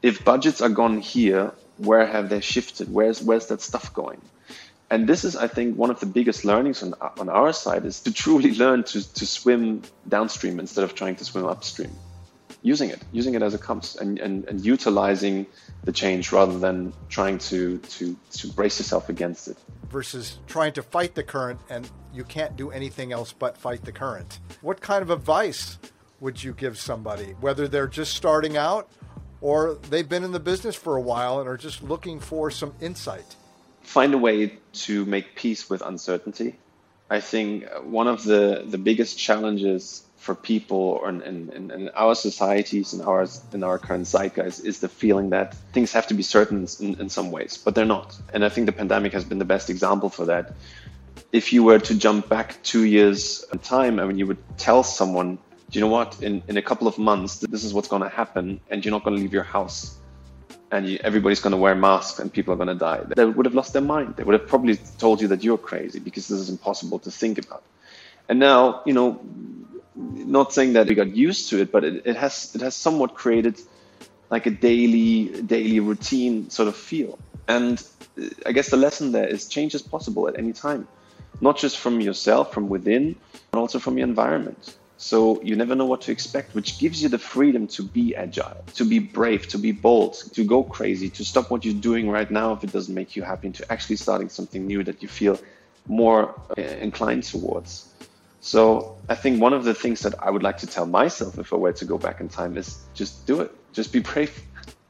If 0.00 0.24
budgets 0.24 0.62
are 0.62 0.70
gone 0.70 0.98
here, 0.98 1.52
where 1.76 2.06
have 2.06 2.30
they 2.30 2.40
shifted? 2.40 2.90
Where's 2.90 3.22
where's 3.22 3.46
that 3.48 3.60
stuff 3.60 3.92
going? 3.92 4.22
And 4.90 5.08
this 5.08 5.24
is, 5.24 5.34
I 5.34 5.48
think, 5.48 5.76
one 5.76 5.90
of 5.90 5.98
the 5.98 6.06
biggest 6.06 6.44
learnings 6.44 6.82
on, 6.82 6.94
on 7.18 7.28
our 7.28 7.52
side 7.52 7.84
is 7.84 8.00
to 8.00 8.12
truly 8.12 8.54
learn 8.54 8.84
to, 8.84 9.14
to 9.14 9.26
swim 9.26 9.82
downstream 10.08 10.60
instead 10.60 10.84
of 10.84 10.94
trying 10.94 11.16
to 11.16 11.24
swim 11.24 11.44
upstream. 11.44 11.90
Using 12.62 12.90
it, 12.90 13.00
using 13.12 13.34
it 13.34 13.42
as 13.42 13.54
it 13.54 13.60
comes, 13.60 13.96
and, 13.96 14.18
and, 14.18 14.44
and 14.46 14.64
utilizing 14.64 15.46
the 15.84 15.92
change 15.92 16.32
rather 16.32 16.58
than 16.58 16.92
trying 17.08 17.38
to, 17.38 17.78
to, 17.78 18.16
to 18.32 18.48
brace 18.48 18.78
yourself 18.78 19.08
against 19.08 19.48
it. 19.48 19.56
Versus 19.90 20.38
trying 20.46 20.72
to 20.74 20.82
fight 20.82 21.14
the 21.14 21.22
current, 21.22 21.60
and 21.68 21.88
you 22.12 22.24
can't 22.24 22.56
do 22.56 22.70
anything 22.70 23.12
else 23.12 23.32
but 23.32 23.56
fight 23.56 23.84
the 23.84 23.92
current. 23.92 24.40
What 24.62 24.80
kind 24.80 25.02
of 25.02 25.10
advice 25.10 25.78
would 26.20 26.42
you 26.42 26.52
give 26.52 26.78
somebody, 26.78 27.34
whether 27.40 27.68
they're 27.68 27.86
just 27.88 28.14
starting 28.14 28.56
out 28.56 28.88
or 29.40 29.74
they've 29.90 30.08
been 30.08 30.24
in 30.24 30.32
the 30.32 30.40
business 30.40 30.74
for 30.74 30.96
a 30.96 31.00
while 31.00 31.40
and 31.40 31.48
are 31.48 31.56
just 31.56 31.82
looking 31.82 32.18
for 32.20 32.50
some 32.50 32.72
insight? 32.80 33.36
Find 33.86 34.12
a 34.14 34.18
way 34.18 34.58
to 34.84 35.04
make 35.06 35.34
peace 35.36 35.70
with 35.70 35.80
uncertainty. 35.80 36.58
I 37.08 37.20
think 37.20 37.64
one 37.84 38.08
of 38.08 38.24
the, 38.24 38.64
the 38.66 38.78
biggest 38.78 39.16
challenges 39.16 40.02
for 40.16 40.34
people 40.34 41.04
in, 41.06 41.22
in, 41.22 41.70
in 41.70 41.88
our 41.90 42.16
societies 42.16 42.92
and 42.92 43.02
our 43.02 43.26
in 43.52 43.62
our 43.62 43.78
current 43.78 44.06
zeitgeist 44.06 44.64
is 44.64 44.80
the 44.80 44.88
feeling 44.88 45.30
that 45.30 45.54
things 45.72 45.92
have 45.92 46.06
to 46.08 46.14
be 46.14 46.22
certain 46.22 46.66
in, 46.80 47.00
in 47.00 47.08
some 47.08 47.30
ways, 47.30 47.58
but 47.64 47.76
they're 47.76 47.92
not. 47.98 48.18
And 48.34 48.44
I 48.44 48.48
think 48.48 48.66
the 48.66 48.72
pandemic 48.72 49.12
has 49.12 49.24
been 49.24 49.38
the 49.38 49.50
best 49.54 49.70
example 49.70 50.08
for 50.08 50.24
that. 50.24 50.52
If 51.30 51.52
you 51.52 51.62
were 51.62 51.78
to 51.78 51.94
jump 51.94 52.28
back 52.28 52.60
two 52.64 52.84
years 52.84 53.44
in 53.52 53.60
time, 53.60 54.00
I 54.00 54.04
mean, 54.04 54.18
you 54.18 54.26
would 54.26 54.42
tell 54.58 54.82
someone 54.82 55.38
do 55.70 55.78
you 55.78 55.84
know 55.84 55.90
what? 55.90 56.22
In, 56.22 56.42
in 56.48 56.56
a 56.56 56.62
couple 56.62 56.86
of 56.86 56.96
months, 56.96 57.38
this 57.38 57.64
is 57.64 57.74
what's 57.74 57.88
going 57.88 58.02
to 58.02 58.08
happen, 58.08 58.60
and 58.70 58.84
you're 58.84 58.92
not 58.92 59.02
going 59.04 59.16
to 59.16 59.22
leave 59.22 59.32
your 59.32 59.42
house. 59.42 59.96
And 60.70 60.88
you, 60.88 60.98
everybody's 61.04 61.40
going 61.40 61.52
to 61.52 61.56
wear 61.56 61.74
masks, 61.74 62.18
and 62.18 62.32
people 62.32 62.52
are 62.52 62.56
going 62.56 62.68
to 62.68 62.74
die. 62.74 63.00
They 63.14 63.24
would 63.24 63.46
have 63.46 63.54
lost 63.54 63.72
their 63.72 63.82
mind. 63.82 64.16
They 64.16 64.24
would 64.24 64.38
have 64.38 64.48
probably 64.48 64.76
told 64.98 65.20
you 65.20 65.28
that 65.28 65.44
you're 65.44 65.58
crazy 65.58 66.00
because 66.00 66.26
this 66.26 66.40
is 66.40 66.50
impossible 66.50 66.98
to 67.00 67.10
think 67.10 67.38
about. 67.38 67.62
And 68.28 68.40
now, 68.40 68.82
you 68.84 68.92
know, 68.92 69.20
not 69.94 70.52
saying 70.52 70.74
that 70.74 70.88
we 70.88 70.94
got 70.94 71.14
used 71.14 71.50
to 71.50 71.60
it, 71.60 71.72
but 71.72 71.84
it, 71.84 72.02
it 72.04 72.16
has 72.16 72.54
it 72.54 72.60
has 72.60 72.74
somewhat 72.74 73.14
created 73.14 73.60
like 74.30 74.46
a 74.46 74.50
daily 74.50 75.42
daily 75.42 75.80
routine 75.80 76.50
sort 76.50 76.68
of 76.68 76.76
feel. 76.76 77.18
And 77.48 77.82
uh, 78.20 78.26
I 78.44 78.52
guess 78.52 78.70
the 78.70 78.76
lesson 78.76 79.12
there 79.12 79.26
is 79.26 79.48
change 79.48 79.74
is 79.74 79.82
possible 79.82 80.28
at 80.28 80.38
any 80.38 80.52
time, 80.52 80.88
not 81.40 81.56
just 81.56 81.78
from 81.78 82.00
yourself, 82.00 82.52
from 82.52 82.68
within, 82.68 83.16
but 83.52 83.60
also 83.60 83.78
from 83.78 83.98
your 83.98 84.06
environment. 84.06 84.76
So 84.98 85.42
you 85.42 85.56
never 85.56 85.74
know 85.74 85.84
what 85.84 86.00
to 86.02 86.12
expect, 86.12 86.54
which 86.54 86.78
gives 86.78 87.02
you 87.02 87.08
the 87.08 87.18
freedom 87.18 87.66
to 87.68 87.82
be 87.82 88.16
agile, 88.16 88.64
to 88.74 88.84
be 88.84 88.98
brave, 88.98 89.46
to 89.48 89.58
be 89.58 89.72
bold, 89.72 90.14
to 90.32 90.42
go 90.42 90.62
crazy, 90.62 91.10
to 91.10 91.24
stop 91.24 91.50
what 91.50 91.64
you're 91.64 91.74
doing 91.74 92.08
right 92.08 92.30
now 92.30 92.52
if 92.52 92.64
it 92.64 92.72
doesn't 92.72 92.94
make 92.94 93.14
you 93.14 93.22
happy, 93.22 93.50
to 93.50 93.72
actually 93.72 93.96
starting 93.96 94.30
something 94.30 94.66
new 94.66 94.82
that 94.84 95.02
you 95.02 95.08
feel 95.08 95.38
more 95.86 96.34
uh, 96.56 96.62
inclined 96.62 97.24
towards. 97.24 97.92
So 98.40 98.96
I 99.08 99.16
think 99.16 99.40
one 99.40 99.52
of 99.52 99.64
the 99.64 99.74
things 99.74 100.00
that 100.00 100.14
I 100.22 100.30
would 100.30 100.42
like 100.42 100.58
to 100.58 100.66
tell 100.66 100.86
myself 100.86 101.38
if 101.38 101.52
I 101.52 101.56
were 101.56 101.72
to 101.72 101.84
go 101.84 101.98
back 101.98 102.20
in 102.20 102.28
time 102.28 102.56
is 102.56 102.78
just 102.94 103.26
do 103.26 103.40
it, 103.40 103.52
just 103.72 103.92
be 103.92 103.98
brave. 103.98 104.40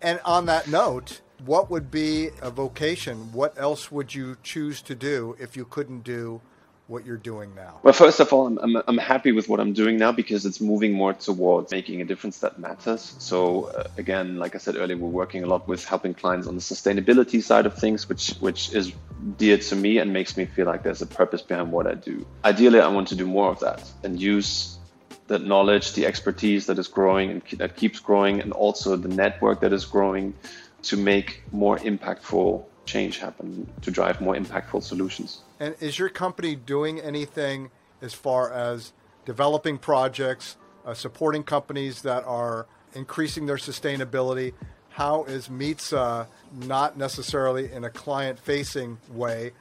And 0.02 0.20
on 0.24 0.46
that 0.46 0.68
note, 0.68 1.20
what 1.44 1.70
would 1.70 1.90
be 1.90 2.30
a 2.40 2.50
vocation? 2.50 3.32
What 3.32 3.58
else 3.58 3.90
would 3.90 4.14
you 4.14 4.36
choose 4.42 4.82
to 4.82 4.94
do 4.94 5.36
if 5.38 5.56
you 5.56 5.64
couldn't 5.64 6.04
do 6.04 6.40
what 6.88 7.04
you're 7.04 7.16
doing 7.16 7.52
now? 7.56 7.80
Well, 7.82 7.92
first 7.92 8.20
of 8.20 8.32
all, 8.32 8.46
I'm, 8.46 8.58
I'm, 8.58 8.82
I'm, 8.86 8.98
happy 8.98 9.32
with 9.32 9.48
what 9.48 9.58
I'm 9.58 9.72
doing 9.72 9.98
now 9.98 10.12
because 10.12 10.46
it's 10.46 10.60
moving 10.60 10.92
more 10.92 11.12
towards 11.12 11.72
making 11.72 12.00
a 12.00 12.04
difference 12.04 12.38
that 12.38 12.58
matters. 12.58 13.16
So 13.18 13.64
uh, 13.64 13.88
again, 13.98 14.36
like 14.36 14.54
I 14.54 14.58
said 14.58 14.76
earlier, 14.76 14.96
we're 14.96 15.08
working 15.08 15.42
a 15.42 15.46
lot 15.46 15.66
with 15.66 15.84
helping 15.84 16.14
clients 16.14 16.46
on 16.46 16.54
the 16.54 16.60
sustainability 16.60 17.42
side 17.42 17.66
of 17.66 17.76
things, 17.76 18.08
which 18.08 18.34
which 18.40 18.72
is 18.72 18.92
dear 19.36 19.58
to 19.58 19.76
me 19.76 19.98
and 19.98 20.12
makes 20.12 20.36
me 20.36 20.44
feel 20.44 20.66
like 20.66 20.84
there's 20.84 21.02
a 21.02 21.06
purpose 21.06 21.42
behind 21.42 21.72
what 21.72 21.86
I 21.88 21.94
do. 21.94 22.24
Ideally, 22.44 22.80
I 22.80 22.88
want 22.88 23.08
to 23.08 23.16
do 23.16 23.26
more 23.26 23.50
of 23.50 23.60
that 23.60 23.82
and 24.04 24.20
use 24.20 24.78
that 25.26 25.42
knowledge, 25.42 25.94
the 25.94 26.06
expertise 26.06 26.66
that 26.66 26.78
is 26.78 26.86
growing 26.86 27.30
and 27.30 27.42
that 27.58 27.76
keeps 27.76 27.98
growing, 27.98 28.40
and 28.40 28.52
also 28.52 28.94
the 28.94 29.08
network 29.08 29.60
that 29.60 29.72
is 29.72 29.84
growing 29.84 30.34
to 30.82 30.96
make 30.96 31.42
more 31.50 31.78
impactful 31.78 32.64
change 32.86 33.18
happen, 33.18 33.70
to 33.82 33.90
drive 33.90 34.20
more 34.20 34.34
impactful 34.34 34.82
solutions. 34.82 35.42
And 35.60 35.74
is 35.80 35.98
your 35.98 36.08
company 36.08 36.54
doing 36.54 37.00
anything 37.00 37.70
as 38.00 38.14
far 38.14 38.52
as 38.52 38.92
developing 39.24 39.78
projects, 39.78 40.56
uh, 40.84 40.94
supporting 40.94 41.42
companies 41.42 42.02
that 42.02 42.24
are 42.24 42.66
increasing 42.94 43.46
their 43.46 43.56
sustainability? 43.56 44.54
How 44.90 45.24
is 45.24 45.50
Mista 45.50 46.26
not 46.52 46.96
necessarily 46.96 47.70
in 47.70 47.84
a 47.84 47.90
client 47.90 48.38
facing 48.38 48.98
way, 49.10 49.52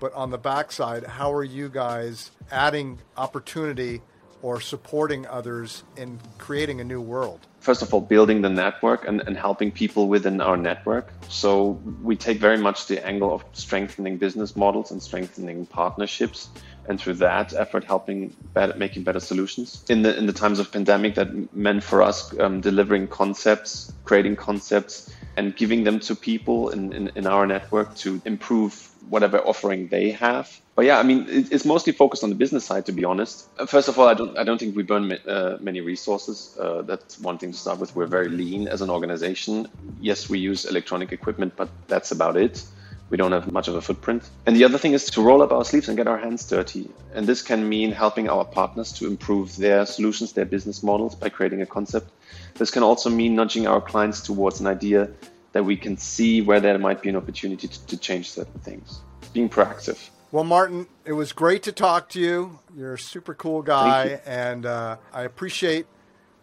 but 0.00 0.12
on 0.14 0.30
the 0.30 0.38
backside, 0.38 1.04
how 1.04 1.32
are 1.32 1.44
you 1.44 1.68
guys 1.68 2.30
adding 2.50 2.98
opportunity 3.16 4.02
or 4.42 4.60
supporting 4.60 5.26
others 5.26 5.84
in 5.96 6.18
creating 6.38 6.80
a 6.80 6.84
new 6.84 7.00
world? 7.00 7.46
First 7.60 7.82
of 7.82 7.92
all, 7.92 8.00
building 8.00 8.40
the 8.40 8.48
network 8.48 9.06
and, 9.06 9.20
and 9.26 9.36
helping 9.36 9.70
people 9.70 10.08
within 10.08 10.40
our 10.40 10.56
network. 10.56 11.12
So 11.28 11.80
we 12.02 12.16
take 12.16 12.38
very 12.38 12.56
much 12.56 12.86
the 12.86 13.04
angle 13.06 13.34
of 13.34 13.44
strengthening 13.52 14.16
business 14.16 14.56
models 14.56 14.90
and 14.90 15.02
strengthening 15.02 15.66
partnerships 15.66 16.48
and 16.88 17.00
through 17.00 17.14
that 17.14 17.52
effort 17.52 17.84
helping 17.84 18.34
better, 18.54 18.76
making 18.76 19.02
better 19.02 19.20
solutions 19.20 19.84
in 19.88 20.02
the 20.02 20.16
in 20.16 20.26
the 20.26 20.32
times 20.32 20.58
of 20.58 20.72
pandemic 20.72 21.14
that 21.14 21.54
meant 21.54 21.84
for 21.84 22.02
us 22.02 22.36
um, 22.40 22.60
delivering 22.60 23.06
concepts 23.06 23.92
creating 24.04 24.34
concepts 24.34 25.14
and 25.40 25.56
giving 25.56 25.84
them 25.84 25.98
to 25.98 26.14
people 26.14 26.68
in, 26.68 26.92
in, 26.92 27.10
in 27.16 27.26
our 27.26 27.46
network 27.46 27.88
to 27.96 28.20
improve 28.26 28.72
whatever 29.08 29.38
offering 29.38 29.88
they 29.88 30.10
have. 30.10 30.46
But 30.76 30.84
yeah, 30.84 30.98
I 30.98 31.02
mean, 31.02 31.24
it's 31.28 31.64
mostly 31.64 31.92
focused 31.92 32.22
on 32.22 32.30
the 32.30 32.36
business 32.44 32.64
side, 32.64 32.84
to 32.86 32.92
be 32.92 33.04
honest. 33.04 33.48
First 33.66 33.88
of 33.88 33.98
all, 33.98 34.06
I 34.06 34.14
don't, 34.14 34.36
I 34.38 34.44
don't 34.44 34.58
think 34.60 34.76
we 34.76 34.82
burn 34.82 35.12
uh, 35.12 35.56
many 35.60 35.80
resources. 35.80 36.56
Uh, 36.60 36.82
that's 36.82 37.18
one 37.18 37.38
thing 37.38 37.52
to 37.52 37.58
start 37.58 37.78
with. 37.80 37.96
We're 37.96 38.12
very 38.18 38.28
lean 38.28 38.68
as 38.68 38.82
an 38.82 38.90
organization. 38.90 39.66
Yes, 40.00 40.28
we 40.28 40.38
use 40.38 40.66
electronic 40.66 41.10
equipment, 41.12 41.54
but 41.56 41.68
that's 41.88 42.12
about 42.12 42.36
it. 42.36 42.62
We 43.10 43.16
don't 43.16 43.32
have 43.32 43.50
much 43.50 43.68
of 43.68 43.74
a 43.74 43.82
footprint. 43.82 44.28
And 44.46 44.56
the 44.56 44.64
other 44.64 44.78
thing 44.78 44.92
is 44.92 45.04
to 45.10 45.20
roll 45.20 45.42
up 45.42 45.52
our 45.52 45.64
sleeves 45.64 45.88
and 45.88 45.96
get 45.96 46.06
our 46.06 46.16
hands 46.16 46.46
dirty. 46.48 46.88
And 47.12 47.26
this 47.26 47.42
can 47.42 47.68
mean 47.68 47.90
helping 47.90 48.28
our 48.28 48.44
partners 48.44 48.92
to 48.92 49.06
improve 49.06 49.56
their 49.56 49.84
solutions, 49.84 50.32
their 50.32 50.44
business 50.44 50.82
models 50.82 51.16
by 51.16 51.28
creating 51.28 51.60
a 51.60 51.66
concept. 51.66 52.10
This 52.54 52.70
can 52.70 52.84
also 52.84 53.10
mean 53.10 53.34
nudging 53.34 53.66
our 53.66 53.80
clients 53.80 54.20
towards 54.20 54.60
an 54.60 54.68
idea 54.68 55.10
that 55.52 55.64
we 55.64 55.76
can 55.76 55.96
see 55.96 56.40
where 56.40 56.60
there 56.60 56.78
might 56.78 57.02
be 57.02 57.08
an 57.08 57.16
opportunity 57.16 57.66
to, 57.66 57.86
to 57.86 57.96
change 57.96 58.30
certain 58.30 58.60
things. 58.60 59.00
Being 59.32 59.48
proactive. 59.48 60.10
Well, 60.32 60.44
Martin, 60.44 60.86
it 61.04 61.12
was 61.12 61.32
great 61.32 61.64
to 61.64 61.72
talk 61.72 62.08
to 62.10 62.20
you. 62.20 62.60
You're 62.76 62.94
a 62.94 62.98
super 62.98 63.34
cool 63.34 63.62
guy, 63.62 64.20
and 64.24 64.64
uh, 64.64 64.98
I 65.12 65.22
appreciate 65.22 65.86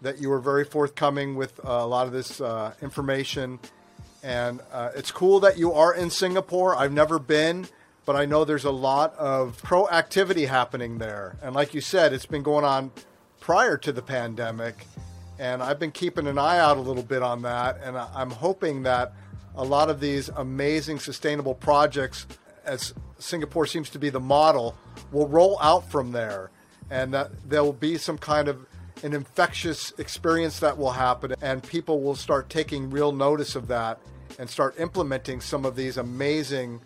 that 0.01 0.19
you 0.19 0.30
were 0.30 0.39
very 0.39 0.65
forthcoming 0.65 1.36
with 1.36 1.60
uh, 1.65 1.69
a 1.69 1.88
lot 1.88 2.06
of 2.06 2.12
this 2.12 2.41
uh, 2.41 2.73
information. 2.82 3.60
And 4.23 4.62
uh, 4.71 4.91
it's 4.95 5.12
cool 5.12 5.39
that 5.41 5.58
you 5.58 5.73
are 5.73 5.93
in 5.93 6.10
Singapore. 6.10 6.75
I've 6.75 6.91
never 6.91 7.19
been, 7.19 7.67
but 8.06 8.15
I 8.15 8.25
know 8.25 8.45
there's 8.45 8.65
a 8.65 8.71
lot 8.71 9.15
of 9.15 9.62
proactivity 9.62 10.48
happening 10.48 10.98
there. 10.98 11.37
And 11.41 11.54
like 11.54 11.73
you 11.73 11.81
said, 11.81 12.13
it's 12.13 12.25
been 12.25 12.44
going 12.44 12.65
on 12.65 12.91
prior 13.39 13.77
to 13.77 13.91
the 13.91 14.02
pandemic. 14.02 14.85
And 15.39 15.62
I've 15.62 15.79
been 15.79 15.91
keeping 15.91 16.27
an 16.27 16.37
eye 16.37 16.58
out 16.58 16.77
a 16.77 16.81
little 16.81 17.04
bit 17.04 17.21
on 17.21 17.44
that. 17.44 17.79
And 17.83 17.98
I'm 17.98 18.31
hoping 18.31 18.83
that 18.83 19.13
a 19.56 19.63
lot 19.63 19.89
of 19.89 20.00
these 20.00 20.29
amazing 20.29 21.00
sustainable 21.00 21.54
projects, 21.54 22.27
as 22.65 22.94
Singapore 23.19 23.65
seems 23.65 23.89
to 23.91 24.00
be 24.00 24.10
the 24.10 24.19
model, 24.19 24.75
will 25.12 25.27
roll 25.27 25.58
out 25.62 25.89
from 25.91 26.12
there. 26.12 26.50
And 26.89 27.13
that 27.13 27.31
there 27.48 27.63
will 27.63 27.73
be 27.73 27.98
some 27.98 28.17
kind 28.17 28.48
of 28.48 28.65
an 29.04 29.13
infectious 29.13 29.94
experience 29.98 30.60
that 30.60 30.77
will 30.77 30.91
happen. 30.91 31.35
And 31.41 31.62
people 31.62 32.02
will 32.02 32.15
start 32.15 32.50
taking 32.50 32.89
real 32.89 33.12
notice 33.12 33.56
of 33.56 33.67
that 33.67 34.00
and 34.40 34.50
start 34.50 34.80
implementing 34.80 35.42
some 35.42 35.65
of 35.65 35.75
these 35.75 35.98
amazing 35.98 36.82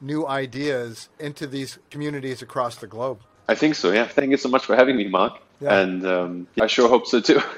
new 0.00 0.26
ideas 0.26 1.08
into 1.18 1.46
these 1.46 1.78
communities 1.90 2.42
across 2.42 2.76
the 2.76 2.86
globe. 2.86 3.20
I 3.48 3.54
think 3.54 3.74
so, 3.74 3.92
yeah. 3.92 4.06
Thank 4.06 4.30
you 4.30 4.36
so 4.36 4.48
much 4.48 4.64
for 4.64 4.76
having 4.76 4.96
me, 4.96 5.08
Mark. 5.08 5.40
yeah. 5.60 5.78
and 5.80 6.06
um, 6.06 6.46
I 6.60 6.66
sure 6.66 6.88
hope 6.88 7.06
so 7.06 7.20
too. 7.20 7.40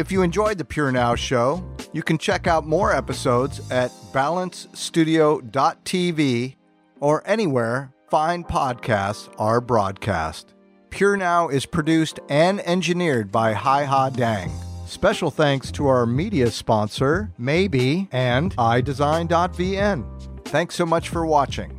If 0.00 0.10
you 0.10 0.22
enjoyed 0.22 0.56
the 0.56 0.64
Pure 0.64 0.92
Now 0.92 1.14
show, 1.14 1.62
you 1.92 2.02
can 2.02 2.18
check 2.18 2.46
out 2.46 2.66
more 2.66 2.94
episodes 2.94 3.60
at 3.70 3.90
balancestudio.tv 4.12 6.56
or 7.00 7.22
anywhere 7.26 7.92
fine 8.08 8.44
podcasts 8.44 9.32
are 9.38 9.60
broadcast. 9.60 10.54
Pure 10.90 11.16
Now 11.16 11.48
is 11.48 11.66
produced 11.66 12.20
and 12.28 12.60
engineered 12.60 13.30
by 13.30 13.52
Hi 13.52 13.84
Ha 13.84 14.10
Dang. 14.10 14.50
Special 14.86 15.30
thanks 15.30 15.70
to 15.72 15.86
our 15.86 16.04
media 16.04 16.50
sponsor, 16.50 17.30
Maybe, 17.38 18.08
and 18.10 18.56
iDesign.vn. 18.56 20.44
Thanks 20.46 20.74
so 20.74 20.84
much 20.84 21.08
for 21.08 21.24
watching. 21.24 21.78